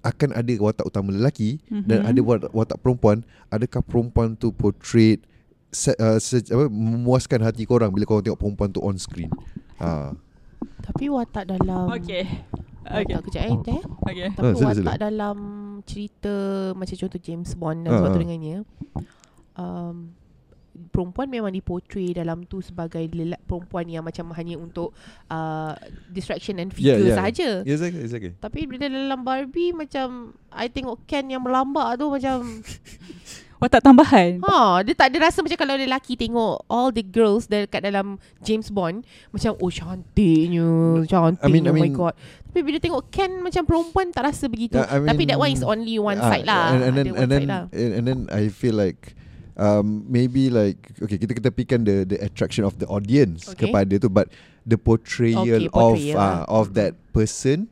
akan 0.00 0.32
ada 0.32 0.48
watak 0.56 0.86
utama 0.86 1.12
lelaki 1.12 1.60
dan 1.84 2.00
Mhm. 2.00 2.08
ada 2.08 2.20
watak, 2.22 2.50
watak 2.52 2.78
perempuan. 2.80 3.20
Adakah 3.48 3.82
perempuan 3.82 4.32
tu 4.32 4.48
portray 4.48 5.20
se, 5.68 5.92
uh, 5.94 6.16
se, 6.16 6.40
apa, 6.48 6.66
memuaskan 6.66 7.40
hati 7.42 7.64
korang 7.64 7.92
bila 7.92 8.04
korang 8.04 8.24
tengok 8.24 8.40
perempuan 8.40 8.68
tu 8.68 8.80
on 8.80 8.96
screen? 8.96 9.28
Ha. 9.78 10.12
Tapi 10.82 11.06
watak 11.06 11.44
dalam 11.46 11.92
Okay. 11.92 12.24
Okay. 12.88 13.14
Watak 13.14 13.24
kejap 13.28 13.42
eh 13.44 13.56
Teh 13.62 13.80
Okay. 14.08 14.28
Tapi 14.32 14.44
Ah, 14.48 14.54
sila, 14.56 14.68
watak 14.72 14.80
sila. 14.80 14.92
dalam 14.96 15.36
cerita 15.84 16.34
Macam 16.72 16.96
contoh 16.96 17.20
James 17.20 17.50
Bond 17.52 17.78
dan 17.84 17.90
Ah, 17.92 17.98
sebagainya 18.00 18.16
ah. 18.16 18.22
dengannya 18.24 18.56
um, 19.54 19.96
Perempuan 20.88 21.26
memang 21.26 21.50
dipotray 21.50 22.14
dalam 22.14 22.46
tu 22.46 22.62
sebagai 22.62 23.02
lelak, 23.10 23.42
perempuan 23.44 23.90
yang 23.90 24.06
macam 24.06 24.30
hanya 24.30 24.54
untuk 24.56 24.94
uh, 25.26 25.74
distraction 26.06 26.54
and 26.56 26.70
Yeah, 26.70 26.94
figure 26.94 27.10
yeah. 27.10 27.18
sahaja. 27.18 27.48
Exactly, 27.66 28.02
exactly. 28.06 28.32
Tapi 28.38 28.62
bila 28.62 28.86
dalam 28.86 29.26
Barbie 29.26 29.74
macam 29.74 30.38
I 30.48 30.70
tengok 30.70 31.02
Ken 31.02 31.26
yang 31.26 31.42
melambak 31.42 31.98
tu 31.98 32.06
macam 32.06 32.62
Watak 33.58 33.82
tambahan. 33.82 34.38
ha 34.46 34.80
dia 34.80 34.94
tak 34.94 35.10
ada 35.10 35.26
rasa 35.26 35.42
macam 35.42 35.58
kalau 35.58 35.74
lelaki 35.74 36.14
tengok 36.14 36.62
all 36.66 36.88
the 36.88 37.02
girls 37.02 37.46
dekat 37.46 37.82
dalam 37.82 38.14
James 38.38 38.70
Bond 38.70 39.02
macam 39.30 39.58
oh 39.58 39.66
cantiknya 39.66 40.62
cantik 41.04 41.42
I 41.42 41.50
mean- 41.50 41.66
I 41.66 41.70
oh 41.70 41.74
my 41.74 41.82
mean- 41.82 41.92
god. 41.92 42.14
Tapi 42.48 42.62
bila 42.64 42.78
tengok 42.78 43.10
Ken 43.10 43.42
macam 43.42 43.62
perempuan 43.62 44.08
tak 44.08 44.24
rasa 44.24 44.46
begitu. 44.46 44.78
Yeah, 44.78 44.88
I 44.88 45.04
Tapi 45.04 45.14
mean- 45.20 45.30
that 45.30 45.38
one 45.38 45.50
is 45.50 45.60
only 45.60 45.98
one 45.98 46.16
Ah, 46.16 46.30
side 46.32 46.46
lah. 46.46 46.72
And, 46.72 46.80
and 46.80 46.92
then 46.94 47.06
and 47.12 47.28
then 47.28 47.42
lah. 47.44 47.62
and, 47.70 48.04
then 48.04 48.18
I 48.30 48.48
feel 48.48 48.72
like 48.72 49.18
um, 49.54 50.06
maybe 50.06 50.48
like 50.48 50.94
okay 50.96 51.18
kita 51.18 51.34
ketepikan 51.34 51.82
the 51.82 52.06
the 52.06 52.18
attraction 52.18 52.62
of 52.62 52.78
the 52.78 52.86
audience 52.86 53.50
Okay. 53.52 53.68
kepada 53.68 53.98
tu 53.98 54.06
but 54.06 54.30
the 54.62 54.78
portrayal, 54.78 55.42
Okay, 55.44 55.66
of 55.66 55.74
portrayal 55.74 56.14
uh, 56.14 56.22
lah. 56.22 56.38
of 56.46 56.72
that 56.72 56.94
person 57.10 57.66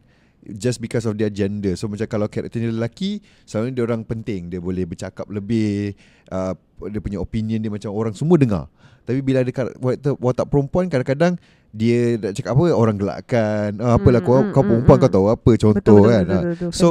just 0.53 0.79
because 0.79 1.03
of 1.03 1.15
their 1.15 1.29
gender. 1.29 1.75
So 1.75 1.87
macam 1.87 2.07
kalau 2.07 2.27
karakternya 2.27 2.71
lelaki, 2.71 3.19
selalunya 3.43 3.75
dia 3.75 3.85
orang 3.85 4.03
penting, 4.03 4.47
dia 4.47 4.59
boleh 4.59 4.87
bercakap 4.87 5.27
lebih, 5.27 5.99
uh, 6.29 6.55
dia 6.87 7.01
punya 7.01 7.19
opinion 7.19 7.59
dia 7.59 7.69
macam 7.69 7.91
orang 7.91 8.13
semua 8.13 8.39
dengar. 8.39 8.65
Tapi 9.03 9.23
bila 9.23 9.43
ada 9.43 9.51
kar- 9.51 9.75
watak, 10.19 10.47
perempuan 10.47 10.87
kadang-kadang 10.87 11.39
dia 11.71 12.17
nak 12.17 12.33
cakap 12.35 12.51
apa 12.53 12.65
orang 12.73 12.97
gelakkan. 12.97 13.71
Ah, 13.79 13.95
apalah 13.95 14.19
Mm, 14.19 14.27
kau 14.27 14.35
mm, 14.35 14.51
kau 14.51 14.63
mm, 14.63 14.69
perempuan 14.69 14.97
mm. 14.97 15.03
kau 15.03 15.13
tahu 15.13 15.27
apa 15.29 15.51
contoh 15.55 15.79
Betul, 15.79 15.99
betul, 16.03 16.11
kan. 16.11 16.25
betul, 16.25 16.35
Ah. 16.35 16.43
betul, 16.43 16.55
betul. 16.67 16.71
So 16.75 16.87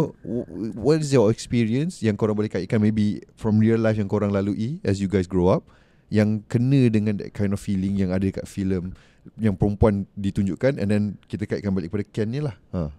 what 0.78 0.98
is 1.00 1.12
your 1.12 1.28
experience 1.28 2.00
yang 2.00 2.16
korang 2.16 2.36
boleh 2.36 2.48
kaitkan 2.48 2.80
maybe 2.80 3.20
from 3.34 3.58
real 3.58 3.76
life 3.78 3.96
yang 3.96 4.08
korang 4.08 4.32
lalui 4.32 4.80
as 4.82 5.00
you 5.00 5.08
guys 5.08 5.26
grow 5.26 5.50
up 5.50 5.68
yang 6.08 6.40
kena 6.46 6.88
dengan 6.88 7.18
that 7.18 7.34
kind 7.34 7.50
of 7.50 7.60
feeling 7.60 7.98
yang 7.98 8.14
ada 8.14 8.24
dekat 8.24 8.46
filem 8.46 8.94
yang 9.36 9.58
perempuan 9.58 10.06
ditunjukkan 10.14 10.78
and 10.78 10.88
then 10.88 11.04
kita 11.26 11.44
kaitkan 11.44 11.74
balik 11.74 11.90
kepada 11.90 12.06
Ken 12.08 12.30
ni 12.30 12.40
lah. 12.40 12.54
Ha. 12.72 12.94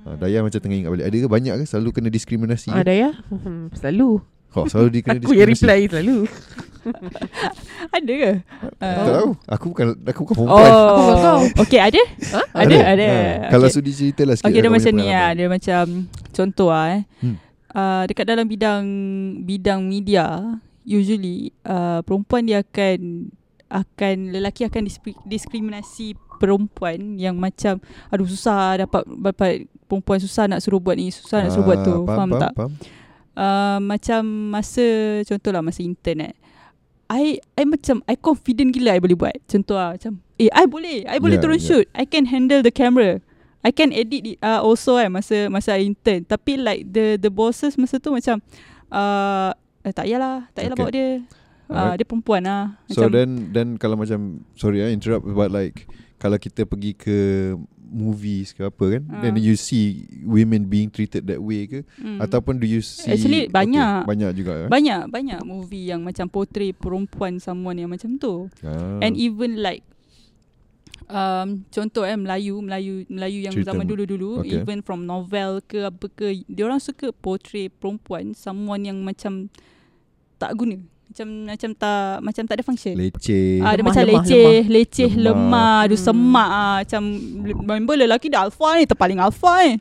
Ha, 0.00 0.16
Daya 0.16 0.40
macam 0.40 0.56
tengah 0.56 0.76
ingat 0.76 0.90
balik. 0.90 1.06
Ada 1.06 1.16
ke 1.16 1.28
banyak 1.28 1.54
ke 1.54 1.64
selalu 1.64 1.88
kena 1.90 2.08
diskriminasi? 2.08 2.68
Ada 2.70 2.92
ya? 2.92 3.10
Hmm, 3.28 3.68
selalu. 3.72 4.24
Oh, 4.50 4.64
selalu 4.66 4.88
di 4.90 5.00
kena 5.00 5.18
Aku 5.20 5.30
yang 5.30 5.46
diskriminasi. 5.46 5.60
reply 5.60 5.80
selalu. 5.86 6.16
Ada 7.96 8.12
ke? 8.12 8.32
Tak 8.40 8.72
Uh, 8.80 9.06
tahu. 9.12 9.30
Aku 9.46 9.64
bukan 9.70 9.86
aku 10.00 10.20
bukan 10.24 10.34
perempuan. 10.34 10.70
Aku 10.72 10.92
bukan 10.96 11.14
kau. 11.14 11.36
Oh, 11.36 11.44
okay 11.60 11.80
ada? 11.80 12.02
Ha? 12.32 12.42
Ada, 12.56 12.76
ada. 12.88 13.04
Ha. 13.04 13.48
Kalau 13.52 13.66
Okay. 13.68 13.76
sudi 13.76 13.92
cerita 13.92 14.22
lah 14.24 14.34
sikit. 14.34 14.48
Okay, 14.48 14.58
dia 14.58 14.64
kau 14.64 14.72
macam 14.72 14.90
ni 14.90 15.04
pengalaman. 15.04 15.32
Dia 15.36 15.48
macam 15.48 15.84
contoh 16.32 16.68
lah 16.72 16.86
eh. 16.90 17.02
Hmm. 17.20 17.36
Uh, 17.70 18.02
dekat 18.08 18.24
dalam 18.24 18.46
bidang 18.48 18.84
bidang 19.44 19.80
media, 19.84 20.26
usually 20.82 21.52
uh, 21.62 22.00
perempuan 22.00 22.42
dia 22.42 22.64
akan 22.64 23.28
akan 23.70 24.34
lelaki 24.34 24.66
akan 24.66 24.82
diskri- 24.84 25.22
diskriminasi 25.24 26.18
perempuan 26.42 27.14
yang 27.20 27.38
macam 27.38 27.78
aduh 28.10 28.26
susah 28.26 28.82
dapat 28.82 29.06
dapat 29.06 29.70
perempuan 29.86 30.18
susah 30.18 30.50
nak 30.50 30.58
suruh 30.62 30.82
buat 30.82 30.98
ni, 30.98 31.10
susah 31.14 31.46
nak 31.46 31.50
suruh 31.54 31.66
buat 31.66 31.78
tu. 31.86 31.94
Ah, 32.06 32.16
Faham, 32.18 32.30
tak? 32.38 32.52
Faham. 32.58 32.72
Uh, 33.30 33.78
macam 33.82 34.22
masa 34.52 34.86
contohlah 35.24 35.62
masa 35.62 35.80
intern 35.86 36.30
eh. 36.30 36.34
I 37.10 37.42
I 37.58 37.66
macam 37.66 38.06
I 38.06 38.14
confident 38.14 38.70
gila 38.70 38.94
I 38.94 39.02
boleh 39.02 39.18
buat. 39.18 39.34
Contoh 39.50 39.74
lah 39.74 39.98
macam 39.98 40.22
eh 40.38 40.50
I 40.50 40.64
boleh. 40.66 41.06
I 41.10 41.18
boleh 41.18 41.38
Yeah, 41.38 41.42
turun 41.42 41.58
yeah. 41.58 41.66
shoot. 41.66 41.86
I 41.94 42.06
can 42.06 42.26
handle 42.30 42.62
the 42.62 42.70
camera. 42.70 43.18
I 43.60 43.76
can 43.76 43.92
edit 43.92 44.24
it, 44.24 44.36
uh, 44.40 44.64
also 44.64 44.96
kan 44.96 45.12
masa 45.12 45.50
masa 45.52 45.76
I 45.76 45.84
intern. 45.90 46.24
Tapi 46.24 46.56
like 46.56 46.86
the 46.86 47.18
the 47.18 47.28
bosses 47.28 47.74
masa 47.76 47.98
tu 48.00 48.14
macam 48.14 48.40
uh, 48.88 49.52
eh, 49.84 49.92
tak 49.92 50.06
payahlah, 50.08 50.48
tak 50.54 50.64
payahlah 50.64 50.76
Okay. 50.78 50.86
bawa 50.86 50.92
dia. 50.94 51.08
Uh, 51.70 51.94
Alright. 51.94 52.02
dia 52.02 52.06
perempuan 52.06 52.42
lah. 52.42 52.74
So 52.90 53.06
Macam, 53.06 53.14
then 53.14 53.30
then 53.54 53.68
kalau 53.78 53.94
macam 53.94 54.42
sorry 54.58 54.82
I 54.82 54.90
interrupt 54.90 55.22
but 55.22 55.54
like 55.54 55.86
kalau 56.18 56.34
kita 56.34 56.66
pergi 56.66 56.98
ke 56.98 57.16
movies 57.90 58.54
ke 58.54 58.66
apa 58.66 58.84
kan 58.98 59.02
Ah. 59.10 59.18
then 59.18 59.34
you 59.38 59.54
see 59.54 60.06
women 60.22 60.66
being 60.66 60.90
treated 60.90 61.26
that 61.26 61.42
way 61.42 61.66
ke 61.66 61.82
hmm. 61.98 62.22
ataupun 62.22 62.58
do 62.58 62.66
you 62.66 62.78
see 62.78 63.10
Actually, 63.10 63.50
banyak. 63.50 64.06
banyak 64.06 64.30
juga 64.34 64.66
eh? 64.66 64.68
banyak 64.70 65.10
banyak 65.10 65.42
movie 65.42 65.90
yang 65.90 66.06
macam 66.06 66.30
portray 66.30 66.70
perempuan 66.70 67.42
someone 67.42 67.78
yang 67.78 67.90
macam 67.90 68.14
tu. 68.18 68.46
ah. 68.62 69.02
And 69.02 69.18
even 69.18 69.58
like 69.58 69.82
um, 71.10 71.66
contoh 71.70 72.06
eh 72.06 72.14
Melayu 72.14 72.62
Melayu 72.62 73.02
Melayu 73.10 73.38
yang 73.50 73.54
Cerita 73.54 73.74
zaman 73.74 73.86
dulu-dulu 73.90 74.46
okay. 74.46 74.62
even 74.62 74.80
from 74.86 75.04
novel 75.04 75.58
ke 75.66 75.90
apa 75.90 76.06
ke 76.10 76.46
dia 76.46 76.64
orang 76.70 76.78
suka 76.78 77.10
portray 77.10 77.66
perempuan 77.66 78.32
someone 78.38 78.86
yang 78.86 79.02
macam 79.02 79.50
tak 80.38 80.54
guna 80.54 80.78
macam 81.10 81.26
macam 81.44 81.70
tak 81.74 82.00
macam 82.22 82.42
tak 82.46 82.54
ada 82.54 82.62
function 82.62 82.94
Leceh. 82.94 83.58
Ah, 83.58 83.74
dia 83.74 83.82
Lemah, 83.82 83.90
macam 83.90 84.02
lemah, 84.04 84.22
leceh, 84.22 84.58
leceh, 84.64 85.10
Lemah. 85.10 85.26
lemah, 85.26 85.78
Hmm. 85.90 85.98
semak 85.98 86.48
ah 86.48 86.76
macam 86.80 87.02
member 87.60 87.94
lelaki 87.98 88.26
dah 88.28 88.46
alpha 88.46 88.68
ni, 88.74 88.84
terpaling 88.86 89.18
alpha 89.18 89.52
ni. 89.60 89.72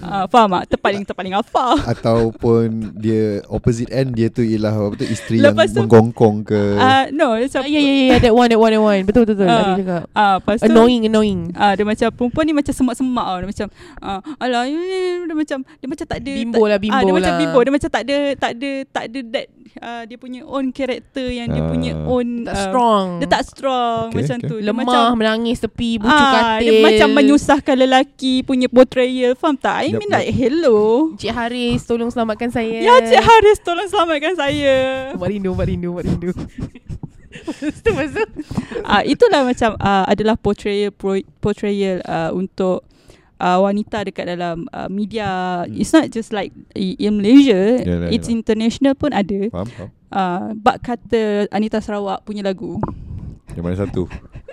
Ah, 0.00 0.24
faham 0.24 0.54
tak? 0.54 0.64
Terpaling 0.70 1.02
terpaling 1.02 1.34
alpha. 1.34 1.66
Ataupun 1.92 2.66
dia 2.94 3.42
opposite 3.48 3.90
end 3.90 4.14
dia 4.14 4.30
tu 4.30 4.40
ialah 4.40 4.70
apa 4.70 4.94
tu 4.94 5.04
isteri 5.04 5.42
Lepas 5.42 5.74
tu- 5.74 5.82
yang 5.82 5.90
menggongkong 5.90 6.36
ke. 6.42 6.62
Ah, 6.78 7.10
no, 7.10 7.34
macam 7.34 7.62
Ya 7.66 7.74
ya 7.74 7.82
ya 7.82 8.04
ya 8.08 8.16
that 8.20 8.32
one 8.32 8.46
that 8.46 8.56
one 8.56 8.70
that 8.70 8.78
one. 8.80 9.02
Betul 9.02 9.26
betul 9.26 9.36
betul. 9.36 9.48
Ah. 9.48 9.58
Tadi 9.58 9.72
cakap. 9.76 10.02
Ah, 10.12 10.34
lepas 10.38 10.56
tu 10.56 10.64
Annoying 10.64 11.02
annoying. 11.04 11.40
Ah, 11.52 11.72
dia 11.74 11.82
macam 11.82 12.08
perempuan 12.08 12.44
ni 12.46 12.54
macam 12.54 12.70
semak-semak 12.70 13.26
tau. 13.26 13.38
Dia 13.38 13.48
macam 13.48 13.66
ah, 13.98 14.18
alah 14.38 14.62
you 14.64 14.78
ni 14.78 14.98
dia 15.26 15.34
macam 15.34 15.58
dia 15.66 15.86
macam 15.86 16.06
tak 16.06 16.18
ada 16.18 16.32
Bimbo 16.32 16.62
tak, 16.62 16.68
lah, 16.68 16.78
bimbo 16.78 16.94
ah, 16.94 17.02
dia 17.02 17.14
macam 17.14 17.32
lah. 17.34 17.40
bimbo. 17.42 17.58
Dia 17.58 17.72
macam 17.74 17.90
tak 17.90 18.02
ada 18.06 18.16
tak 18.36 18.50
ada 18.54 18.70
tak 18.86 19.04
ada 19.04 19.18
that 19.28 19.46
ah, 19.78 20.02
dia 20.06 20.16
punya 20.16 20.40
own 20.44 20.67
character 20.70 21.26
yang 21.26 21.48
dia 21.48 21.62
Ah. 21.62 21.68
punya 21.68 21.92
own 22.04 22.44
Tak 22.44 22.54
ah, 22.54 22.62
strong. 22.68 23.06
Dia 23.20 23.28
tak 23.28 23.42
strong 23.44 24.02
Okay, 24.08 24.16
macam 24.22 24.36
okay. 24.38 24.48
tu. 24.48 24.56
Dia 24.58 24.66
lemah 24.70 24.82
macam 24.84 25.02
menangis 25.16 25.58
tepi 25.60 25.90
bucu 25.96 26.10
ah, 26.12 26.32
katil. 26.32 26.60
dia 26.60 26.72
macam 26.80 27.08
menyusahkan 27.12 27.76
lelaki 27.76 28.34
punya 28.42 28.66
portrayal. 28.66 29.32
Faham 29.34 29.56
tak? 29.56 29.84
I 29.84 29.92
mean 29.92 30.08
yup. 30.08 30.16
like 30.16 30.30
hello. 30.32 30.78
Cik 31.16 31.32
Haris 31.32 31.80
tolong 31.84 32.10
selamatkan 32.10 32.50
saya. 32.50 32.78
Ya 32.78 32.94
Cik 33.00 33.22
Haris 33.22 33.58
tolong 33.60 33.88
selamatkan 33.88 34.34
saya. 34.34 34.76
Mak 35.16 35.28
rindu, 35.28 35.50
mak 35.52 35.66
rindu, 35.66 35.88
mak 35.92 36.04
rindu. 36.06 36.30
Lepas 37.28 37.76
tu, 37.84 37.92
lepas 37.92 38.08
tu. 38.10 38.24
Ah 38.82 39.04
itulah 39.04 39.44
macam 39.44 39.76
ah, 39.78 40.04
adalah 40.08 40.34
portrayal 40.34 40.90
pro, 40.90 41.20
portrayal 41.38 42.00
ah, 42.04 42.32
untuk 42.32 42.82
uh, 43.38 43.58
wanita 43.62 44.04
dekat 44.06 44.26
dalam 44.26 44.66
uh, 44.74 44.90
media. 44.90 45.62
Hmm. 45.64 45.78
It's 45.78 45.94
not 45.94 46.10
just 46.10 46.34
like 46.34 46.50
in 46.74 47.22
Malaysia, 47.22 47.82
Yalah, 47.82 48.10
it's 48.12 48.26
yalah. 48.28 48.38
international 48.42 48.94
pun 48.98 49.14
ada. 49.14 49.48
Faham, 49.50 49.68
faham. 49.70 49.90
Uh, 50.08 50.56
bak 50.56 50.80
kata 50.80 51.22
Anita 51.48 51.78
Sarawak 51.78 52.22
punya 52.22 52.40
lagu. 52.40 52.80
Yang 53.52 53.64
mana 53.64 53.76
satu? 53.76 54.02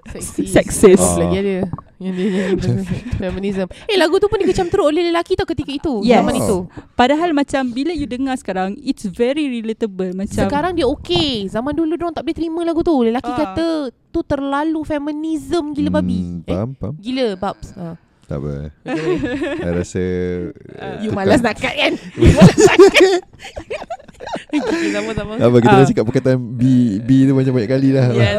Sexist. 0.05 0.51
Sexist. 0.51 1.01
Oh, 1.01 1.15
Ah. 1.15 1.17
lagi 1.23 1.37
ada. 1.39 1.55
Yang 1.95 2.13
dia 2.13 2.27
nyanyi 2.27 2.85
feminism. 3.21 3.67
Eh 3.85 3.95
lagu 3.95 4.19
tu 4.19 4.27
pun 4.27 4.37
dikecam 4.37 4.67
teruk 4.67 4.85
oleh 4.85 5.01
lelaki 5.01 5.33
tau 5.33 5.47
ketika 5.47 5.71
itu. 5.71 6.03
Yes. 6.03 6.19
Zaman 6.19 6.35
itu. 6.35 6.57
Padahal 6.93 7.31
macam 7.31 7.71
bila 7.71 7.89
you 7.89 8.05
dengar 8.05 8.35
sekarang, 8.35 8.75
it's 8.77 9.03
very 9.03 9.47
relatable. 9.49 10.11
Macam 10.13 10.45
Sekarang 10.45 10.75
dia 10.75 10.85
okey. 10.85 11.47
Zaman 11.47 11.71
dulu 11.71 11.95
dia 11.95 12.11
tak 12.11 12.21
boleh 12.21 12.35
terima 12.35 12.61
lagu 12.61 12.83
tu. 12.83 12.95
Lelaki 12.99 13.27
Ah. 13.27 13.37
kata 13.41 13.67
tu 14.11 14.19
terlalu 14.21 14.83
feminism 14.83 15.71
gila 15.71 15.89
babi. 15.93 16.19
Hmm, 16.21 16.39
Eh, 16.41 16.53
faham, 16.53 16.69
faham. 16.75 16.93
gila 16.99 17.25
babs. 17.35 17.67
Ha. 17.73 17.95
Tak 18.25 18.37
apa. 18.37 18.53
Okay. 18.85 19.17
Saya 19.55 19.71
rasa 19.75 20.03
Ah. 20.75 20.97
You 20.99 21.11
malas 21.11 21.41
nak 21.41 21.55
cut 21.55 21.69
kan? 21.71 21.93
You 22.17 22.31
malas 22.31 22.57
nak 22.59 22.79
cut. 22.91 23.21
okay, 24.55 24.87
sama-sama. 24.89 25.33
Apa 25.37 25.57
kita 25.59 25.71
Ah. 25.71 25.79
dah 25.79 25.87
cakap 25.87 26.03
perkataan 26.05 26.39
B 26.57 26.61
B 26.99 27.09
tu 27.25 27.33
macam 27.33 27.53
banyak 27.53 27.69
kali 27.69 27.89
dah. 27.91 28.05
Ya, 28.11 28.29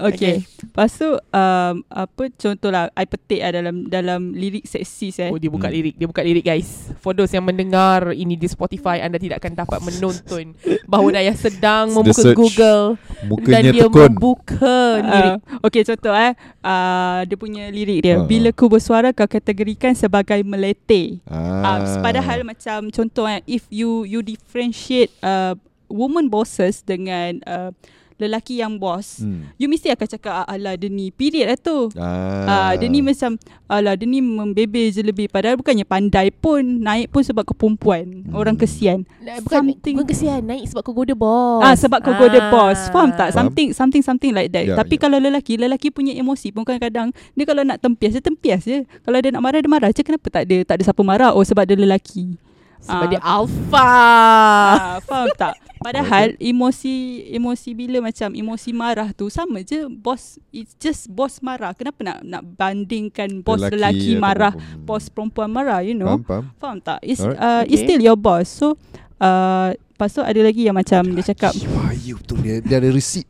Okay. 0.00 0.46
Lepas 0.62 0.94
tu 0.94 1.10
um, 1.10 1.74
apa 1.84 2.22
contohlah 2.32 2.86
I 2.92 3.02
petik 3.02 3.40
lah 3.40 3.50
dalam 3.52 3.76
dalam 3.84 4.20
lirik 4.30 4.62
seksis 4.62 5.18
eh. 5.18 5.26
Oh 5.26 5.36
dia 5.36 5.48
buka 5.48 5.66
Hmm. 5.66 5.74
lirik 5.74 5.94
Dia 5.94 6.06
buka 6.06 6.22
lirik 6.22 6.44
guys 6.44 6.70
For 6.96 7.10
those 7.10 7.28
yang 7.28 7.42
mendengar 7.42 8.10
Ini 8.10 8.32
di 8.32 8.46
Spotify 8.46 9.00
Anda 9.00 9.16
tidak 9.16 9.38
akan 9.38 9.52
dapat 9.56 9.78
menonton 9.82 10.54
Bahawa 10.90 11.08
Dayah 11.12 11.34
sedang 11.34 11.90
Membuka 11.90 12.22
search. 12.22 12.38
Google 12.38 12.94
Dan 12.94 13.26
Mukanya 13.26 13.70
dia 13.70 13.82
tekun. 13.84 14.02
membuka 14.08 14.76
lirik 15.00 15.26
Uh, 15.28 15.36
okay 15.60 15.82
contoh 15.82 16.14
eh 16.14 16.32
uh, 16.62 17.20
Dia 17.22 17.36
punya 17.36 17.64
lirik 17.66 17.98
dia 18.00 18.14
Ah. 18.14 18.22
Bila 18.22 18.48
ku 18.50 18.66
bersuara 18.66 19.10
kau 19.10 19.26
kategorikan 19.26 19.92
sebagai 19.92 20.38
melete 20.42 21.18
Ah. 21.26 21.82
uh, 21.82 21.98
Padahal 21.98 22.42
macam 22.42 22.86
contoh 22.88 23.26
eh 23.26 23.42
If 23.44 23.66
you 23.68 24.02
you 24.04 24.22
differentiate 24.22 25.10
uh, 25.20 25.58
Woman 25.86 26.28
bosses 26.28 26.80
dengan 26.80 27.42
uh, 27.42 27.72
Lelaki 28.18 28.58
yang 28.58 28.76
boss 28.76 29.18
Hmm. 29.18 29.46
You 29.54 29.66
mesti 29.66 29.88
akan 29.88 30.06
cakap 30.08 30.32
ah, 30.34 30.46
Alah 30.46 30.74
dia 30.74 30.86
ni 30.86 31.08
period 31.08 31.46
lah 31.46 31.56
tu 31.56 31.86
Ah. 31.94 32.70
Ah, 32.70 32.72
dia 32.74 32.86
ni 32.86 32.98
macam 32.98 33.38
Alah 33.64 33.94
dia 33.94 34.04
ni 34.04 34.18
membebe 34.18 34.90
je 34.90 35.00
lebih 35.00 35.26
Padahal 35.26 35.54
bukannya 35.54 35.82
pandai 35.82 36.28
pun 36.28 36.60
Naik 36.60 37.08
pun 37.08 37.22
sebab 37.22 37.42
kepumpuan 37.44 38.26
Hmm. 38.26 38.34
Orang 38.34 38.54
kesian 38.54 39.06
Nah, 39.18 39.38
bukan, 39.38 39.70
Something- 39.70 39.96
bukan 39.96 40.08
kesian 40.08 40.42
Naik 40.42 40.66
sebab 40.66 40.82
kau 40.82 40.92
goda 40.92 41.14
bos 41.14 41.60
Ah 41.60 41.74
sebab 41.74 41.98
kau 42.00 42.12
goda 42.12 42.40
boss. 42.48 42.90
Faham 42.90 43.10
tak? 43.10 43.30
Faham. 43.30 43.48
Something 43.48 43.68
something 43.70 44.02
something 44.02 44.32
like 44.32 44.50
that. 44.50 44.64
Ya, 44.64 44.74
Tapi 44.74 44.96
ya. 44.96 45.00
kalau 45.00 45.18
lelaki, 45.18 45.54
lelaki 45.54 45.88
punya 45.88 46.10
emosi 46.12 46.50
pun 46.50 46.62
kadang-kadang 46.62 47.08
dia 47.32 47.44
kalau 47.44 47.62
nak 47.62 47.78
tempias, 47.78 48.12
dia 48.12 48.20
tempias 48.20 48.62
je. 48.62 48.82
Kalau 49.00 49.18
dia 49.18 49.30
nak 49.30 49.40
marah, 49.40 49.60
dia 49.60 49.68
marah 49.68 49.90
je. 49.90 50.02
Kenapa 50.02 50.26
tak 50.28 50.42
ada 50.44 50.56
tak 50.64 50.74
ada 50.76 50.82
siapa 50.82 51.02
marah? 51.02 51.30
Oh 51.30 51.42
sebab 51.42 51.62
dia 51.62 51.76
lelaki. 51.76 52.34
Sebab 52.78 53.04
Ah. 53.04 53.10
dia 53.10 53.20
alpha 53.20 53.90
Ah, 54.70 54.96
faham 55.02 55.28
tak? 55.34 55.54
Padahal 55.78 56.34
emosi 56.42 56.94
emosi 57.30 57.70
bila 57.70 58.02
macam 58.02 58.32
emosi 58.32 58.70
marah 58.70 59.10
tu 59.10 59.26
sama 59.28 59.62
je 59.62 59.86
bos 59.86 60.38
it's 60.50 60.74
just 60.76 61.06
bos 61.08 61.38
marah. 61.38 61.70
Kenapa 61.72 62.02
nak 62.02 62.18
nak 62.22 62.42
bandingkan 62.44 63.40
bos 63.40 63.58
lelaki, 63.60 63.76
lelaki 63.76 64.12
marah, 64.16 64.52
bos 64.78 65.06
perempuan 65.06 65.48
marah, 65.48 65.80
you 65.80 65.94
know? 65.94 66.18
Faham, 66.18 66.26
faham. 66.26 66.44
Faham 66.58 66.78
tak? 66.80 66.98
It's 67.00 67.18
Alright. 67.18 67.38
uh, 67.38 67.62
it's 67.64 67.78
Okay. 67.78 67.94
still 67.94 68.02
your 68.02 68.18
boss. 68.18 68.46
So 68.48 68.74
uh, 69.18 69.74
Lepas 69.98 70.14
tu 70.14 70.22
ada 70.22 70.38
lagi 70.38 70.62
yang 70.62 70.78
macam 70.78 71.10
dia 71.10 71.26
cakap 71.26 71.58
Bahaya 71.74 72.14
betul 72.14 72.38
dia, 72.38 72.62
dia 72.62 72.78
ada 72.78 72.86
receipt. 72.86 73.26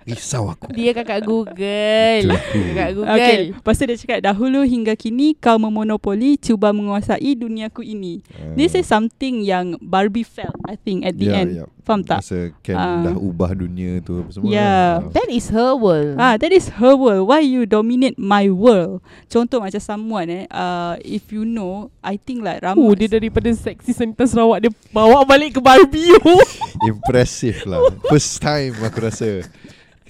Risau 0.00 0.48
aku. 0.48 0.72
Dia 0.72 0.96
kakak 0.96 1.20
Google. 1.22 2.24
Kakak 2.24 2.90
Google 2.96 3.12
Okay, 3.12 3.36
lepas 3.52 3.76
tu 3.76 3.84
dia 3.84 4.00
cakap 4.00 4.18
dahulu 4.24 4.64
hingga 4.64 4.96
kini 4.96 5.36
kau 5.36 5.60
memonopoli 5.60 6.40
cuba 6.40 6.72
menguasai 6.72 7.36
duniaku 7.36 7.84
ini. 7.84 8.24
Ah. 8.32 8.56
This 8.56 8.72
is 8.72 8.88
something 8.88 9.44
yang 9.44 9.76
Barbie 9.78 10.24
felt 10.24 10.56
I 10.64 10.74
think 10.74 11.04
at 11.04 11.20
the 11.20 11.28
Ya, 11.28 11.36
end. 11.36 11.50
ya. 11.54 11.66
Faham 11.80 12.00
tak? 12.00 12.22
Masa 12.22 12.48
Ken 12.60 12.76
Ah. 12.76 13.02
dah 13.02 13.16
ubah 13.16 13.52
dunia 13.52 14.00
tu 14.00 14.24
apa 14.24 14.30
semua. 14.30 14.48
Ya. 14.48 15.04
kan. 15.04 15.12
That 15.12 15.28
is 15.28 15.52
her 15.52 15.72
world 15.74 16.16
Ah, 16.16 16.40
that 16.40 16.48
is 16.48 16.72
her 16.80 16.94
world. 16.94 17.28
Why 17.28 17.42
you 17.42 17.66
dominate 17.66 18.16
my 18.16 18.48
world? 18.48 19.04
Contoh 19.28 19.60
macam 19.60 19.80
someone 19.80 20.28
eh, 20.30 20.44
uh, 20.48 20.96
if 21.02 21.28
you 21.28 21.44
know, 21.44 21.92
I 22.00 22.16
think 22.16 22.40
like 22.40 22.64
ramai. 22.64 22.80
Oh 22.80 22.96
dia 22.96 23.10
daripada 23.10 23.52
seksi 23.52 23.92
Sanita 23.92 24.24
Sarawak 24.24 24.64
Dia 24.64 24.72
bawa 24.88 25.28
balik 25.28 25.56
ke 25.56 25.60
Barbie 25.60 25.89
oh. 26.24 26.44
Impressive 26.90 27.66
lah. 27.66 27.80
First 28.08 28.40
time 28.40 28.74
aku 28.80 28.98
rasa 29.04 29.44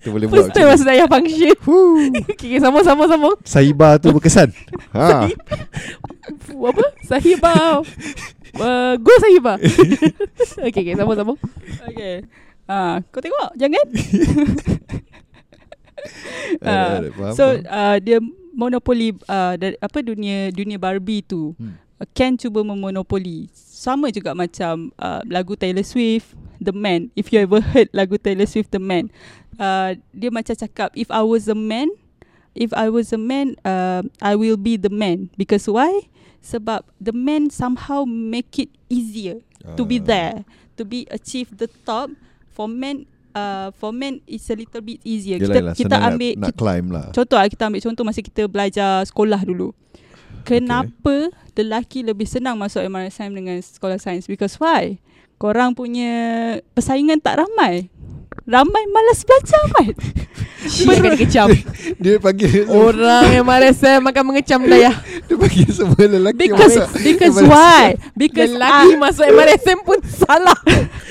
kita 0.00 0.08
boleh 0.08 0.26
First 0.32 0.48
buat 0.48 0.56
time 0.56 0.64
macam 0.64 0.76
masa 0.76 0.84
Dayah 0.88 1.08
function. 1.08 1.56
Okay, 2.30 2.56
okay 2.56 2.56
sama 2.56 2.80
sama 2.80 3.04
sama 3.04 3.30
Saiba 3.44 4.00
tu 4.00 4.16
berkesan. 4.16 4.48
ha. 4.96 5.28
Fuh, 6.48 6.64
Apa? 6.72 6.84
Sahibah 7.04 7.84
uh, 8.56 8.92
Go 8.96 9.12
Sahibah 9.20 9.56
Okay 10.56 10.80
okay 10.80 10.94
sama 10.96 11.12
sama 11.12 11.34
Okay. 11.92 12.24
Ah, 12.70 13.02
kau 13.10 13.18
tengok 13.18 13.50
jangan. 13.58 13.82
Faham, 16.62 17.34
so 17.34 17.44
uh, 17.66 17.98
dia 17.98 18.22
monopoli 18.54 19.10
uh, 19.26 19.54
dari, 19.58 19.74
apa 19.78 19.98
dunia 20.02 20.54
dunia 20.54 20.78
Barbie 20.78 21.24
tu. 21.26 21.54
Hmm. 21.58 21.74
Uh, 21.98 22.06
Ken 22.14 22.38
cuba 22.38 22.62
memonopoli. 22.62 23.50
Sama 23.80 24.12
juga 24.12 24.36
macam 24.36 24.92
uh, 25.00 25.24
lagu 25.24 25.56
Taylor 25.56 25.80
Swift 25.80 26.36
The 26.60 26.68
Man. 26.68 27.08
If 27.16 27.32
you 27.32 27.40
ever 27.40 27.64
heard 27.64 27.88
lagu 27.96 28.20
Taylor 28.20 28.44
Swift 28.44 28.76
The 28.76 28.82
Man. 28.82 29.08
Uh, 29.56 29.96
dia 30.12 30.28
macam 30.28 30.52
cakap 30.52 30.92
if 30.92 31.08
I 31.08 31.24
was 31.24 31.48
a 31.48 31.56
man, 31.56 31.88
if 32.52 32.76
I 32.76 32.92
was 32.92 33.08
a 33.16 33.20
man, 33.20 33.56
uh, 33.64 34.04
I 34.20 34.36
will 34.36 34.60
be 34.60 34.76
the 34.76 34.92
man. 34.92 35.32
Because 35.40 35.64
why? 35.64 36.12
Sebab 36.44 36.84
the 37.00 37.16
man 37.16 37.48
somehow 37.48 38.04
make 38.04 38.52
it 38.60 38.68
easier 38.92 39.40
to 39.76 39.88
be 39.88 39.96
Ah. 39.96 40.04
there, 40.04 40.36
to 40.76 40.84
be 40.84 41.08
achieve 41.08 41.48
the 41.56 41.68
top. 41.88 42.12
For 42.52 42.68
men, 42.68 43.08
uh, 43.32 43.72
for 43.80 43.96
men 43.96 44.20
it's 44.28 44.52
a 44.52 44.56
little 44.60 44.84
bit 44.84 45.00
easier. 45.08 45.40
Yelah, 45.40 45.48
kita 45.48 45.60
yelah, 45.60 45.74
kita 45.76 45.96
ambil 45.96 46.32
nak, 46.36 46.44
nak 46.52 46.56
climb 46.56 46.86
lah. 46.92 47.06
Contoh 47.16 47.36
lah 47.40 47.48
kita 47.48 47.62
ambil 47.64 47.80
contoh 47.80 48.04
masa 48.04 48.20
kita 48.20 48.44
belajar 48.44 49.08
sekolah 49.08 49.40
dulu. 49.40 49.72
Kenapa 50.44 51.30
okay. 51.30 51.60
lelaki 51.60 52.00
lebih 52.02 52.26
senang 52.26 52.56
masuk 52.56 52.80
MRSM 52.84 53.30
dengan 53.32 53.56
sekolah 53.60 54.00
sains? 54.00 54.26
Because 54.26 54.56
why? 54.56 54.98
Korang 55.40 55.72
punya 55.72 56.56
persaingan 56.76 57.20
tak 57.20 57.40
ramai. 57.40 57.88
Ramai 58.46 58.82
malas 58.90 59.22
belajar 59.22 59.62
mat. 59.78 59.94
Dia 60.60 60.92
akan 60.92 61.10
dikecam 61.16 61.48
Dia 61.96 62.20
panggil 62.20 62.68
Orang 62.68 63.32
yang 63.32 63.48
MRSM 63.48 64.04
akan 64.04 64.22
mengecam 64.28 64.60
Dayah 64.60 64.92
dia 65.24 65.32
panggil 65.32 65.68
semua 65.72 66.04
lelaki 66.04 66.36
Because 66.36 66.76
masuk 66.76 66.88
because 67.00 67.36
why? 67.48 67.96
Because 68.12 68.52
Lelaki 68.52 68.92
I, 68.92 69.00
masuk 69.00 69.24
MRSM 69.24 69.78
pun 69.80 69.98
salah 70.04 70.60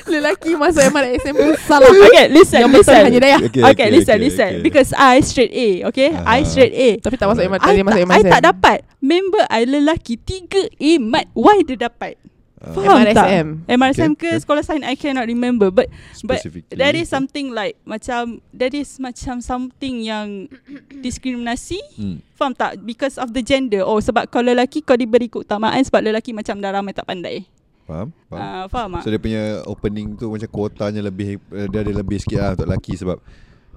Lelaki 0.06 0.54
masuk 0.54 0.86
MRSM 0.86 1.34
pun 1.34 1.54
salah 1.66 1.90
Okay, 1.90 2.30
listen, 2.30 2.62
Yang 2.62 2.72
betul 2.78 2.94
listen. 2.94 3.02
hanya 3.10 3.20
Dayah 3.26 3.40
Okay, 3.42 3.50
Okay, 3.50 3.74
okay, 3.74 3.88
listen, 3.90 4.16
okay, 4.16 4.26
listen. 4.30 4.52
okay. 4.54 4.62
Because 4.62 4.90
I 4.94 5.16
straight 5.26 5.54
A, 5.58 5.70
okay? 5.90 6.10
I 6.14 6.40
Ah. 6.40 6.46
straight 6.46 6.74
A. 6.78 6.90
Tapi 7.02 7.16
tak 7.18 7.28
masuk 7.34 7.42
MRSM 7.42 7.66
I 7.66 7.82
tak, 7.82 7.98
I 8.06 8.22
tak 8.22 8.42
dapat. 8.46 8.78
Member 9.02 9.44
I 9.50 9.62
lelaki 9.66 10.14
3 10.14 10.78
A 10.78 10.92
mat. 11.02 11.26
Why 11.34 11.66
dia 11.66 11.90
dapat? 11.90 12.22
Faham 12.60 13.08
tak? 13.08 13.24
MRSM. 13.24 13.48
MRSM 13.66 14.12
Okay, 14.12 14.20
ke 14.20 14.28
okay. 14.28 14.40
sekolah 14.40 14.60
sains 14.62 14.84
I 14.84 14.94
cannot 14.94 15.26
remember 15.26 15.72
but 15.72 15.88
but 16.22 16.44
that 16.70 16.92
is 16.92 17.08
something 17.08 17.50
like 17.50 17.80
macam 17.84 18.44
that 18.52 18.76
is 18.76 19.00
macam 19.00 19.40
something 19.40 20.04
yang 20.04 20.52
diskriminasi 21.06 21.80
Hmm. 21.96 22.20
faham 22.34 22.52
tak 22.52 22.80
because 22.82 23.16
of 23.16 23.32
the 23.32 23.40
gender 23.40 23.80
oh 23.82 24.00
sebab 24.00 24.28
kau 24.28 24.40
lelaki 24.40 24.80
kau 24.80 24.96
diberi 24.96 25.28
keutamaan 25.28 25.80
sebab 25.80 26.04
lelaki 26.04 26.32
macam 26.32 26.60
dah 26.60 26.72
ramai 26.72 26.92
tak 26.92 27.06
pandai 27.06 27.48
Faham? 27.84 28.12
Faham? 28.28 28.44
uh, 28.44 28.66
faham 28.68 28.90
tak 28.94 29.02
So 29.02 29.10
dia 29.10 29.18
punya 29.18 29.44
opening 29.66 30.14
tu 30.14 30.28
macam 30.28 30.46
kuotanya 30.46 31.02
lebih 31.02 31.40
uh, 31.50 31.66
dia 31.66 31.80
ada 31.80 31.92
lebih 31.92 32.20
sikit 32.20 32.38
lah 32.38 32.52
untuk 32.54 32.68
lelaki 32.68 32.94
sebab 32.94 33.18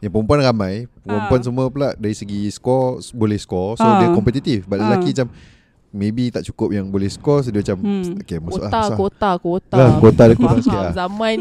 yang 0.03 0.11
perempuan 0.11 0.43
ramai, 0.43 0.91
perempuan 0.99 1.39
Ah. 1.39 1.45
semua 1.47 1.65
pula 1.71 1.89
dari 1.95 2.11
segi 2.11 2.51
skor 2.51 2.99
boleh 3.15 3.39
skor 3.39 3.79
so 3.79 3.87
Ah. 3.87 4.03
dia 4.03 4.11
kompetitif. 4.11 4.67
But 4.67 4.83
lelaki 4.83 5.15
macam 5.15 5.31
maybe 5.93 6.29
tak 6.29 6.43
cukup 6.43 6.73
yang 6.73 6.89
boleh 6.89 7.07
skor 7.07 7.41
so 7.41 7.49
dia 7.49 7.61
macam 7.61 7.77
Hmm. 7.79 8.17
okay 8.17 8.37
masuk 8.37 8.65
Kota, 8.65 8.81
lah. 8.83 8.97
kota, 8.97 9.31
kota. 9.37 9.77
Lah, 9.77 9.91
kota 9.97 10.23
dia 10.25 10.35
kurang 10.35 10.59
sikit 10.59 10.81
lah. 10.81 10.93
Zaman 10.95 11.37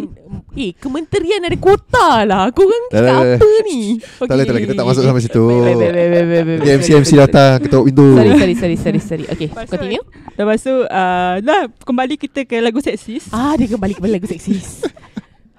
Eh 0.52 0.72
kementerian 0.76 1.39
ada 1.41 1.56
kota 1.56 2.08
lah 2.22 2.52
Dah, 2.52 2.60
cakap 2.91 2.99
dah, 3.02 3.24
dah. 3.26 3.38
apa 3.38 3.47
ni 3.64 3.80
Tak 3.97 4.28
boleh, 4.28 4.43
tak 4.43 4.52
boleh. 4.52 4.62
Kita 4.62 4.74
tak 4.76 4.86
masuk 4.86 5.02
sampai 5.02 5.22
situ. 5.22 5.45
Okay, 5.47 6.74
MC 6.74 6.88
MC 6.97 7.12
datang 7.18 7.52
ketuk 7.60 7.84
pintu. 7.86 8.08
Sorry 8.14 8.32
sorry 8.34 8.56
sorry 8.56 8.78
sorry 8.78 8.99
sorry 9.02 9.26
Okay 9.26 9.47
continue 9.47 10.04
Lepas 10.34 10.60
tu 10.60 10.76
uh, 10.76 11.36
Dah 11.39 11.62
kembali 11.80 12.16
kita 12.18 12.43
ke 12.43 12.60
lagu 12.60 12.80
seksis 12.80 13.32
Ah 13.32 13.56
dia 13.56 13.68
kembali 13.68 13.95
kepada 13.95 14.12
lagu 14.12 14.28
seksis 14.28 14.84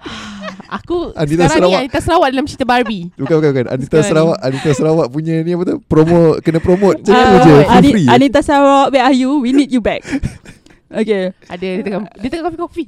Aku 0.75 1.13
Anita 1.13 1.45
sekarang 1.45 1.53
Sarawak. 1.53 1.69
ni 1.69 1.79
Anita 1.79 1.99
Sarawak 1.99 2.27
dalam 2.29 2.45
cerita 2.45 2.65
Barbie 2.65 3.03
Bukan 3.13 3.35
bukan 3.35 3.49
bukan. 3.51 3.65
Anita 3.69 3.87
Sekarang 3.93 4.07
Sarawak, 4.07 4.37
Anita 4.41 4.69
Sarawak 4.71 5.07
punya 5.07 5.35
ni 5.39 5.51
apa 5.51 5.63
tu? 5.63 5.75
Promo 5.81 6.19
kena 6.39 6.59
promote 6.59 6.97
macam 6.99 7.13
Ah, 7.13 7.29
tu 7.29 7.37
je. 7.43 7.55
Ani- 7.67 7.93
Free. 7.93 8.07
Anita 8.07 8.39
Sarawak 8.39 8.87
Where 8.89 9.03
are 9.03 9.13
you 9.13 9.31
We 9.39 9.51
need 9.51 9.69
you 9.69 9.79
back 9.79 10.01
Okay 11.01 11.33
Ada 11.45 11.61
dia 11.61 11.83
tengah 11.83 12.09
Dia 12.15 12.27
tengah 12.27 12.45
kopi-kopi 12.47 12.85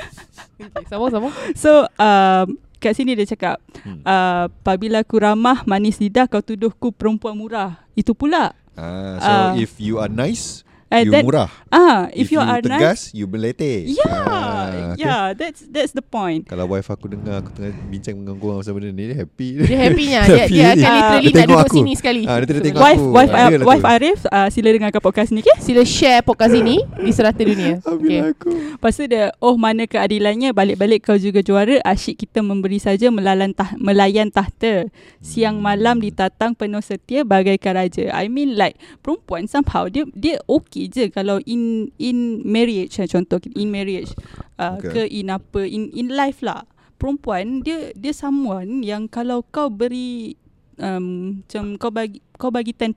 okay, 0.60 0.84
Sama 0.86 1.08
sama 1.08 1.28
So 1.52 1.70
um, 1.92 2.46
Kat 2.76 2.92
sini 2.94 3.12
dia 3.12 3.26
cakap 3.26 3.60
Hmm. 3.80 4.00
uh, 4.02 4.44
Apabila 4.50 5.00
aku 5.00 5.16
ramah 5.16 5.64
Manis 5.64 5.96
lidah 5.96 6.24
Kau 6.24 6.40
tuduhku 6.40 6.90
perempuan 6.90 7.32
murah 7.32 7.80
Itu 7.92 8.12
pula 8.12 8.52
Ah, 8.72 9.16
so 9.18 9.28
Ah. 9.28 9.52
if 9.54 9.76
you 9.76 9.96
are 9.96 10.08
nice, 10.08 10.64
Eh, 10.90 11.06
you 11.06 11.12
that- 11.12 11.22
murah. 11.22 11.46
Ah, 11.70 12.10
if, 12.10 12.28
you, 12.28 12.36
are 12.36 12.58
tegas, 12.58 12.82
nice 12.82 13.14
you 13.14 13.22
belete. 13.24 13.86
Yeah 13.86 14.10
Ah, 14.10 14.66
okay. 14.90 14.98
Yeah 14.98 15.22
That's 15.32 15.62
that's 15.64 15.92
the 15.92 16.02
point 16.02 16.44
Kalau 16.44 16.66
wife 16.66 16.86
aku 16.86 17.06
dengar 17.08 17.40
aku 17.40 17.54
tengah 17.54 17.70
bincang 17.86 18.18
dengan 18.18 18.34
korang 18.36 18.58
pasal 18.58 18.74
benda 18.74 18.90
ni, 18.90 19.06
dia 19.06 19.16
happy. 19.16 19.48
Dia 19.62 19.78
happy-nya 19.80 20.20
Dia, 20.20 20.34
Happy 20.42 20.50
dia 20.52 20.68
ni. 20.68 20.82
akan 20.82 20.90
Ah, 20.90 20.98
literally 21.14 21.22
dia 21.22 21.30
nak 21.30 21.38
tengok 21.38 21.46
duduk 21.46 21.62
aku. 21.64 21.76
sini 21.76 21.92
sekali 21.94 22.22
Ah, 22.24 22.36
dia 22.36 22.46
tengok- 22.48 22.64
tengok 22.66 22.82
Wife 22.82 22.98
aku. 22.98 23.10
wife, 23.12 23.30
Ah, 23.30 23.38
uh, 23.38 23.46
dia 23.46 23.56
lah 23.56 23.66
wife 23.68 23.80
tu. 23.80 23.92
Arif 23.92 24.18
uh, 24.26 24.48
Sila 24.50 24.68
dengarkan 24.68 25.00
podcast 25.00 25.30
ni 25.30 25.40
okay? 25.40 25.56
Sila 25.60 25.82
share 25.84 26.20
podcast 26.20 26.52
ini 26.52 26.76
Di 26.96 27.10
serata 27.10 27.38
dunia 27.40 27.72
Ambil 27.80 27.94
Okay 28.00 28.18
aku. 28.26 28.50
Lepas 28.74 28.92
tu 28.92 29.04
dia 29.06 29.24
Oh 29.38 29.54
mana 29.54 29.86
keadilannya 29.86 30.50
Balik-balik 30.50 31.00
kau 31.04 31.14
juga 31.14 31.38
juara 31.40 31.78
Asyik 31.82 32.18
kita 32.20 32.40
memberi 32.40 32.76
saja 32.76 33.08
Melayan, 33.08 33.52
tah, 33.52 33.72
melayan 33.76 34.26
tahta 34.28 34.90
Siang 35.18 35.54
malam 35.56 35.98
ditatang 35.98 36.52
Penuh 36.52 36.80
setia 36.80 37.22
Bagaikan 37.22 37.78
raja 37.78 38.10
I 38.10 38.26
mean 38.26 38.54
like 38.54 38.74
Perempuan 38.98 39.46
somehow 39.46 39.86
Dia 39.86 40.02
dia 40.10 40.42
okay 40.44 40.79
je. 40.86 41.08
Kalau 41.08 41.36
in 41.42 41.92
in 41.96 42.16
marriage 42.42 42.96
lah, 42.96 43.06
Contoh 43.06 43.36
In 43.52 43.68
marriage 43.68 44.14
uh, 44.56 44.78
Okay. 44.78 44.88
Ke 44.88 45.02
in 45.10 45.28
apa 45.28 45.60
In 45.62 45.90
in 45.90 46.08
life 46.08 46.40
lah. 46.40 46.64
Perempuan 46.94 47.60
Dia 47.60 47.90
dia 47.92 48.12
someone 48.12 48.80
Yang 48.80 49.08
kalau 49.10 49.40
kau 49.42 49.66
beri 49.66 50.36
um, 50.76 51.40
Macam 51.40 51.64
kau 51.74 51.88
bagi 51.88 52.20
kau 52.36 52.48
bagi 52.48 52.72
10% 52.72 52.92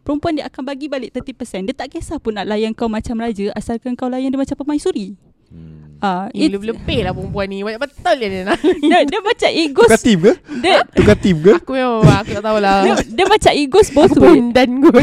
Perempuan 0.00 0.36
dia 0.36 0.44
akan 0.46 0.62
bagi 0.66 0.88
balik 0.88 1.12
30% 1.14 1.64
Dia 1.64 1.76
tak 1.76 1.88
kisah 1.90 2.16
pun 2.16 2.32
nak 2.32 2.44
layan 2.44 2.72
kau 2.72 2.88
macam 2.88 3.16
raja 3.16 3.52
Asalkan 3.52 3.92
kau 3.92 4.08
layan 4.08 4.28
dia 4.28 4.40
macam 4.40 4.56
pemaisuri 4.56 5.16
Hmm. 5.46 6.02
Ah, 6.02 6.26
Ini 6.28 6.42
it's- 6.42 6.52
lebih-lebih 6.52 7.06
lah 7.06 7.14
perempuan 7.14 7.46
ni. 7.46 7.62
Banyak 7.62 7.78
betul 7.78 8.14
dia 8.18 8.42
nak. 8.42 8.58
Dia, 8.82 8.98
dia 9.06 9.20
macam 9.22 9.48
it 9.48 9.68
goes 9.70 9.86
Tukar 9.86 10.02
team 10.02 10.18
ke? 10.18 10.32
dia, 10.58 10.82
Tukar 10.90 11.16
team 11.16 11.36
ke? 11.38 11.52
Aku 11.56 11.70
memang 11.70 12.02
Aku 12.02 12.30
tak 12.34 12.42
tahulah. 12.42 12.78
Dia, 12.82 12.92
dia 13.06 13.24
macam 13.24 13.52
it 13.54 13.68
goes 13.70 13.88
both 13.88 14.10
Aku 14.10 14.20
pondan 14.20 14.70
kot 14.82 14.98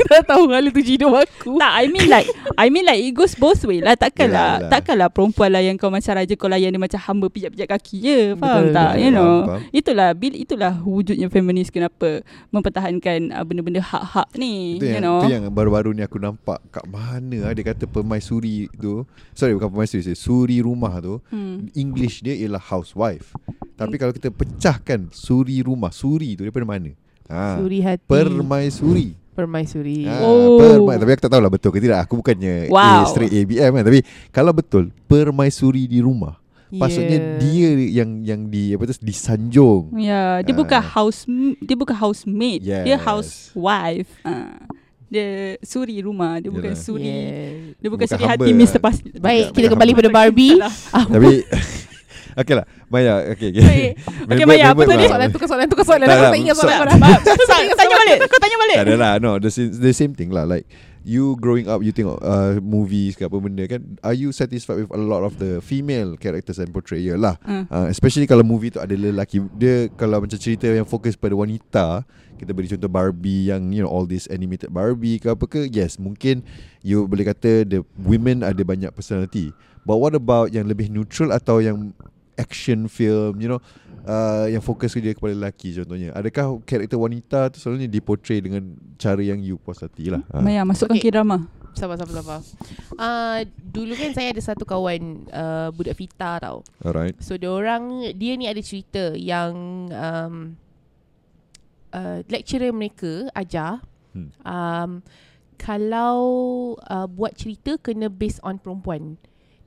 Aku 0.00 0.08
tak 0.08 0.24
tahu 0.24 0.48
Hala 0.48 0.72
tu 0.72 0.80
hidup 0.80 1.12
aku 1.12 1.60
tak 1.60 1.72
I 1.76 1.84
mean 1.92 2.08
like 2.08 2.24
I 2.56 2.72
mean 2.72 2.88
like 2.88 2.96
it 2.98 3.12
goes 3.12 3.36
both 3.36 3.60
way 3.68 3.84
lah 3.84 3.92
Takkan 3.94 4.32
Yelah, 4.32 4.40
lah 4.40 4.52
yelah. 4.56 4.70
Takkan 4.72 4.96
lah 4.96 5.08
perempuan 5.12 5.52
lah 5.52 5.60
Yang 5.60 5.76
kau 5.76 5.92
macam 5.92 6.16
raja 6.16 6.34
Kau 6.34 6.48
layan 6.48 6.72
dia 6.72 6.80
macam 6.80 7.00
hamba 7.04 7.26
Pijak-pijak 7.28 7.68
kaki 7.68 7.96
je 8.00 8.18
Faham 8.34 8.64
Betul, 8.64 8.72
tak 8.72 8.90
betul. 8.90 9.02
You 9.04 9.10
know 9.12 9.32
Faham, 9.44 9.48
faham. 9.60 9.76
Itulah 9.76 10.08
bil 10.16 10.34
Itulah 10.34 10.72
wujudnya 10.80 11.28
feminis 11.28 11.68
Kenapa 11.68 12.08
Mempertahankan 12.48 13.18
uh, 13.30 13.44
Benda-benda 13.44 13.84
hak-hak 13.84 14.28
ni 14.34 14.80
Itu 14.80 14.88
You 14.88 14.96
yang, 14.96 15.04
know 15.04 15.18
itu 15.20 15.28
yang 15.36 15.44
baru-baru 15.52 15.92
ni 15.92 16.00
aku 16.00 16.16
nampak 16.16 16.64
kat 16.70 16.86
mana 16.88 17.44
ah, 17.44 17.52
dia 17.52 17.66
kata 17.66 17.84
permaisuri 17.84 18.70
tu. 18.72 19.04
Sorry 19.36 19.52
bukan 19.52 19.68
permaisuri, 19.68 20.16
suri 20.16 20.64
rumah 20.64 20.96
tu. 21.02 21.20
hmm. 21.28 21.76
English 21.76 22.24
dia 22.24 22.32
ialah 22.32 22.62
housewife. 22.62 23.36
Tapi 23.76 24.00
kalau 24.00 24.14
kita 24.14 24.32
pecahkan 24.32 25.12
suri 25.12 25.60
rumah, 25.60 25.92
suri 25.92 26.38
tu 26.38 26.46
daripada 26.46 26.64
mana? 26.64 26.92
Ha, 27.28 27.60
Suri 27.60 27.78
hati 27.84 28.02
permaisuri. 28.08 29.14
Permaisuri 29.40 30.04
Ha, 30.04 30.20
Oh. 30.20 30.56
perma- 30.56 30.96
tapi 30.96 31.10
aku 31.10 31.22
tak 31.22 31.32
tahulah 31.32 31.48
betul 31.48 31.70
ke 31.70 31.78
tidak. 31.78 31.98
Aku 32.02 32.16
bukannya 32.16 32.66
A 32.66 32.70
Wow. 32.70 33.04
straight 33.06 33.32
ABM 33.34 33.72
kan. 33.72 33.84
Tapi 33.84 34.00
kalau 34.28 34.52
betul 34.52 34.92
permaisuri 35.04 35.84
di 35.84 35.98
rumah, 35.98 36.36
maksudnya 36.68 37.18
Yeah. 37.18 37.38
dia 37.38 37.68
yang 37.96 38.10
yang 38.20 38.40
di 38.46 38.72
apa 38.72 38.84
tu 38.84 39.00
disanjung. 39.00 39.90
Ya, 39.96 40.40
dia 40.40 40.52
Ah. 40.52 40.58
bukan 40.58 40.80
house 40.80 41.24
dia 41.58 41.74
bukan 41.74 41.96
housemate, 41.96 42.62
dia 42.62 42.84
Yes. 42.86 43.00
housewife. 43.00 44.10
Ah. 44.22 44.60
Dia 45.06 45.58
suri 45.60 45.98
rumah, 45.98 46.38
dia 46.38 46.48
bukan 46.48 46.70
Yalah. 46.70 46.78
suri. 46.78 47.02
Yeah. 47.02 47.74
Dia 47.76 47.88
bukan, 47.88 48.06
Bukan 48.06 48.14
suri 48.14 48.30
hati 48.30 48.46
lah. 48.46 48.58
Mr. 48.62 48.78
Pasti. 48.78 49.08
Baik 49.12 49.44
Bukan 49.48 49.56
kita 49.56 49.68
kembali 49.68 49.92
pada. 49.92 50.08
Barbie 50.08 50.54
ah, 50.62 51.02
Tapi 51.02 51.32
Okay 52.34 52.54
lah 52.54 52.66
Maya 52.86 53.32
Okay, 53.32 53.48
okay. 53.50 53.62
Okey. 53.62 53.88
Okey, 54.26 54.44
Maya, 54.44 54.64
apa 54.72 54.82
tadi? 54.84 55.04
Soalan 55.06 55.28
tu 55.28 55.38
soalan 55.40 55.66
tu 55.66 55.76
soalan 55.80 56.06
Aku 56.06 56.24
tak, 56.24 56.38
ingat 56.38 56.56
soalan 56.56 56.86
tanya 57.72 57.96
balik. 57.96 58.18
Kau 58.26 58.38
tanya 58.38 58.56
balik. 58.58 58.76
Tak 58.76 58.86
ada 58.86 58.94
lah 58.96 59.12
No 59.16 59.30
the, 59.36 59.48
same- 59.48 59.72
the 59.72 59.92
same 59.92 60.12
thing 60.12 60.28
lah 60.28 60.44
Like 60.44 60.66
You 61.00 61.32
growing 61.34 61.64
up 61.64 61.80
You 61.80 61.90
tengok 61.90 62.20
uh, 62.20 62.60
Movies 62.60 63.16
ke 63.16 63.24
apa 63.24 63.32
benda 63.34 63.64
kan 63.64 63.80
Are 64.00 64.12
you 64.12 64.30
satisfied 64.30 64.76
With 64.78 64.92
a 64.92 65.00
lot 65.00 65.24
of 65.24 65.40
the 65.40 65.58
Female 65.58 66.14
characters 66.14 66.60
And 66.60 66.68
portrayal 66.68 67.16
lah 67.16 67.40
Hmm. 67.40 67.64
uh, 67.66 67.88
Especially 67.88 68.24
kalau 68.24 68.44
movie 68.44 68.68
tu 68.68 68.78
Ada 68.78 68.92
lelaki 68.92 69.40
Dia 69.54 69.88
kalau 69.90 70.20
macam 70.20 70.36
cerita 70.36 70.68
Yang 70.68 70.86
fokus 70.86 71.16
pada 71.16 71.32
wanita 71.32 72.04
Kita 72.36 72.52
beri 72.52 72.68
contoh 72.68 72.86
Barbie 72.86 73.48
Yang 73.48 73.62
you 73.72 73.80
know 73.80 73.88
All 73.88 74.04
this 74.04 74.28
animated 74.28 74.68
Barbie 74.68 75.16
ke 75.16 75.32
apa 75.32 75.44
ke 75.44 75.64
Yes 75.66 75.96
mungkin 75.96 76.44
You 76.84 77.08
boleh 77.08 77.24
kata 77.26 77.64
The 77.64 77.80
women 77.96 78.44
ada 78.44 78.60
banyak 78.60 78.92
personality 78.92 79.56
But 79.82 79.96
what 79.96 80.12
about 80.12 80.52
Yang 80.52 80.68
lebih 80.68 80.92
neutral 80.92 81.32
Atau 81.32 81.64
yang 81.64 81.96
Action 82.40 82.88
film 82.88 83.36
You 83.36 83.52
know 83.52 83.60
uh, 84.08 84.48
Yang 84.48 84.64
fokus 84.64 84.96
dia 84.96 85.12
kepada 85.12 85.36
lelaki 85.36 85.76
contohnya 85.76 86.16
Adakah 86.16 86.64
karakter 86.64 86.96
wanita 86.96 87.52
tu 87.52 87.60
Selalunya 87.60 87.84
diportray 87.86 88.40
dengan 88.40 88.64
Cara 88.96 89.20
yang 89.20 89.36
you 89.38 89.60
puas 89.60 89.78
hati 89.78 90.08
lah 90.08 90.24
ha. 90.32 90.40
Maya, 90.40 90.64
masukkan 90.64 90.96
Okey. 90.96 91.12
K-drama. 91.12 91.44
Sabar 91.70 91.94
sabar 91.94 92.14
sabar 92.18 92.40
uh, 92.98 93.38
Dulu 93.60 93.94
kan 93.94 94.10
saya 94.10 94.34
ada 94.34 94.42
satu 94.42 94.66
kawan 94.66 95.28
uh, 95.30 95.68
Budak 95.70 95.94
Fita 95.94 96.40
tau 96.42 96.66
Alright 96.82 97.14
So 97.22 97.36
dia 97.36 97.46
orang 97.46 98.10
Dia 98.16 98.34
ni 98.34 98.50
ada 98.50 98.58
cerita 98.58 99.14
Yang 99.14 99.52
um, 99.94 100.34
uh, 101.92 102.18
Lecturer 102.26 102.72
mereka 102.72 103.28
Ajar 103.32 103.84
Hmm. 104.10 104.34
um, 104.42 104.90
Kalau 105.54 106.18
uh, 106.82 107.06
Buat 107.06 107.38
cerita 107.38 107.78
Kena 107.78 108.10
based 108.10 108.42
on 108.42 108.58
perempuan 108.58 109.14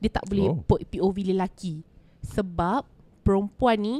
Dia 0.03 0.11
tak 0.11 0.27
boleh 0.27 0.51
Oh. 0.51 0.59
oh. 0.59 0.83
POV 0.83 1.31
lelaki 1.31 1.79
Sebab 2.23 2.87
Perempuan 3.23 3.79
ni 3.79 3.97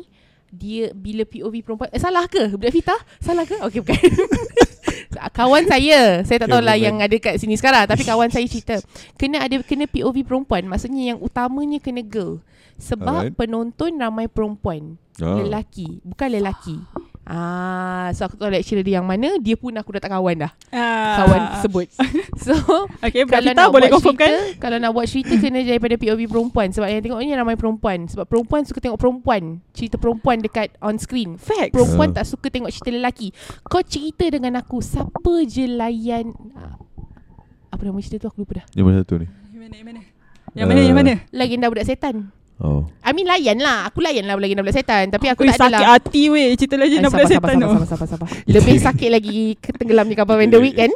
dia 0.54 0.94
bila 0.94 1.26
POV 1.26 1.66
perempuan 1.66 1.90
eh, 1.90 1.98
salah 1.98 2.30
ke? 2.30 2.54
Budak 2.54 2.76
Fita 2.76 2.94
salah 3.18 3.48
ke? 3.48 3.58
Okey 3.58 3.82
bukan. 3.82 3.98
Kawan 5.40 5.66
saya. 5.66 6.22
Saya 6.28 6.46
tak 6.46 6.52
tahulah 6.52 6.78
bukan. 6.78 6.86
yang 6.86 6.96
ada 7.02 7.16
kat 7.18 7.42
sini 7.42 7.58
sekarang 7.58 7.88
tapi 7.90 8.04
kawan 8.06 8.30
saya 8.30 8.46
cerita. 8.46 8.78
Kena 9.18 9.42
ada 9.42 9.56
kena 9.64 9.90
POV 9.90 10.28
perempuan. 10.28 10.68
Maksudnya 10.68 11.16
yang 11.16 11.20
utamanya 11.24 11.80
kena 11.82 12.04
girl. 12.06 12.44
Sebab 12.78 13.32
Alright. 13.32 13.34
penonton 13.34 13.96
ramai 13.98 14.28
perempuan 14.28 15.00
ah. 15.20 15.38
lelaki 15.40 16.00
bukan 16.02 16.28
lelaki 16.32 16.78
ah 17.24 18.12
so 18.12 18.26
aku 18.26 18.36
tahu 18.36 18.52
lecturer 18.52 18.82
dia 18.82 18.98
yang 18.98 19.06
mana 19.06 19.38
dia 19.38 19.56
pun 19.56 19.72
aku 19.72 19.96
dah 19.96 20.02
tak 20.02 20.12
kawan 20.12 20.36
dah 20.38 20.52
Ah. 20.70 21.24
kawan 21.24 21.42
tersebut 21.54 21.88
so 22.44 22.52
Okay, 23.00 23.24
kalau 23.24 23.48
nak 23.50 23.70
boleh 23.70 23.88
buat 23.88 23.96
confirmkan? 23.96 24.28
cerita, 24.28 24.60
kalau 24.60 24.78
nak 24.78 24.92
buat 24.92 25.06
cerita 25.06 25.34
kena 25.34 25.60
daripada 25.62 25.96
POV 25.96 26.20
perempuan 26.26 26.68
sebab 26.70 26.84
yang 26.86 27.00
tengok 27.00 27.20
ni 27.20 27.32
ramai 27.32 27.56
perempuan 27.56 28.00
sebab 28.06 28.26
perempuan 28.26 28.62
suka 28.64 28.80
tengok 28.80 28.98
perempuan 28.98 29.42
cerita 29.72 29.96
perempuan 29.96 30.38
dekat 30.38 30.76
on 30.80 30.96
screen 30.98 31.36
Facts. 31.38 31.72
perempuan 31.72 32.12
Ah. 32.12 32.16
tak 32.18 32.26
suka 32.28 32.48
tengok 32.50 32.70
cerita 32.70 32.92
lelaki 32.92 33.32
kau 33.64 33.80
cerita 33.80 34.28
dengan 34.28 34.58
aku 34.58 34.80
siapa 34.80 35.34
je 35.46 35.64
layan 35.66 36.36
ah, 36.54 36.76
apa 37.70 37.82
nama 37.82 37.98
cerita 37.98 38.20
tu 38.20 38.30
aku 38.30 38.44
lupa 38.44 38.60
dah 38.60 38.66
Yang 38.74 38.86
mana 38.86 38.96
satu 39.00 39.16
ni 39.16 39.28
Yang 39.48 39.62
mana, 39.62 39.76
yang 39.76 39.88
mana? 39.88 40.02
Yang 40.54 40.68
mana, 40.68 40.82
yang 40.82 40.92
Uh, 40.92 41.00
mana? 41.00 41.14
legenda 41.32 41.66
budak 41.66 41.88
setan 41.88 42.16
Oh 42.62 42.86
I 43.02 43.18
mean 43.18 43.26
layan 43.26 43.58
lah 43.58 43.90
Aku 43.90 43.98
layan 43.98 44.30
lah 44.30 44.38
legenda 44.38 44.62
budak 44.62 44.78
setan 44.78 45.10
Tapi 45.10 45.26
aku 45.26 45.42
Ui, 45.42 45.50
tak 45.50 45.58
ada 45.58 45.74
sakit 45.74 45.88
hati 45.90 46.24
weh 46.30 46.54
Cerita 46.54 46.78
lagi 46.78 46.96
Eh, 46.96 47.02
nak 47.02 47.10
sabar, 47.10 47.26
sabar, 47.26 47.50
setan 47.50 47.58
sabar, 47.58 47.58
tu 47.58 47.68
sabar, 47.74 47.88
sabar, 47.90 48.08
sabar. 48.08 48.28
Lebih 48.46 48.78
sakit 48.88 49.10
lagi 49.10 49.40
Ketenggelam 49.58 50.06
di 50.06 50.16
kapal 50.16 50.38
Van 50.38 50.50
der 50.54 50.62
Week 50.62 50.78
kan 50.78 50.94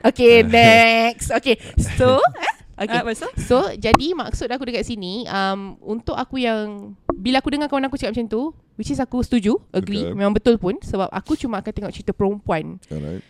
Okay 0.00 0.40
next 0.56 1.28
Okay 1.36 1.60
So 1.76 2.16
eh? 2.48 2.54
Okay. 2.80 2.96
Ah, 2.96 3.04
pasal? 3.04 3.28
So 3.36 3.76
jadi 3.76 4.16
maksud 4.16 4.48
aku 4.48 4.64
dekat 4.64 4.88
sini 4.88 5.28
um, 5.28 5.76
Untuk 5.84 6.16
aku 6.16 6.40
yang 6.40 6.96
Bila 7.12 7.44
aku 7.44 7.52
dengar 7.52 7.68
kawan 7.68 7.84
aku 7.84 8.00
cakap 8.00 8.16
macam 8.16 8.32
tu 8.32 8.42
Which 8.80 8.88
is 8.88 8.96
aku 8.96 9.20
setuju 9.20 9.60
Agree 9.76 10.08
Okay. 10.08 10.16
Memang 10.16 10.32
betul 10.32 10.56
pun 10.56 10.80
Sebab 10.80 11.12
aku 11.12 11.36
cuma 11.36 11.60
akan 11.60 11.72
tengok 11.76 11.92
cerita 11.92 12.16
perempuan 12.16 12.80
Alright. 12.88 13.20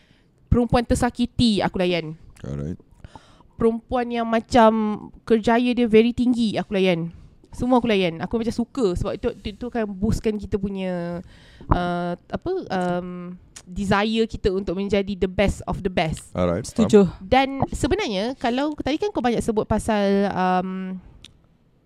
Perempuan 0.46 0.86
tersakiti 0.86 1.58
aku 1.66 1.82
layan 1.82 2.14
Alright. 2.46 2.78
Perempuan 3.58 4.06
yang 4.14 4.30
macam 4.30 4.70
Kerjaya 5.26 5.74
dia 5.74 5.90
very 5.90 6.14
tinggi 6.14 6.54
aku 6.54 6.78
layan 6.78 7.10
Semua 7.50 7.82
aku 7.82 7.90
layan 7.90 8.22
Aku 8.22 8.38
macam 8.38 8.54
suka 8.54 8.94
Sebab 8.94 9.12
itu, 9.18 9.28
itu, 9.34 9.48
itu 9.58 9.64
akan 9.66 9.90
boostkan 9.90 10.38
kita 10.38 10.54
punya 10.56 11.18
uh, 11.66 12.12
Apa 12.14 12.50
um, 12.70 13.34
Desire 13.66 14.26
kita 14.26 14.50
untuk 14.50 14.74
menjadi 14.74 15.14
the 15.14 15.30
best 15.30 15.62
of 15.66 15.82
the 15.84 15.92
best 15.92 16.30
Alright. 16.34 16.66
Setuju. 16.66 17.06
Dan 17.22 17.62
sebenarnya 17.70 18.34
kalau 18.34 18.74
tadi 18.74 18.98
kan 18.98 19.14
kau 19.14 19.22
banyak 19.22 19.38
sebut 19.44 19.68
pasal 19.68 20.26
um, 20.32 20.98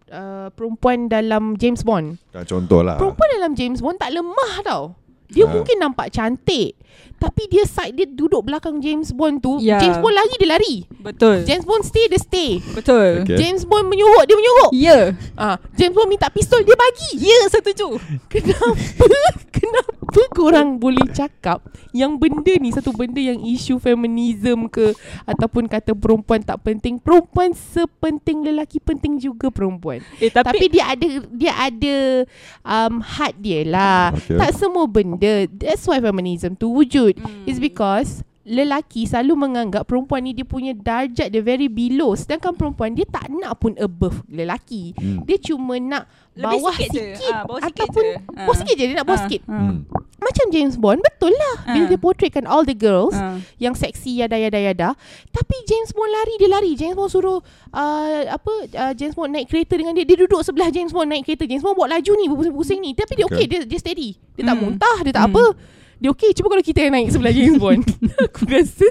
uh, 0.09 0.49
perempuan 0.55 1.11
dalam 1.11 1.59
James 1.59 1.83
Bond. 1.83 2.17
Faham? 2.31 2.47
Contoh 2.47 2.81
lah. 2.81 2.97
Perempuan 2.97 3.29
dalam 3.37 3.53
James 3.59 3.83
Bond 3.83 3.99
tak 4.01 4.15
lemah 4.15 4.55
tau. 4.65 4.85
Dia 5.29 5.45
Ah. 5.45 5.53
mungkin 5.53 5.77
nampak 5.81 6.15
cantik. 6.15 6.79
Tapi 7.25 7.43
dia 7.49 7.65
side 7.65 7.95
dia 7.97 8.07
duduk 8.09 8.45
belakang 8.45 8.79
James 8.85 9.11
Bond 9.11 9.41
tu. 9.41 9.57
Ya. 9.61 9.81
James 9.81 9.97
Bond 9.99 10.15
lari 10.15 10.35
dia 10.37 10.49
lari. 10.49 10.75
Betul. 11.01 11.37
James 11.49 11.65
Bond 11.65 11.83
stay 11.85 12.05
dia 12.09 12.21
stay. 12.21 12.61
Betul. 12.77 13.25
Okay. 13.25 13.37
James 13.41 13.65
Bond 13.65 13.89
menyuruh 13.89 14.25
dia 14.29 14.37
menyuruh. 14.37 14.71
Ya. 14.77 14.99
Ah, 15.35 15.57
James 15.75 15.97
Bond 15.97 16.09
minta 16.09 16.29
pistol 16.29 16.61
dia 16.63 16.77
bagi. 16.77 17.25
Ya, 17.25 17.49
setuju. 17.49 17.97
Kenapa 18.29 18.77
Kenapa 19.55 20.21
korang 20.35 20.77
boleh 20.77 21.09
cakap 21.15 21.63
Yang 21.95 22.13
benda 22.21 22.53
ni 22.59 22.69
Satu 22.75 22.91
benda 22.93 23.23
yang 23.23 23.41
isu 23.41 23.79
feminism 23.81 24.67
ke 24.69 24.93
Ataupun 25.25 25.71
kata 25.71 25.95
perempuan 25.97 26.43
tak 26.43 26.61
penting 26.67 26.99
Perempuan 27.01 27.55
sepenting 27.55 28.45
lelaki 28.45 28.83
Penting 28.83 29.17
juga 29.17 29.49
perempuan 29.49 30.03
Eh, 30.19 30.29
Tapi, 30.29 30.45
tapi, 30.45 30.59
tapi 30.59 30.67
dia 30.69 30.85
ada 30.91 31.09
Dia 31.33 31.53
ada 31.57 31.97
um, 32.67 32.95
Had 33.01 33.35
dia 33.39 33.63
lah 33.65 34.07
Okay. 34.15 34.37
Tak 34.37 34.51
semua 34.57 34.85
benda 34.87 35.47
That's 35.51 35.85
why 35.87 35.99
feminism 35.99 36.55
tu 36.55 36.71
wujud 36.71 37.14
Hmm. 37.17 37.45
It's 37.45 37.59
because 37.59 38.21
Lelaki 38.45 39.09
selalu 39.09 39.41
menganggap 39.41 39.89
perempuan 39.89 40.21
ni 40.21 40.33
dia 40.33 40.45
punya 40.45 40.73
darjat 40.73 41.29
dia 41.29 41.41
very 41.41 41.65
below 41.65 42.13
Sedangkan 42.13 42.53
perempuan 42.53 42.93
dia 42.93 43.09
tak 43.09 43.33
nak 43.33 43.57
pun 43.57 43.73
above 43.75 44.21
lelaki 44.29 44.93
Hmm. 44.95 45.25
Dia 45.25 45.39
cuma 45.39 45.75
nak 45.77 46.05
Lebih 46.35 46.45
bawah 46.53 46.75
sikit 46.75 46.91
je. 46.93 47.05
sikit, 47.15 47.33
Ah, 47.33 47.43
bawah 47.43 47.61
sikit 47.63 47.73
Ataupun 47.81 48.03
je. 48.03 48.13
bawah 48.29 48.45
Ah. 48.47 48.59
sikit 48.59 48.75
je 48.75 48.85
Dia 48.85 48.95
nak 48.95 49.07
bawah 49.07 49.17
Ah, 49.17 49.25
sikit 49.25 49.43
Hmm. 49.47 49.77
Macam 50.15 50.47
James 50.51 50.75
Bond 50.75 51.01
Betul 51.01 51.33
lah 51.33 51.55
Bila 51.67 51.85
Ah. 51.85 51.89
dia 51.89 51.99
portraykan 51.99 52.45
all 52.45 52.63
the 52.63 52.73
girls 52.75 53.13
ah. 53.15 53.41
Yang 53.57 53.75
seksi 53.79 54.13
yada 54.15 54.37
yada 54.37 54.57
yada 54.59 54.93
Tapi 55.31 55.57
James 55.65 55.89
Bond 55.91 56.11
lari 56.11 56.35
Dia 56.37 56.49
lari 56.51 56.71
James 56.75 56.93
Bond 56.93 57.09
suruh 57.09 57.41
uh, 57.71 58.09
Apa 58.29 58.53
uh, 58.69 58.93
James 58.93 59.13
Bond 59.15 59.31
naik 59.31 59.49
kereta 59.49 59.73
dengan 59.73 59.93
dia 59.93 60.05
Dia 60.05 60.21
duduk 60.21 60.41
sebelah 60.41 60.69
James 60.69 60.93
Bond 60.93 61.09
naik 61.09 61.25
kereta 61.25 61.45
James 61.45 61.61
Bond 61.61 61.75
buat 61.75 61.89
laju 61.89 62.13
ni 62.13 62.25
Berpusing-pusing 62.27 62.77
ni 62.79 62.93
Tapi 62.93 63.13
dia 63.15 63.25
okay, 63.25 63.37
Okay. 63.41 63.47
dia, 63.47 63.61
dia 63.65 63.79
steady 63.79 64.21
Dia 64.33 64.45
tak 64.45 64.55
Hmm. 64.55 64.63
muntah 64.69 64.97
Dia 65.01 65.13
tak 65.13 65.25
Hmm. 65.25 65.33
apa 65.33 65.45
Dia 66.03 66.09
okay 66.11 66.31
Cuba 66.35 66.51
kalau 66.51 66.65
kita 66.65 66.91
naik 66.91 67.11
sebelah 67.15 67.33
James 67.35 67.59
Bond 67.59 67.83
Aku 68.27 68.47
rasa 68.49 68.87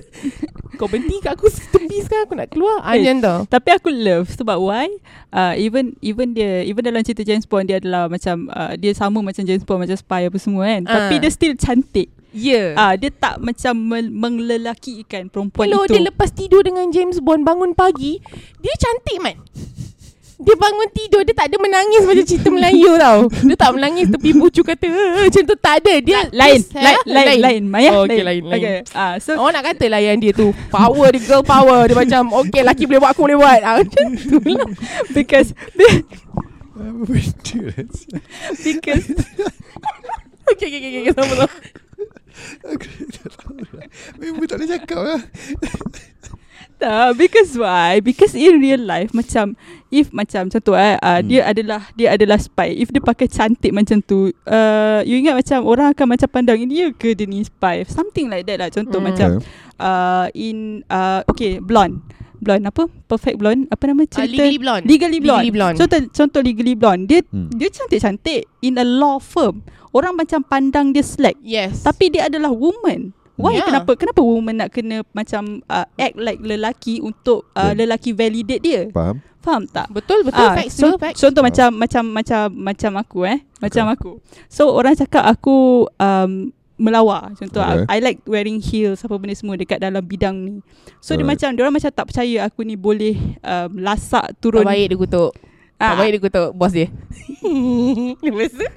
Kau 0.79 0.87
berhenti 0.89 1.19
kat 1.21 1.35
aku 1.35 1.51
Tepi 1.51 1.97
sekarang 2.03 2.25
Aku 2.27 2.35
nak 2.35 2.49
keluar 2.49 2.81
ah, 2.81 2.95
Eh, 2.95 3.03
Macam 3.03 3.15
tu 3.19 3.35
Tapi 3.51 3.69
aku 3.75 3.89
love 3.91 4.27
sebab 4.31 4.57
why? 4.59 4.89
Uh, 5.33 5.53
even 5.57 5.97
even 6.05 6.37
dia 6.37 6.61
even 6.61 6.85
dalam 6.85 7.01
cerita 7.01 7.25
James 7.25 7.49
Bond 7.49 7.65
dia 7.65 7.81
adalah 7.81 8.05
macam 8.05 8.49
uh, 8.53 8.77
dia 8.77 8.93
sama 8.93 9.17
macam 9.25 9.41
James 9.41 9.65
Bond 9.65 9.81
macam 9.81 9.97
spy 9.97 10.29
apa 10.29 10.37
semua 10.37 10.69
kan. 10.69 10.81
Ah. 10.85 10.93
Tapi 10.93 11.25
dia 11.25 11.31
still 11.33 11.57
cantik. 11.57 12.13
Ya 12.33 12.49
yeah. 12.49 12.67
Ah 12.73 12.81
uh, 12.89 12.93
dia 12.97 13.13
tak 13.13 13.37
macam 13.41 13.77
menglelakikan 14.09 15.29
perempuan 15.29 15.69
Kalau 15.69 15.85
itu. 15.85 15.93
dia 15.93 16.01
lepas 16.09 16.33
tidur 16.33 16.65
dengan 16.65 16.89
James 16.89 17.21
Bond 17.21 17.45
Bangun 17.45 17.77
pagi 17.77 18.17
Dia 18.57 18.73
cantik 18.73 19.17
man 19.21 19.37
Dia 20.53 20.61
bangun 20.61 20.87
tidur 20.93 21.21
Dia 21.25 21.33
tak 21.33 21.49
ada 21.49 21.57
menangis 21.57 22.05
Macam 22.05 22.25
cerita 22.29 22.53
Melayu 22.53 22.93
tau 23.01 23.25
Dia 23.25 23.55
tak 23.57 23.73
menangis 23.73 24.05
Tepi 24.05 24.29
bucu 24.37 24.61
kata 24.61 24.85
"Eh," 24.85 25.25
Macam 25.25 25.41
tu 25.49 25.55
tak 25.57 25.81
ada 25.81 25.93
Dia 25.97 26.29
lain, 26.29 26.61
dia- 26.61 26.77
lain, 26.77 26.99
lain, 27.09 27.39
lain, 27.41 27.63
Maya. 27.65 27.89
Oh, 27.97 28.05
okay, 28.05 28.21
lain, 28.21 28.45
lain. 28.45 28.61
Okay. 28.61 28.77
Ah, 28.93 29.17
so 29.17 29.33
Orang 29.33 29.57
nak 29.57 29.73
kata 29.73 29.89
layan 29.89 30.21
dia 30.21 30.29
tu 30.29 30.53
Power 30.69 31.09
dia 31.09 31.25
Girl 31.25 31.41
power 31.41 31.89
Dia 31.89 31.97
macam 31.97 32.21
Okay 32.45 32.61
laki 32.61 32.85
boleh 32.85 33.01
buat 33.01 33.11
Aku 33.17 33.25
boleh 33.25 33.37
buat 33.41 33.59
ah, 33.65 33.81
Macam 33.81 34.05
tu 34.13 34.37
lah 34.37 34.69
because 35.09 35.57
lah, 35.73 35.97
because 38.61 39.05
Okay 40.53 40.69
okay 40.69 40.79
okay, 40.85 41.01
okay. 41.01 41.13
Sama-sama 41.17 41.47
Aku 42.65 42.85
tak 43.09 43.29
tahu 43.41 43.57
lah. 43.57 43.85
Memang 44.17 44.45
tak 44.45 44.57
boleh 44.57 44.69
cakap 44.69 44.99
lah. 45.01 45.19
Tak 46.76 47.15
because 47.15 47.53
why? 47.53 47.99
Because 47.99 48.34
in 48.34 48.57
real 48.57 48.80
life 48.80 49.11
macam 49.11 49.53
if 49.88 50.09
macam 50.09 50.49
contoh 50.49 50.74
eh 50.74 50.97
uh, 50.97 51.19
Hmm. 51.19 51.28
dia 51.28 51.41
adalah 51.45 51.82
dia 51.93 52.13
adalah 52.13 52.38
spy. 52.38 52.74
If 52.74 52.89
dia 52.89 52.99
pakai 52.99 53.28
cantik 53.28 53.69
macam 53.69 53.99
tu, 53.99 54.30
uh, 54.45 54.99
you 55.03 55.17
ingat 55.17 55.38
macam 55.38 55.63
orang 55.63 55.91
akan 55.91 56.05
macam 56.09 56.28
pandang 56.28 56.59
ini 56.59 56.89
ke 56.93 57.13
dia 57.13 57.26
ni 57.26 57.41
spy. 57.41 57.86
Something 57.86 58.28
like 58.28 58.43
that 58.45 58.59
lah. 58.59 58.69
Contoh 58.69 58.97
Hmm. 58.97 59.07
macam 59.07 59.28
Okay. 59.38 59.45
uh, 59.78 60.28
in 60.34 60.57
uh, 60.88 61.21
okay 61.26 61.57
blonde. 61.57 62.01
Blonde 62.38 62.67
apa? 62.67 62.91
Perfect 63.07 63.39
blonde. 63.39 63.71
Apa 63.71 63.84
nama 63.88 64.03
uh, 64.03 64.09
cerita? 64.09 64.36
Legally 64.36 64.59
blonde 64.59 64.84
Legally 64.84 65.19
blonde. 65.24 65.43
Legally 65.47 65.55
blonde 65.55 65.78
Contoh 65.80 65.99
contoh 66.11 66.41
legally 66.43 66.76
blonde. 66.76 67.03
Dia 67.07 67.24
Hmm. 67.32 67.47
dia 67.49 67.71
cantik-cantik 67.71 68.45
in 68.59 68.76
a 68.76 68.84
law 68.84 69.15
firm. 69.17 69.63
Orang 69.93 70.19
macam 70.19 70.43
pandang 70.43 70.91
dia 70.91 71.05
slack. 71.05 71.38
Yes 71.39 71.86
Tapi 71.86 72.11
dia 72.11 72.28
adalah 72.28 72.51
woman. 72.51 73.15
Why 73.34 73.57
Yeah. 73.57 73.65
kenapa 73.65 73.91
kenapa 73.95 74.21
woman 74.21 74.61
nak 74.61 74.69
kena 74.69 75.01
macam 75.09 75.65
uh, 75.65 75.89
act 75.95 76.15
like 76.15 76.38
lelaki 76.38 76.99
untuk 76.99 77.49
uh, 77.53 77.73
Yeah. 77.73 77.86
lelaki 77.86 78.13
validate 78.13 78.61
dia? 78.61 78.81
Faham? 78.89 79.25
Faham 79.39 79.63
tak? 79.65 79.89
Betul 79.89 80.23
betul 80.23 80.39
Ah, 80.39 80.55
Facts 80.55 80.77
so, 80.77 80.95
facts 80.95 81.19
contoh 81.19 81.41
Ah. 81.41 81.47
macam 81.49 81.69
macam 81.73 82.03
macam 82.07 82.41
macam 82.53 82.91
aku 82.95 83.19
eh. 83.25 83.41
Macam 83.57 83.89
aku. 83.89 84.11
So 84.47 84.69
orang 84.69 84.93
cakap 84.93 85.25
aku 85.25 85.84
um, 85.97 86.53
melawar 86.73 87.34
contoh 87.34 87.59
Okay. 87.59 87.86
I, 87.89 87.97
I 87.97 88.01
like 88.01 88.19
wearing 88.23 88.57
heels 88.57 89.01
apa 89.01 89.17
benda 89.17 89.34
semua 89.34 89.55
dekat 89.55 89.77
dalam 89.77 89.99
bidang 89.99 90.36
ni. 90.38 90.53
So 90.99 91.11
dia 91.11 91.21
Alright. 91.21 91.36
macam 91.36 91.49
dia 91.51 91.61
orang 91.61 91.75
macam 91.75 91.89
tak 91.89 92.05
percaya 92.07 92.38
aku 92.45 92.61
ni 92.61 92.75
boleh 92.75 93.17
um, 93.41 93.77
lasak 93.77 94.29
Tak 94.29 94.39
turun 94.39 94.63
baik 94.63 94.89
dia 94.89 94.97
kutuk 94.99 95.31
Tak 95.75 95.89
Ah, 95.89 95.97
baik 95.97 96.11
dia 96.11 96.21
kutuk 96.21 96.49
Bos 96.53 96.71
dia 96.71 96.88
Lepas 98.23 98.51
tu 98.53 98.67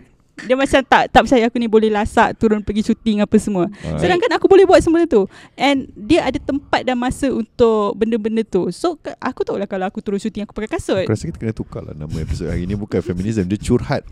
dia 0.44 0.52
macam 0.52 0.80
tak 0.84 1.08
tak 1.08 1.20
percaya 1.24 1.48
aku 1.48 1.56
ni 1.56 1.64
boleh 1.64 1.88
lasak 1.88 2.36
turun 2.36 2.60
pergi 2.60 2.92
syuting 2.92 3.24
apa 3.24 3.36
semua. 3.40 3.72
Alright. 3.72 4.04
Sedangkan 4.04 4.30
aku 4.36 4.44
boleh 4.52 4.68
buat 4.68 4.84
semua 4.84 5.08
tu 5.08 5.24
And 5.56 5.88
dia 5.96 6.28
ada 6.28 6.36
tempat 6.36 6.84
dan 6.84 7.00
masa 7.00 7.32
untuk 7.32 7.96
benda-benda 7.96 8.44
tu 8.44 8.68
So 8.68 9.00
aku 9.16 9.40
tahu 9.48 9.56
lah 9.56 9.64
kalau 9.64 9.88
aku 9.88 10.04
turun 10.04 10.20
syuting 10.20 10.44
aku 10.44 10.52
pakai 10.52 10.76
kasut 10.76 11.08
Aku 11.08 11.16
rasa 11.16 11.24
kita 11.24 11.40
kena 11.40 11.54
tukar 11.56 11.80
lah 11.80 11.96
nama 11.96 12.12
episod 12.20 12.52
hari 12.52 12.68
ni 12.68 12.76
bukan 12.76 13.00
feminism 13.00 13.48
dia 13.48 13.56
curhat. 13.56 14.04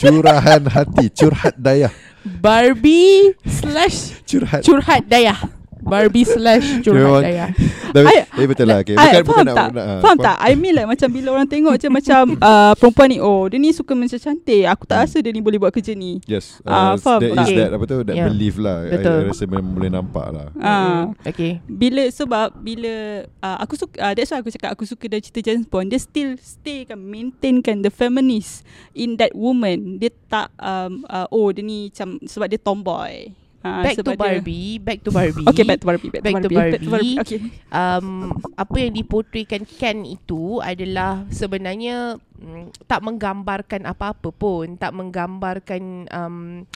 Curahan 0.00 0.64
hati, 0.64 1.12
curhat 1.12 1.60
dayah, 1.60 1.92
Barbie 2.24 3.36
Slash 3.44 4.24
curhat. 4.24 4.64
Curhat 4.64 5.04
dayah 5.04 5.36
Barbie 5.84 6.24
slash 6.24 6.80
curhat 6.80 7.28
daya. 7.28 7.46
Tapi, 7.94 8.10
I- 8.10 8.26
eh 8.26 8.46
betul 8.46 8.66
lah. 8.66 8.82
Okay. 8.82 8.98
I, 8.98 8.98
Bukan, 8.98 9.22
bukan 9.22 9.24
faham 9.24 9.46
nak, 9.46 9.54
tak? 9.54 9.68
nak, 9.70 9.84
ah, 9.86 10.00
faham 10.02 10.18
tak? 10.18 10.36
I 10.36 10.50
mean 10.52 10.74
like 10.74 10.90
macam 10.90 11.08
bila 11.08 11.28
orang 11.30 11.46
tengok 11.46 11.74
je 11.78 11.86
macam 11.86 12.22
uh, 12.50 12.72
perempuan 12.74 13.06
ni 13.06 13.18
oh 13.18 13.46
dia 13.46 13.56
ni 13.56 13.70
suka 13.70 13.94
macam 13.94 14.18
cantik. 14.18 14.66
Aku 14.66 14.82
tak 14.82 15.06
rasa 15.06 15.22
dia 15.22 15.30
ni 15.30 15.38
boleh 15.38 15.56
buat 15.56 15.70
kerja 15.70 15.94
ni. 15.94 16.18
Yes. 16.26 16.58
Ah, 16.62 16.74
Uh, 16.74 16.94
faham 16.98 17.20
there 17.22 17.32
tak? 17.32 17.46
is 17.46 17.54
that 17.54 17.70
apa 17.70 17.84
tu 17.84 17.96
that 18.02 18.14
Yeah. 18.14 18.26
belief 18.26 18.54
lah. 18.58 18.78
I, 18.82 18.90
Betul. 18.92 19.14
I 19.14 19.24
rasa 19.30 19.42
memang 19.46 19.72
boleh 19.72 19.90
nampak 19.90 20.26
lah. 20.28 20.46
Ah. 20.58 21.02
Okay. 21.22 21.62
Bila 21.64 22.02
sebab 22.10 22.58
bila 22.58 22.92
uh, 23.38 23.56
aku 23.62 23.78
suka 23.78 23.94
uh, 23.96 24.12
that's 24.12 24.28
why 24.28 24.42
aku 24.42 24.50
cakap 24.50 24.74
aku 24.74 24.84
suka 24.84 25.06
dari 25.06 25.22
cerita 25.22 25.40
James 25.44 25.64
Bond 25.64 25.86
dia 25.86 26.02
still 26.02 26.34
stay 26.36 26.82
kan 26.82 26.98
maintainkan 26.98 27.80
the 27.80 27.94
feminist 27.94 28.66
in 28.90 29.14
that 29.16 29.30
woman 29.32 29.96
dia 29.96 30.10
tak 30.26 30.50
um, 30.58 31.06
uh, 31.06 31.28
oh 31.28 31.50
dia 31.50 31.62
ni 31.62 31.86
macam 31.86 32.18
sebab 32.20 32.46
dia 32.46 32.58
tomboy 32.58 33.30
uh, 33.64 33.82
Back 33.88 33.96
to 34.04 34.12
Barbie. 34.14 34.76
Back 34.78 35.00
to 35.02 35.10
Barbie. 35.10 35.46
Okay 35.48 35.64
back 35.64 35.80
to 35.80 35.86
Barbie 35.88 36.10
Back, 36.12 36.22
Back 36.22 36.34
to 36.36 36.42
to 36.44 36.48
Barbie, 36.52 36.70
Back 36.76 36.82
to 36.84 36.90
Barbie. 36.92 37.16
Barbie. 37.16 37.16
Okay 37.24 37.40
um, 37.74 38.30
apa 38.54 38.76
yang 38.78 38.92
diportraykan 38.94 39.66
Ken 39.66 40.06
itu 40.06 40.62
adalah 40.62 41.26
sebenarnya 41.32 42.20
mm, 42.38 42.86
tak 42.86 43.02
menggambarkan 43.02 43.88
apa-apa 43.88 44.30
pun, 44.30 44.78
tak 44.78 44.94
menggambarkan 44.94 46.06
um, 46.12 46.68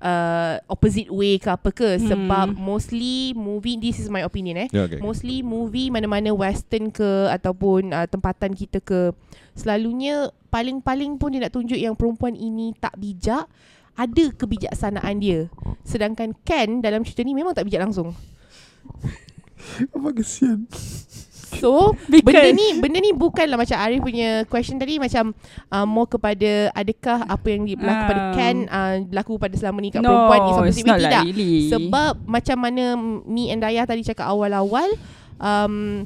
uh, 0.00 0.60
opposite 0.68 1.08
way 1.08 1.40
ke 1.40 1.48
apa 1.48 1.70
ke 1.72 1.96
Hmm. 1.96 2.06
sebab 2.06 2.48
mostly 2.56 3.32
movie 3.32 3.80
this 3.80 3.96
is 4.02 4.12
my 4.12 4.22
opinion 4.24 4.66
eh. 4.66 4.68
Yeah, 4.72 4.88
okay. 4.88 5.00
Mostly 5.00 5.40
movie 5.40 5.88
mana-mana 5.88 6.32
western 6.36 6.92
ke 6.92 7.30
ataupun 7.32 7.92
uh, 7.96 8.06
tempatan 8.08 8.52
kita 8.52 8.82
ke 8.84 9.12
selalunya 9.56 10.28
paling-paling 10.52 11.16
pun 11.16 11.32
dia 11.32 11.48
nak 11.48 11.52
tunjuk 11.52 11.76
yang 11.76 11.96
perempuan 11.96 12.36
ini 12.36 12.76
tak 12.76 12.96
bijak 12.96 13.48
ada 13.96 14.24
kebijaksanaan 14.30 15.16
dia. 15.16 15.48
Sedangkan 15.82 16.36
Ken 16.40 16.78
dalam 16.78 17.00
cerita 17.00 17.20
ni 17.20 17.32
memang 17.32 17.50
tak 17.50 17.64
bijak 17.64 17.80
langsung. 17.80 18.12
Apa 19.90 20.08
kesian. 20.12 20.68
So 21.56 21.96
Because- 22.04 22.26
benda 22.26 22.50
ni 22.52 22.66
benda 22.76 22.98
ni 23.00 23.10
bukanlah 23.10 23.56
macam 23.56 23.78
Arif 23.78 24.02
punya 24.02 24.44
question 24.44 24.76
tadi 24.76 24.98
macam 24.98 25.32
uh, 25.70 25.86
more 25.86 26.04
kepada 26.04 26.68
adakah 26.70 27.24
apa 27.24 27.46
yang 27.48 27.64
berlaku 27.72 28.02
pada 28.04 28.20
Ah. 28.20 28.32
Ken 28.34 28.56
uh, 28.66 28.94
berlaku 29.02 29.32
pada 29.38 29.54
selama 29.56 29.78
ni 29.80 29.88
kat 29.88 30.02
No 30.02 30.10
perempuan 30.10 30.40
opposite 30.60 30.84
not 30.84 30.98
way 30.98 31.02
tidak. 31.02 31.12
like 31.16 31.26
really 31.32 31.54
Sebab 31.72 32.12
macam 32.26 32.56
mana 32.60 32.84
Mi 33.24 33.48
and 33.48 33.62
Dayah 33.62 33.88
tadi 33.88 34.04
cakap 34.04 34.26
awal-awal 34.26 34.90
um, 35.38 36.04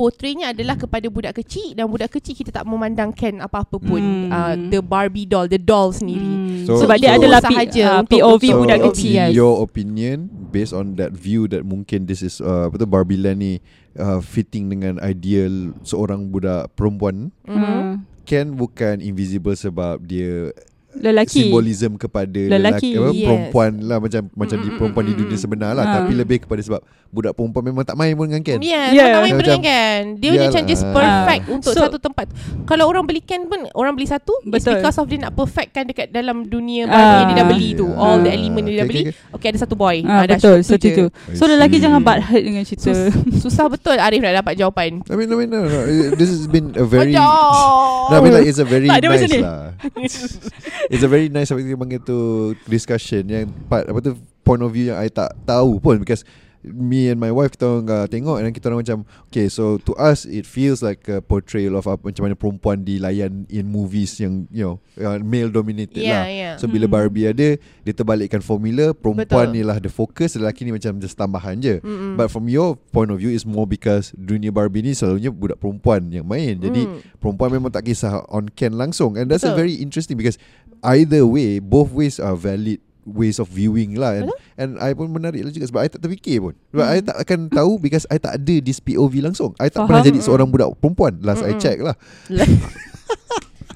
portraynya 0.00 0.56
adalah 0.56 0.80
kepada 0.80 1.04
budak 1.06 1.36
kecil 1.36 1.76
dan 1.76 1.84
budak 1.84 2.08
kecil 2.08 2.32
kita 2.32 2.48
tak 2.50 2.64
memandangkan 2.64 3.44
apa-apa 3.44 3.76
pun 3.76 4.00
Hmm. 4.00 4.32
uh, 4.32 4.56
the 4.72 4.80
Barbie 4.80 5.28
doll, 5.28 5.44
the 5.44 5.60
doll 5.60 5.92
sendiri. 5.92 6.24
Hmm. 6.24 6.64
So- 6.64 6.80
Sebab 6.80 6.96
dia 6.96 7.12
so- 7.12 7.20
adalah 7.20 7.44
P, 7.44 7.52
sahaja 7.52 7.84
uh, 7.84 8.02
POV 8.08 8.40
untuk- 8.48 8.60
budak 8.64 8.78
so, 8.80 8.84
kecil. 8.88 9.12
yes. 9.12 9.28
in 9.28 9.36
your 9.36 9.60
opinion 9.60 10.16
based 10.48 10.72
on 10.72 10.96
that 10.96 11.12
view 11.12 11.44
that 11.44 11.60
mungkin 11.62 12.08
this 12.08 12.24
is 12.24 12.40
uh, 12.40 12.72
apa 12.72 12.80
tu 12.80 12.88
Barbie 12.88 13.20
Land 13.20 13.44
ni 13.44 13.60
uh, 13.94 14.24
fitting 14.24 14.72
dengan 14.72 14.96
ideal 14.98 15.76
seorang 15.84 16.32
budak 16.32 16.72
perempuan. 16.72 17.28
Hmm. 17.44 18.08
Ken 18.24 18.54
bukan 18.54 19.02
invisible 19.02 19.52
sebab 19.52 20.00
dia 20.00 20.48
Lelaki. 20.92 21.46
simbolism 21.46 21.94
kepada 21.94 22.26
Lelaki, 22.26 22.50
lelaki 22.50 22.88
apa, 22.92 23.08
yes. 23.08 23.22
perempuan 23.22 23.70
lah 23.80 23.98
macam 23.98 24.22
macam 24.32 24.56
di 24.56 24.60
Mm, 24.60 24.66
mm, 24.66 24.76
perempuan 24.76 25.02
di 25.02 25.12
mm, 25.12 25.18
dunia 25.18 25.32
mm. 25.32 25.42
sebenar 25.42 25.70
lah 25.70 25.84
Ah. 25.84 25.94
tapi 25.96 26.12
lebih 26.12 26.38
kepada 26.40 26.60
sebab 26.60 26.80
budak 27.08 27.32
perempuan 27.32 27.62
memang 27.64 27.82
tak 27.82 27.94
main 27.94 28.12
pun 28.12 28.26
dengan 28.26 28.40
Ken. 28.40 28.58
Yeah, 28.58 28.90
Yeah. 28.90 28.90
yeah. 28.92 29.06
tak 29.08 29.20
main 29.20 29.32
Macam- 29.32 29.54
benda 29.54 29.68
kan. 29.68 30.00
Dia 30.16 30.28
Yalah. 30.28 30.42
macam 30.44 30.62
just 30.64 30.82
Ah. 30.82 30.92
perfect 30.92 31.42
Ah. 31.42 31.52
untuk 31.52 31.72
So- 31.72 31.82
satu 31.84 31.98
tempat. 31.98 32.26
Kalau 32.64 32.84
orang 32.86 33.04
beli 33.04 33.20
Ken 33.20 33.46
pun 33.46 33.60
orang 33.72 33.92
beli 33.92 34.06
satu 34.06 34.34
it's 34.40 34.50
Betul. 34.60 34.74
because 34.76 34.96
of 34.96 35.06
dia 35.06 35.18
nak 35.20 35.32
perfectkan 35.32 35.84
dekat 35.84 36.06
dalam 36.08 36.42
dunia 36.44 36.84
Ah. 36.84 36.90
Barbie 36.90 37.14
yang 37.16 37.28
dia 37.28 37.36
dah 37.36 37.46
beli 37.48 37.68
tu. 37.72 37.86
Yeah. 37.86 37.98
All 38.00 38.18
the 38.18 38.28
Ah. 38.28 38.36
element 38.36 38.64
dia 38.64 38.74
dah 38.74 38.78
Okay, 38.80 38.90
beli. 38.90 39.02
okay, 39.06 39.18
Okay, 39.32 39.46
ada 39.48 39.58
satu 39.58 39.74
boy. 39.74 39.96
Ah, 40.02 40.22
dah 40.22 40.36
betul, 40.36 40.56
tu 40.58 40.66
setuju. 40.68 41.04
I 41.08 41.34
So 41.34 41.46
lelaki 41.46 41.76
see. 41.76 41.82
jangan 41.82 42.00
butt 42.00 42.18
hurt 42.20 42.42
dengan 42.42 42.62
cerita. 42.62 42.90
Sus- 42.90 43.14
susah 43.40 43.66
betul 43.66 43.96
Arif 43.96 44.20
nak 44.20 44.34
dapat 44.36 44.54
jawapan. 44.54 45.00
I 45.02 45.14
mean, 45.14 45.28
I 45.28 45.36
mean, 45.36 45.48
no, 45.48 45.62
no. 45.62 45.80
This 46.12 46.28
has 46.28 46.44
been 46.44 46.74
a 46.74 46.82
very. 46.82 47.14
Macam. 47.14 47.30
No, 48.10 48.16
I 48.16 48.20
mean 48.20 48.32
like 48.32 48.42
it's 48.44 48.58
a 48.58 48.66
very 48.66 48.84
macam 48.84 49.06
nice 49.08 49.22
ni. 49.24 49.38
lah. 49.38 49.70
It's 50.88 51.04
a 51.04 51.10
very 51.10 51.28
nice 51.28 51.52
apa 51.52 51.60
kita 51.60 51.76
panggil 51.76 52.00
tu 52.00 52.18
discussion. 52.64 53.28
Yang 53.28 53.52
part 53.68 53.84
apa 53.90 53.98
tu 54.00 54.16
point 54.40 54.62
of 54.64 54.72
view 54.72 54.94
yang 54.94 54.98
I 55.02 55.12
tak 55.12 55.36
tahu 55.44 55.76
pun. 55.82 56.00
Because 56.00 56.24
me 56.62 57.08
and 57.08 57.16
my 57.16 57.28
wife 57.28 57.52
kita 57.52 57.64
orang 57.64 57.88
uh, 57.88 58.04
tengok 58.04 58.36
dan 58.36 58.50
kita 58.50 58.68
orang 58.68 58.80
macam 58.80 58.98
okay 59.26 59.48
so 59.48 59.80
to 59.80 59.96
us 59.96 60.24
it 60.24 60.44
feels 60.44 60.80
like 60.80 61.00
a 61.08 61.18
portrayal 61.18 61.72
of 61.72 61.84
apa, 61.84 62.04
macam 62.04 62.28
mana 62.28 62.36
perempuan 62.36 62.80
dilayan 62.80 63.48
in 63.48 63.64
movies 63.64 64.20
yang 64.20 64.44
you 64.48 64.60
know 64.60 64.76
uh, 64.98 65.16
male 65.18 65.48
dominated 65.48 65.96
Yeah, 65.96 66.20
lah. 66.20 66.28
yeah. 66.28 66.54
So 66.56 66.66
bila 66.66 66.84
Hmm. 66.84 66.96
Barbie 66.98 67.26
ada 67.26 67.48
dia 67.56 67.92
terbalikkan 67.92 68.40
formula 68.40 68.92
perempuan 68.92 69.48
Betul. 69.48 69.56
ni 69.56 69.62
lah 69.62 69.76
the 69.76 69.88
focus 69.88 70.34
lelaki 70.34 70.62
ni 70.62 70.72
macam 70.72 70.96
just 70.96 71.14
tambahan 71.14 71.56
je. 71.56 71.80
Mm-mm. 71.80 72.14
But 72.14 72.28
from 72.28 72.44
your 72.46 72.76
point 72.90 73.08
of 73.08 73.16
view 73.16 73.30
is 73.30 73.44
more 73.44 73.64
because 73.64 74.12
dunia 74.12 74.50
Barbie 74.50 74.82
ni 74.82 74.92
selalunya 74.92 75.30
budak 75.30 75.56
perempuan 75.56 76.10
yang 76.10 76.24
main. 76.24 76.58
Jadi 76.58 76.84
Mm. 76.84 77.00
perempuan 77.16 77.50
memang 77.50 77.70
tak 77.70 77.86
kisah 77.86 78.26
on 78.28 78.52
can 78.52 78.76
langsung 78.76 79.16
and 79.16 79.32
that's 79.32 79.44
a 79.44 79.52
very 79.52 79.78
interesting 79.78 80.16
because 80.16 80.36
either 80.82 81.24
way 81.24 81.60
both 81.60 81.88
ways 81.90 82.16
are 82.16 82.34
valid 82.34 82.80
ways 83.02 83.36
of 83.36 83.46
viewing 83.46 83.96
lah 83.96 84.16
and, 84.16 84.28
and 84.54 84.70
I 84.76 84.92
pun 84.92 85.08
menarik 85.08 85.40
lah 85.40 85.50
juga 85.50 85.66
sebab 85.66 85.80
I 85.80 85.88
tak 85.88 86.00
terfikir 86.00 86.40
pun 86.40 86.54
sebab 86.70 86.84
Hmm. 86.84 86.94
I 86.94 86.98
tak 87.00 87.16
akan 87.18 87.38
tahu 87.48 87.72
because 87.78 88.04
I 88.06 88.16
tak 88.16 88.36
ada 88.36 88.54
this 88.58 88.78
POV 88.78 89.20
langsung 89.20 89.52
I 89.56 89.68
tak 89.68 89.82
Faham. 89.82 89.88
pernah 89.88 90.02
jadi 90.02 90.18
seorang 90.20 90.48
budak 90.48 90.72
perempuan 90.76 91.20
last 91.20 91.40
I 91.40 91.54
Mm-mm. 91.54 91.62
check 91.62 91.78
lah 91.80 91.96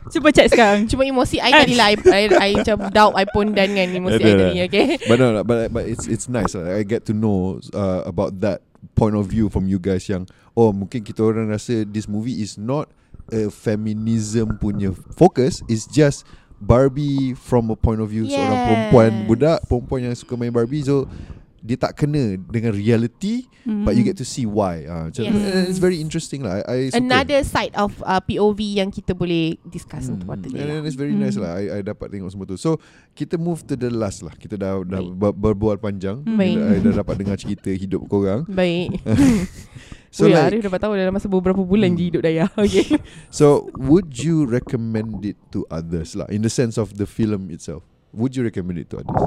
Cuba 0.04 0.28
check 0.30 0.52
sekarang. 0.52 0.84
Cuma 0.86 1.02
emosi 1.02 1.40
I 1.40 1.50
tadi 1.50 1.74
lah 1.74 1.90
I, 1.90 1.96
I, 2.06 2.22
I 2.28 2.48
macam 2.60 2.76
doubt 2.92 3.14
I 3.16 3.24
pun 3.24 3.50
dan 3.50 3.72
kan 3.72 3.88
emosi 3.88 4.20
I 4.20 4.22
Ada 4.22 4.32
tadi 4.36 4.58
okay 4.68 4.86
but 5.08 5.16
no 5.16 5.40
but 5.42 5.72
but 5.72 5.88
it's 5.88 6.04
it's 6.06 6.28
nice 6.28 6.52
lah. 6.52 6.76
I 6.76 6.84
get 6.84 7.08
to 7.08 7.16
know 7.16 7.58
uh, 7.72 8.04
about 8.04 8.36
that 8.44 8.60
point 8.94 9.16
of 9.16 9.26
view 9.26 9.48
from 9.48 9.64
you 9.64 9.80
guys 9.80 10.04
yang 10.06 10.28
oh 10.52 10.70
mungkin 10.70 11.02
kita 11.02 11.24
orang 11.24 11.48
rasa 11.48 11.82
this 11.88 12.04
movie 12.04 12.44
is 12.44 12.60
not 12.60 12.92
a 13.32 13.48
feminism 13.48 14.60
punya 14.60 14.92
focus 15.16 15.64
it's 15.66 15.88
just 15.88 16.28
Barbie 16.60 17.34
from 17.34 17.68
a 17.70 17.76
point 17.76 18.00
of 18.00 18.08
view 18.08 18.24
seorang 18.24 18.56
Yes. 18.56 18.66
perempuan 18.68 19.10
budak 19.26 19.58
perempuan 19.66 20.00
yang 20.10 20.14
suka 20.16 20.34
main 20.38 20.54
Barbie 20.54 20.82
so 20.82 21.06
dia 21.64 21.80
tak 21.80 21.96
kena 21.96 22.36
dengan 22.38 22.70
reality 22.70 23.48
Hmm. 23.64 23.80
but 23.80 23.96
you 23.96 24.04
get 24.04 24.12
to 24.12 24.28
see 24.28 24.44
why 24.44 24.84
uh, 24.84 25.08
Yes. 25.08 25.32
and 25.32 25.64
it's 25.64 25.80
very 25.80 25.96
interesting 25.96 26.44
lah 26.44 26.60
I, 26.60 26.62
I 26.68 26.92
suka 26.92 27.00
Another 27.00 27.40
side 27.40 27.72
of 27.72 27.96
uh, 27.98 28.20
POV 28.20 28.60
yang 28.76 28.92
kita 28.92 29.16
boleh 29.16 29.56
discuss 29.64 30.04
Hmm. 30.04 30.20
untuk 30.20 30.28
patutnya 30.28 30.60
And 30.60 30.68
lah. 30.68 30.74
then 30.76 30.82
it's 30.84 31.00
very 31.00 31.16
nice 31.16 31.32
Hmm. 31.32 31.48
lah 31.48 31.56
I, 31.56 31.64
I 31.70 31.80
dapat 31.80 32.12
tengok 32.12 32.28
semua 32.28 32.44
tu 32.44 32.60
So 32.60 32.76
kita 33.10 33.40
move 33.40 33.64
to 33.64 33.72
the 33.72 33.88
last 33.88 34.20
lah 34.20 34.36
Kita 34.36 34.54
dah, 34.54 34.84
dah 34.84 35.00
Baik. 35.00 35.32
berbual 35.32 35.80
panjang 35.80 36.20
Hmm. 36.20 36.36
Baik. 36.36 36.60
I 36.60 36.76
dah 36.78 36.94
dapat 37.00 37.14
dengar 37.16 37.40
cerita 37.40 37.72
hidup 37.72 38.04
korang 38.04 38.44
Baik 38.44 39.00
So 40.12 40.28
So 40.28 40.28
Ui, 40.28 40.30
like 40.30 40.44
Arif 40.46 40.60
dapat 40.62 40.78
tahu 40.78 40.92
dalam 40.94 41.10
masa 41.10 41.26
beberapa 41.26 41.64
bulan 41.64 41.88
Hmm. 41.88 41.98
je 41.98 42.04
hidup 42.06 42.20
daya 42.20 42.44
Okay 42.60 43.00
So 43.32 43.72
would 43.74 44.12
you 44.12 44.44
recommend 44.44 45.24
it 45.24 45.40
to 45.50 45.64
others 45.66 46.12
lah 46.12 46.28
In 46.28 46.44
the 46.44 46.52
sense 46.52 46.76
of 46.76 47.00
the 47.00 47.08
film 47.08 47.48
itself 47.48 47.80
Would 48.12 48.36
you 48.36 48.44
recommend 48.44 48.78
it 48.78 48.92
to 48.92 49.00
others? 49.00 49.24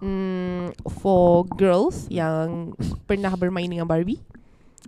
Mm, 0.00 0.74
For 1.02 1.44
girls 1.54 2.06
yang 2.08 2.74
pernah 3.04 3.34
bermain 3.34 3.68
dengan 3.68 3.86
Barbie 3.86 4.20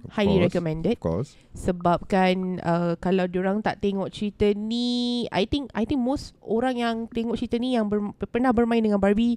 Of 0.01 0.17
Highly 0.17 0.41
course, 0.41 0.47
recommended 0.49 0.97
Of 0.97 1.05
course 1.05 1.31
Sebabkan 1.53 2.63
uh, 2.65 2.95
Kalau 2.97 3.29
diorang 3.29 3.61
tak 3.61 3.85
tengok 3.85 4.09
cerita 4.09 4.49
ni 4.57 5.29
I 5.29 5.45
think 5.45 5.69
I 5.77 5.85
think 5.85 6.01
most 6.01 6.33
orang 6.41 6.81
yang 6.81 6.97
tengok 7.11 7.37
cerita 7.37 7.61
ni 7.61 7.77
Yang 7.77 7.87
ber, 7.93 7.99
pernah 8.31 8.55
bermain 8.55 8.81
dengan 8.81 8.97
Barbie 9.03 9.37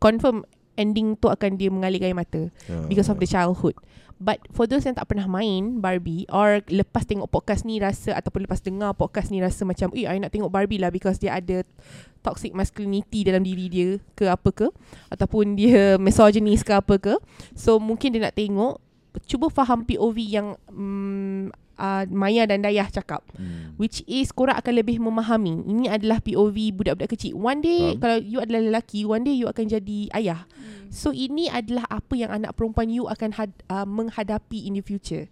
Confirm 0.00 0.48
ending 0.74 1.14
tu 1.14 1.30
akan 1.30 1.54
dia 1.54 1.70
mengalirkan 1.70 2.10
air 2.10 2.18
mata 2.18 2.42
Ah. 2.66 2.86
because 2.90 3.06
of 3.06 3.18
the 3.22 3.28
childhood. 3.28 3.78
But 4.22 4.46
for 4.54 4.64
those 4.70 4.86
yang 4.86 4.94
tak 4.94 5.10
pernah 5.10 5.26
main 5.26 5.82
Barbie 5.82 6.24
or 6.30 6.62
lepas 6.70 7.02
tengok 7.04 7.28
podcast 7.28 7.66
ni 7.66 7.82
rasa 7.82 8.14
ataupun 8.14 8.46
lepas 8.46 8.62
dengar 8.62 8.94
podcast 8.94 9.28
ni 9.34 9.42
rasa 9.42 9.66
macam, 9.66 9.90
"Eh, 9.92 10.06
I 10.06 10.22
nak 10.22 10.30
tengok 10.30 10.50
Barbie 10.50 10.78
lah 10.78 10.94
because 10.94 11.18
dia 11.18 11.34
ada 11.34 11.66
toxic 12.22 12.54
masculinity 12.54 13.26
dalam 13.26 13.42
diri 13.42 13.66
dia 13.68 13.88
ke 14.16 14.24
apa 14.30 14.48
ke 14.54 14.66
ataupun 15.10 15.58
dia 15.58 15.98
misogynis 15.98 16.62
ke 16.62 16.72
apa 16.72 16.94
ke." 16.96 17.14
So 17.58 17.82
mungkin 17.82 18.14
dia 18.14 18.30
nak 18.30 18.38
tengok 18.38 18.78
cuba 19.26 19.46
faham 19.50 19.86
POV 19.86 20.18
yang 20.26 20.58
um, 20.70 21.50
uh, 21.78 22.04
Maya 22.10 22.46
dan 22.46 22.62
Dayah 22.62 22.88
cakap 22.90 23.22
hmm. 23.34 23.78
which 23.78 24.02
is 24.06 24.30
korang 24.30 24.58
akan 24.58 24.74
lebih 24.80 24.98
memahami 24.98 25.62
ini 25.66 25.86
adalah 25.90 26.18
POV 26.22 26.56
budak-budak 26.74 27.14
kecil 27.14 27.38
one 27.38 27.60
day 27.62 27.94
Faham. 27.94 28.00
kalau 28.02 28.18
you 28.22 28.38
adalah 28.38 28.60
lelaki 28.62 29.06
one 29.06 29.22
day 29.22 29.34
you 29.34 29.46
akan 29.50 29.66
jadi 29.68 30.10
ayah 30.14 30.46
Hmm. 30.54 30.88
so 30.88 31.12
ini 31.12 31.50
adalah 31.50 31.84
apa 31.90 32.14
yang 32.16 32.30
anak 32.32 32.56
perempuan 32.56 32.88
you 32.88 33.04
akan 33.10 33.36
had, 33.36 33.50
uh, 33.68 33.84
menghadapi 33.84 34.64
in 34.64 34.78
the 34.78 34.84
future 34.84 35.28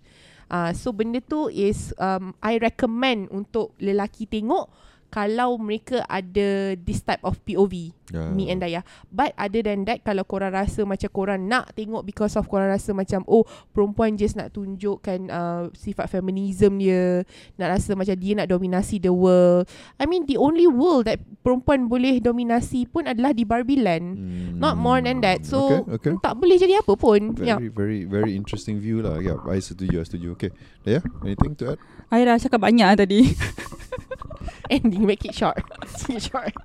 uh, 0.53 0.71
so 0.77 0.93
benda 0.93 1.25
tu 1.25 1.49
is 1.49 1.97
um, 1.97 2.37
I 2.45 2.61
recommend 2.61 3.33
untuk 3.33 3.73
lelaki 3.81 4.29
tengok 4.29 4.69
kalau 5.13 5.61
mereka 5.61 6.01
ada 6.09 6.73
this 6.81 7.05
type 7.05 7.21
of 7.23 7.37
POV 7.45 7.93
Yeah. 8.13 8.29
me 8.29 8.53
and 8.53 8.61
Daya. 8.61 8.85
But 9.09 9.33
other 9.41 9.65
than 9.65 9.89
that 9.89 10.05
kalau 10.05 10.29
korang 10.29 10.53
rasa 10.53 10.85
macam 10.85 11.09
korang 11.09 11.49
nak 11.49 11.73
tengok 11.73 12.05
because 12.05 12.37
of 12.37 12.45
korang 12.45 12.69
rasa 12.69 12.93
macam 12.93 13.25
oh 13.25 13.49
perempuan 13.73 14.21
just 14.21 14.37
nak 14.37 14.53
tunjukkan 14.53 15.33
uh, 15.33 15.73
sifat 15.73 16.13
feminism 16.13 16.77
dia, 16.77 17.25
nak 17.57 17.73
rasa 17.73 17.97
macam 17.97 18.13
dia 18.13 18.37
nak 18.37 18.53
dominasi 18.53 19.01
the 19.01 19.09
world. 19.09 19.65
I 19.97 20.05
mean 20.05 20.29
the 20.29 20.37
only 20.37 20.69
world 20.69 21.09
that 21.09 21.25
perempuan 21.41 21.89
boleh 21.89 22.21
dominasi 22.21 22.85
pun 22.85 23.09
adalah 23.09 23.33
di 23.33 23.49
Barbie 23.49 23.81
Land. 23.81 24.07
Hmm. 24.21 24.61
Not 24.61 24.77
more 24.77 25.01
than 25.01 25.25
that. 25.25 25.49
So 25.49 25.89
okay, 25.89 26.13
okay. 26.13 26.15
tak 26.21 26.37
boleh 26.37 26.61
jadi 26.61 26.85
apa 26.85 26.93
pun. 26.95 27.33
Very, 27.33 27.49
Ya. 27.49 27.57
very, 27.73 28.05
very 28.05 28.37
interesting 28.37 28.77
view 28.77 29.01
lah. 29.01 29.25
Yeah, 29.25 29.41
I 29.49 29.57
setuju, 29.65 30.05
I 30.05 30.05
setuju. 30.05 30.37
Okay, 30.37 30.53
Daya, 30.85 31.01
anything 31.25 31.57
to 31.65 31.75
add? 31.75 31.81
I 32.13 32.29
dah 32.29 32.37
cakap 32.37 32.61
banyak 32.61 32.85
lah 32.85 32.99
tadi. 33.01 33.25
Ending 34.81 35.05
make 35.05 35.25
it 35.29 35.37
short. 35.37 35.61
Make 36.09 36.17
it 36.17 36.25
short. 36.33 36.57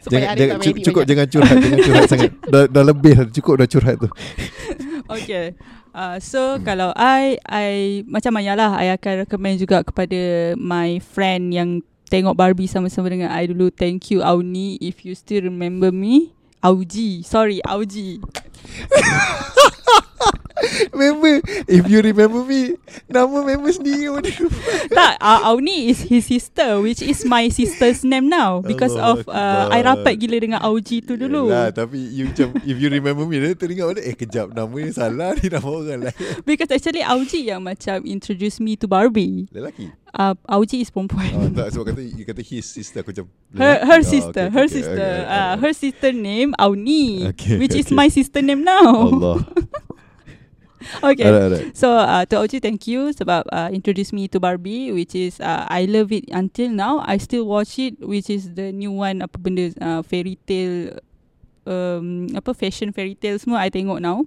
Jangan, 0.00 0.32
Arif 0.32 0.40
jangan, 0.40 0.56
tak 0.56 0.64
cukup, 0.64 0.72
edit 0.72 0.84
cukup 0.88 1.02
banyak. 1.04 1.10
jangan 1.12 1.26
curhat, 1.28 1.56
jangan 1.60 1.78
curhat 1.84 2.04
sangat. 2.16 2.30
Dah, 2.48 2.64
dah 2.72 2.84
lebih 2.88 3.12
dah, 3.12 3.26
cukup 3.28 3.54
dah 3.60 3.68
curhat 3.68 3.96
tu. 4.00 4.08
Okay. 5.12 5.52
Uh, 5.92 6.16
so 6.22 6.56
kalau 6.64 6.96
I 6.96 7.36
I 7.44 8.00
macam 8.08 8.32
Maya 8.32 8.56
lah 8.56 8.80
I 8.80 8.96
akan 8.96 9.28
recommend 9.28 9.60
juga 9.60 9.84
kepada 9.84 10.54
my 10.56 11.02
friend 11.04 11.52
yang 11.52 11.84
tengok 12.08 12.32
Barbie 12.32 12.70
sama-sama 12.70 13.12
dengan 13.12 13.28
I 13.28 13.44
dulu. 13.44 13.68
Thank 13.68 14.08
you 14.08 14.24
Auni 14.24 14.80
if 14.80 15.04
you 15.04 15.12
still 15.12 15.44
remember 15.44 15.92
me. 15.92 16.32
Auji. 16.64 17.24
Sorry, 17.24 17.60
Auji. 17.64 18.20
Member, 20.92 21.40
if 21.68 21.88
you 21.88 22.00
remember 22.04 22.44
me, 22.44 22.76
nama 23.08 23.40
member 23.42 23.72
sendiri 23.72 24.12
dia 24.20 24.32
tak, 24.92 25.16
uh, 25.20 25.48
Auni 25.48 25.88
is 25.88 26.04
his 26.04 26.28
sister 26.28 26.80
which 26.84 27.00
is 27.00 27.24
my 27.24 27.48
sister's 27.48 28.04
name 28.04 28.28
now 28.28 28.60
because 28.60 28.92
Allah 28.92 29.24
of 29.24 29.28
uh, 29.28 29.72
I 29.72 29.80
rapat 29.80 30.20
gila 30.20 30.36
dengan 30.36 30.60
Auji 30.60 31.00
tu 31.00 31.16
dulu. 31.16 31.48
Yelah, 31.48 31.72
tapi 31.72 31.98
you 31.98 32.28
macam, 32.30 32.52
if 32.60 32.76
you 32.76 32.88
remember 32.92 33.24
me, 33.24 33.40
dia 33.40 33.56
teringat 33.56 33.86
pada, 33.96 34.00
eh 34.04 34.14
kejap, 34.14 34.52
nama 34.52 34.74
ni 34.76 34.92
salah 34.92 35.32
ni 35.40 35.46
nama 35.48 35.68
orang 35.68 36.00
lain. 36.10 36.14
Because 36.44 36.70
actually 36.70 37.02
Auji 37.04 37.48
yang 37.48 37.64
macam 37.64 38.04
introduce 38.04 38.60
me 38.60 38.76
to 38.76 38.86
Barbie. 38.86 39.48
Lelaki? 39.50 39.90
Uh, 40.10 40.34
Auji 40.50 40.82
is 40.82 40.90
perempuan. 40.90 41.30
Oh, 41.38 41.48
tak, 41.54 41.70
sebab 41.72 41.94
kata, 41.94 42.02
you 42.02 42.26
kata 42.26 42.42
his 42.42 42.66
sister, 42.66 43.00
aku 43.00 43.14
macam, 43.14 43.26
Her 43.54 43.74
her 43.86 44.00
Oh, 44.00 44.06
sister, 44.06 44.44
okay, 44.50 44.56
her 44.56 44.66
okay, 44.66 44.74
sister, 44.74 45.08
okay, 45.14 45.30
uh, 45.30 45.52
okay. 45.54 45.60
her 45.62 45.72
sister 45.72 46.10
name 46.10 46.50
Auni, 46.58 47.30
Okay, 47.34 47.56
which 47.62 47.74
is 47.78 47.86
okay. 47.88 47.98
my 47.98 48.08
sister 48.10 48.42
name 48.42 48.66
now. 48.66 49.06
Allah. 49.06 49.38
okay. 51.04 51.24
Alright, 51.28 51.42
alright. 51.52 51.76
So 51.76 51.92
uh, 51.92 52.24
to 52.24 52.34
Auji, 52.40 52.60
thank 52.60 52.88
you 52.88 53.12
sebab 53.12 53.48
uh, 53.52 53.68
introduce 53.72 54.12
me 54.12 54.28
to 54.32 54.40
Barbie, 54.40 54.92
which 54.92 55.12
is 55.14 55.40
uh, 55.40 55.68
I 55.68 55.84
love 55.84 56.12
it 56.12 56.28
until 56.32 56.72
now. 56.72 57.04
I 57.04 57.20
still 57.20 57.44
watch 57.44 57.76
it, 57.78 58.00
which 58.00 58.32
is 58.32 58.56
the 58.56 58.72
new 58.72 58.92
one 58.92 59.20
apa 59.20 59.36
benda 59.36 59.72
uh, 59.80 60.00
fairy 60.00 60.40
tale, 60.48 60.96
um, 61.68 62.32
apa 62.32 62.56
fashion 62.56 62.92
fairy 62.96 63.14
tale 63.14 63.36
semua 63.36 63.60
I 63.60 63.68
tengok 63.68 64.00
now. 64.00 64.24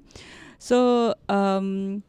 So 0.61 1.11
um, 1.27 2.01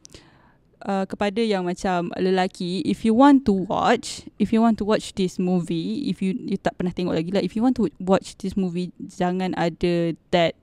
uh, 0.85 1.09
kepada 1.09 1.41
yang 1.41 1.65
macam 1.65 2.13
lelaki, 2.21 2.85
if 2.85 3.03
you 3.03 3.17
want 3.17 3.49
to 3.49 3.57
watch, 3.67 4.29
if 4.37 4.53
you 4.53 4.61
want 4.61 4.77
to 4.79 4.85
watch 4.85 5.17
this 5.17 5.41
movie, 5.41 6.07
if 6.13 6.21
you 6.21 6.37
you 6.37 6.61
tak 6.61 6.77
pernah 6.77 6.93
tengok 6.93 7.17
lagi 7.17 7.33
lah, 7.33 7.43
if 7.43 7.57
you 7.57 7.65
want 7.65 7.81
to 7.81 7.89
watch 7.99 8.37
this 8.39 8.55
movie, 8.55 8.93
jangan 9.01 9.57
ada 9.57 10.13
that 10.31 10.55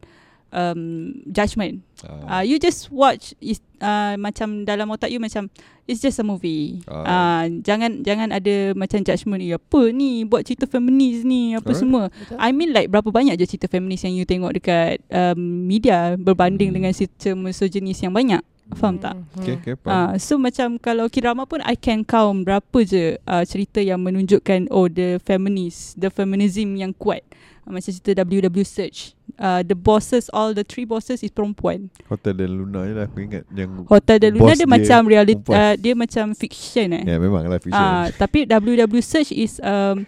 um 0.52 1.12
judgement. 1.28 1.82
Uh, 2.02 2.42
you 2.42 2.58
just 2.58 2.90
watch 2.90 3.32
is 3.38 3.62
uh, 3.78 4.18
macam 4.18 4.66
dalam 4.66 4.90
otak 4.90 5.14
you 5.14 5.22
macam 5.22 5.48
it's 5.86 6.02
just 6.02 6.18
a 6.18 6.26
movie. 6.26 6.82
Ah. 6.90 7.46
Uh, 7.46 7.62
jangan 7.62 8.02
jangan 8.02 8.34
ada 8.34 8.74
macam 8.74 9.06
judgement 9.06 9.38
ni 9.38 9.54
apa 9.54 9.82
ni 9.94 10.26
buat 10.26 10.42
cerita 10.42 10.66
feminis 10.66 11.22
ni 11.22 11.54
apa 11.54 11.70
Alright. 11.70 11.78
semua. 11.78 12.04
Betul. 12.10 12.38
I 12.42 12.50
mean 12.52 12.74
like 12.74 12.90
berapa 12.90 13.10
banyak 13.10 13.38
je 13.38 13.46
cerita 13.46 13.70
feminis 13.70 14.02
yang 14.02 14.18
you 14.18 14.26
tengok 14.26 14.52
dekat 14.58 14.98
um, 15.14 15.38
media 15.68 16.18
berbanding 16.18 16.74
Hmm. 16.74 16.78
dengan 16.82 16.92
cerita 16.94 17.34
misoginis 17.38 18.02
yang 18.02 18.14
banyak. 18.14 18.42
Faham 18.72 18.96
tak? 19.04 19.20
Mhm. 19.20 19.36
Okay, 19.44 19.54
okay. 19.60 19.74
faham. 19.84 19.92
Ah, 19.92 20.12
so 20.16 20.40
macam 20.40 20.80
kalau 20.80 21.12
kirama 21.12 21.44
pun 21.44 21.60
I 21.68 21.76
can 21.76 22.08
count 22.08 22.48
berapa 22.48 22.78
je 22.82 23.20
uh, 23.28 23.44
cerita 23.44 23.84
yang 23.84 24.00
menunjukkan 24.00 24.72
oh 24.72 24.88
the 24.88 25.20
feminist, 25.22 26.00
the 26.00 26.08
feminism 26.08 26.80
yang 26.80 26.96
kuat. 26.96 27.20
Uh, 27.62 27.72
macam 27.72 27.88
cerita 27.88 28.22
WW 28.22 28.66
Search. 28.66 29.14
Uh, 29.38 29.62
the 29.62 29.74
bosses, 29.74 30.30
all 30.30 30.54
the 30.54 30.62
three 30.62 30.86
bosses 30.86 31.22
is 31.22 31.30
perempuan. 31.30 31.90
Hotel 32.06 32.34
dan 32.34 32.50
Luna 32.52 32.86
je 32.86 32.94
lah 32.94 33.06
aku 33.06 33.22
ingat 33.22 33.46
yang 33.50 33.86
Hotel 33.86 34.18
de 34.18 34.30
Boss 34.34 34.38
Luna 34.38 34.54
dia, 34.54 34.58
dia 34.58 34.68
macam 34.70 35.00
reality, 35.06 35.36
uh, 35.50 35.74
dia 35.76 35.94
macam 35.94 36.26
fiction 36.34 36.88
eh. 36.94 37.04
Ya 37.06 37.18
memang 37.18 37.46
lah 37.46 37.58
fiction. 37.58 37.78
Ah, 37.78 38.10
tapi 38.12 38.46
WW 38.46 39.02
Search 39.02 39.30
is 39.32 39.58
um, 39.60 40.06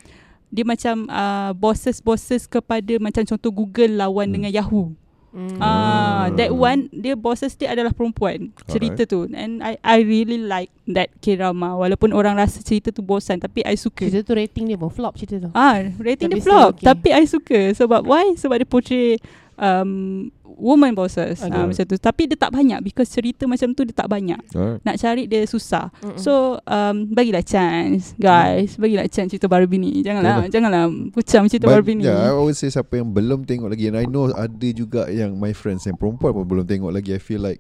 dia 0.50 0.62
macam 0.62 1.10
uh, 1.10 1.50
bosses-bosses 1.54 2.46
kepada 2.46 2.94
macam 3.02 3.26
contoh 3.26 3.50
Google 3.50 3.98
lawan 3.98 4.30
Hmm. 4.30 4.36
dengan 4.38 4.52
Yahoo. 4.54 4.94
Mm. 5.34 5.58
Ah, 5.58 6.30
Hmm. 6.30 6.38
that 6.38 6.52
one 6.54 6.82
dia 6.94 7.18
bosses 7.18 7.58
dia 7.58 7.74
adalah 7.74 7.90
perempuan. 7.90 8.54
Cerita 8.70 9.02
tu. 9.04 9.26
And 9.34 9.66
I 9.66 9.82
I 9.82 10.06
really 10.06 10.38
like 10.38 10.70
that 10.86 11.10
K-drama 11.20 11.74
walaupun 11.74 12.14
orang 12.14 12.38
rasa 12.38 12.62
cerita 12.62 12.94
tu 12.94 13.02
bosan 13.02 13.42
tapi 13.42 13.66
I 13.66 13.74
suka. 13.74 14.06
Cerita 14.06 14.30
tu 14.30 14.38
rating 14.38 14.70
dia 14.70 14.78
pun 14.78 14.94
flop 14.94 15.18
cerita 15.18 15.42
tu. 15.42 15.50
Ah, 15.58 15.82
rating 15.98 16.30
Tapi 16.30 16.38
dia 16.38 16.46
flop 16.46 16.78
okay. 16.78 16.86
tapi 16.86 17.10
I 17.10 17.26
suka 17.26 17.74
sebab 17.74 18.06
why? 18.06 18.38
Sebab 18.38 18.62
dia 18.62 18.70
portray 18.70 19.18
um, 19.58 20.30
woman 20.58 20.94
bosses. 20.94 21.42
Okay. 21.42 21.52
Ah, 21.52 21.66
macam 21.66 21.84
tu. 21.86 21.98
Tapi 21.98 22.30
dia 22.30 22.38
tak 22.38 22.52
banyak 22.54 22.80
because 22.82 23.10
cerita 23.10 23.44
macam 23.46 23.74
tu 23.74 23.84
dia 23.84 23.96
tak 23.96 24.10
banyak. 24.10 24.40
Alright. 24.54 24.80
Nak 24.86 24.96
cari 25.02 25.24
dia 25.26 25.44
susah. 25.46 25.90
Mm-mm. 26.02 26.20
So 26.20 26.60
um, 26.64 27.10
bagilah 27.12 27.44
chance 27.44 28.14
guys, 28.16 28.78
bagilah 28.78 29.10
chance 29.10 29.34
cerita 29.34 29.50
Barbie 29.50 29.82
ni. 29.82 30.06
Janganlah 30.06 30.46
Betul. 30.46 30.54
janganlah 30.54 30.84
pucam 31.12 31.44
cerita 31.50 31.66
But, 31.68 31.74
Barbie 31.82 31.96
ni. 32.00 32.04
yeah, 32.06 32.30
I 32.30 32.36
always 32.36 32.58
say 32.62 32.70
siapa 32.70 33.00
yang 33.00 33.10
belum 33.12 33.46
tengok 33.46 33.74
lagi 33.74 33.90
and 33.90 33.98
I 33.98 34.06
know 34.06 34.30
ada 34.32 34.70
juga 34.74 35.10
yang 35.10 35.36
my 35.38 35.52
friends 35.52 35.86
yang 35.90 35.98
perempuan 35.98 36.34
pun 36.34 36.46
belum 36.46 36.66
tengok 36.66 36.92
lagi. 36.94 37.14
I 37.16 37.22
feel 37.22 37.42
like 37.42 37.60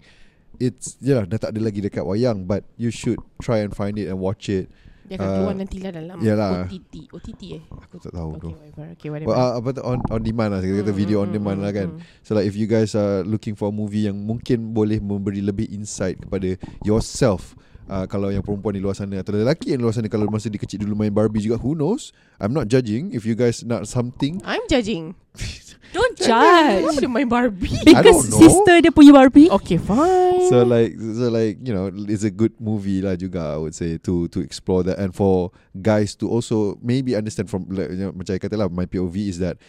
it's 0.62 1.02
yeah 1.02 1.26
dah 1.26 1.42
tak 1.42 1.58
ada 1.58 1.66
lagi 1.66 1.82
dekat 1.82 2.06
wayang 2.06 2.46
but 2.46 2.62
you 2.78 2.94
should 2.94 3.18
try 3.42 3.66
and 3.66 3.74
find 3.74 3.98
it 3.98 4.06
and 4.06 4.22
watch 4.22 4.48
it. 4.48 4.70
Dia 5.04 5.16
akan 5.16 5.26
Ah, 5.26 5.36
keluar 5.36 5.54
nantilah 5.54 5.92
dalam 5.92 6.16
yalah. 6.20 6.52
OTT. 6.64 6.94
OTT 7.10 7.42
eh? 7.54 7.64
Aku 7.68 7.96
tak 8.00 8.12
tahu 8.12 8.30
tu. 8.38 8.50
Okay, 8.50 8.56
whatever. 8.56 8.86
Okay, 8.96 9.10
whatever. 9.12 9.30
Well, 9.30 9.38
uh, 9.38 9.54
apa 9.58 9.70
tu 9.70 9.82
on 9.82 10.00
on 10.08 10.22
demand 10.22 10.50
lah 10.50 10.60
kita 10.60 10.76
kata 10.80 10.90
Mm, 10.90 10.98
video 10.98 11.18
mm, 11.18 11.24
on 11.24 11.30
demand 11.30 11.58
mm, 11.58 11.64
lah 11.64 11.72
kan. 11.72 11.88
mm. 11.92 12.00
So 12.22 12.34
like 12.34 12.46
if 12.46 12.56
you 12.56 12.66
guys 12.66 12.92
are 12.94 13.22
looking 13.22 13.54
for 13.54 13.68
a 13.68 13.76
movie 13.76 14.06
yang 14.06 14.16
mungkin 14.16 14.72
boleh 14.72 14.98
memberi 14.98 15.40
lebih 15.40 15.68
insight 15.70 16.18
kepada 16.18 16.56
yourself 16.84 17.54
uh, 17.86 18.06
kalau 18.06 18.30
yang 18.30 18.42
perempuan 18.42 18.74
di 18.74 18.82
luar 18.82 18.94
sana 18.94 19.20
atau 19.20 19.34
lelaki 19.34 19.72
yang 19.72 19.82
di 19.82 19.86
luar 19.86 19.94
sana 19.94 20.08
kalau 20.08 20.28
masa 20.28 20.48
dia 20.48 20.58
kecil 20.58 20.80
dulu 20.80 20.96
main 20.96 21.12
Barbie 21.12 21.42
juga 21.42 21.60
who 21.60 21.74
knows 21.74 22.16
I'm 22.38 22.52
not 22.52 22.68
judging 22.68 23.12
if 23.12 23.24
you 23.24 23.34
guys 23.34 23.60
nak 23.62 23.84
something 23.84 24.40
I'm 24.42 24.64
judging. 24.68 25.20
Don't 25.92 26.16
Kenapa 26.16 26.80
judge. 26.88 27.04
dia 27.04 27.10
main 27.12 27.28
Barbie? 27.28 27.76
I 27.84 28.00
don't 28.00 28.04
Because 28.06 28.22
know. 28.32 28.40
sister 28.40 28.76
dia 28.80 28.92
punya 28.94 29.12
Barbie. 29.12 29.50
Okay, 29.52 29.78
fine. 29.78 30.48
so 30.48 30.64
like 30.64 30.96
so 30.96 31.28
like 31.28 31.60
you 31.60 31.74
know 31.76 31.92
it's 32.08 32.24
a 32.24 32.32
good 32.32 32.56
movie 32.62 33.04
lah 33.04 33.20
juga 33.20 33.54
I 33.54 33.60
would 33.60 33.76
say 33.76 34.00
to 34.08 34.32
to 34.32 34.40
explore 34.40 34.82
that 34.88 34.98
and 34.98 35.12
for 35.12 35.52
guys 35.76 36.16
to 36.24 36.30
also 36.32 36.80
maybe 36.80 37.18
understand 37.18 37.50
from 37.52 37.68
like, 37.70 37.92
you 37.92 38.08
know, 38.08 38.14
macam 38.16 38.38
I 38.38 38.40
kata 38.40 38.56
lah 38.56 38.72
my 38.72 38.88
POV 38.88 39.28
is 39.28 39.44
that 39.44 39.60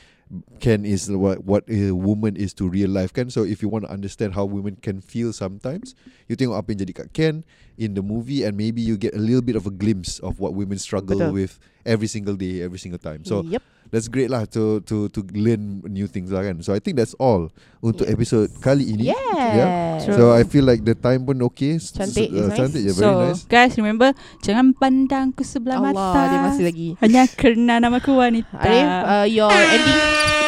Ken 0.58 0.88
is 0.88 1.12
what 1.12 1.44
what 1.44 1.68
a 1.68 1.92
woman 1.92 2.34
is 2.34 2.56
to 2.56 2.64
real 2.64 2.88
life 2.88 3.12
kan 3.12 3.28
so 3.28 3.44
if 3.44 3.60
you 3.60 3.68
want 3.68 3.84
to 3.84 3.90
understand 3.92 4.32
how 4.32 4.48
women 4.48 4.74
can 4.80 5.04
feel 5.04 5.30
sometimes 5.36 5.92
you 6.26 6.34
tengok 6.34 6.56
apa 6.56 6.72
yang 6.72 6.80
jadi 6.88 6.92
kat 7.04 7.08
Ken 7.12 7.34
in 7.76 7.92
the 7.92 8.00
movie 8.00 8.42
and 8.42 8.56
maybe 8.56 8.80
you 8.80 8.96
get 8.96 9.12
a 9.12 9.20
little 9.20 9.44
bit 9.44 9.54
of 9.54 9.68
a 9.68 9.74
glimpse 9.74 10.18
of 10.24 10.40
what 10.40 10.56
women 10.56 10.80
struggle 10.80 11.20
Betul. 11.20 11.36
with 11.36 11.60
every 11.84 12.08
single 12.08 12.34
day 12.34 12.64
every 12.64 12.80
single 12.80 12.98
time 12.98 13.20
so 13.22 13.44
yep. 13.44 13.60
That's 13.94 14.10
great 14.10 14.26
lah 14.26 14.42
to 14.44 14.82
to 14.82 15.06
to 15.08 15.22
learn 15.30 15.62
new 15.86 16.04
things 16.04 16.28
lah 16.28 16.42
kan 16.42 16.58
so 16.58 16.74
I 16.74 16.82
think 16.82 16.98
that's 16.98 17.14
all 17.16 17.46
untuk 17.78 18.04
Yes. 18.04 18.12
episode 18.12 18.48
kali 18.58 18.90
ini 18.90 19.14
Yeah. 19.14 20.02
True. 20.02 20.16
So 20.16 20.22
I 20.32 20.42
feel 20.42 20.66
like 20.66 20.82
the 20.82 20.92
time 20.92 21.22
pun 21.22 21.38
okay 21.46 21.78
Cantik, 21.78 22.26
s- 22.26 22.34
uh, 22.34 22.50
nice. 22.50 22.58
Cantik 22.58 22.82
je 22.82 22.90
Very 22.90 22.98
so 22.98 23.10
nice 23.22 23.46
guys 23.46 23.72
remember 23.76 24.10
jangan 24.40 24.74
pandang 24.74 25.30
ke 25.30 25.46
sebelah 25.46 25.78
Allah, 25.78 25.94
mata. 25.94 26.20
dia 26.26 26.38
masih 26.42 26.64
lagi. 26.66 26.88
Hanya 26.98 27.22
kerana 27.30 27.78
namaku 27.78 28.10
wanita. 28.12 28.50
Arif, 28.56 28.82
uh, 29.06 29.26
your 29.26 29.52
ending. 29.54 30.43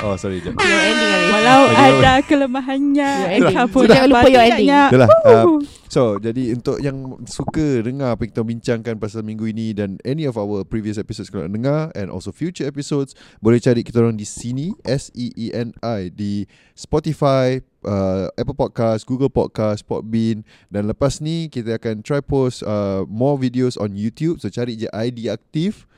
Oh 0.00 0.16
sorry 0.16 0.40
jap 0.40 0.56
Your 0.56 0.80
ending, 0.80 1.12
Arif. 1.12 1.28
Walau 1.30 1.60
apa? 1.68 1.84
ada 1.92 2.12
kelemahannya, 2.24 3.10
Your 3.12 3.30
ending. 3.36 3.52
engkau 3.52 3.66
pun 3.68 3.82
Sudah, 3.84 3.94
jangan 4.00 4.08
lupa 4.08 4.28
your 4.32 4.44
ending. 4.48 4.68
Itulah 4.72 5.08
uh. 5.28 5.44
So 5.90 6.02
jadi 6.16 6.42
untuk 6.56 6.78
yang 6.80 6.96
suka 7.28 7.84
dengar 7.84 8.16
apa 8.16 8.24
kita 8.24 8.40
bincangkan 8.40 8.96
pasal 8.96 9.20
minggu 9.20 9.44
ini 9.50 9.76
Dan 9.76 10.00
any 10.06 10.24
of 10.24 10.40
our 10.40 10.64
previous 10.64 10.96
episodes 10.96 11.28
kalau 11.28 11.44
nak 11.44 11.52
dengar 11.52 11.80
And 11.92 12.08
also 12.08 12.32
future 12.32 12.64
episodes 12.64 13.12
Boleh 13.44 13.60
cari 13.60 13.84
kita 13.84 14.00
orang 14.00 14.16
di 14.16 14.24
sini 14.24 14.72
S-E-E-N-I 14.86 16.00
Di 16.14 16.46
Spotify 16.72 17.58
uh, 17.84 18.30
Apple 18.38 18.54
Podcast 18.54 19.04
Google 19.04 19.28
Podcast 19.28 19.82
Podbean 19.82 20.46
Dan 20.70 20.86
lepas 20.88 21.18
ni 21.18 21.50
kita 21.50 21.76
akan 21.76 22.00
try 22.00 22.22
post 22.22 22.62
uh, 22.62 23.02
More 23.04 23.34
videos 23.36 23.74
on 23.76 23.92
YouTube 23.98 24.38
So 24.38 24.48
cari 24.48 24.78
je 24.78 24.88
ID 24.88 25.28
aktif 25.28 25.89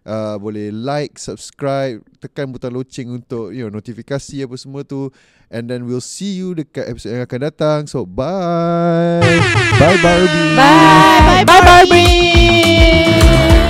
Uh, 0.00 0.40
boleh 0.40 0.72
like, 0.72 1.20
subscribe, 1.20 2.00
tekan 2.24 2.48
butang 2.48 2.72
loceng 2.72 3.20
untuk 3.20 3.52
you 3.52 3.68
know 3.68 3.72
notifikasi 3.72 4.48
apa 4.48 4.56
semua 4.56 4.80
tu. 4.80 5.12
And 5.50 5.68
then 5.68 5.84
we'll 5.84 6.04
see 6.04 6.38
you 6.38 6.56
dekat 6.56 6.88
episode 6.88 7.20
yang 7.20 7.24
akan 7.26 7.40
datang. 7.52 7.80
So 7.90 8.08
bye. 8.08 9.20
Bye 9.76 10.00
Barbie. 10.00 10.56
Bye. 10.56 11.44
Bye, 11.44 11.64
Barbie. 11.64 13.68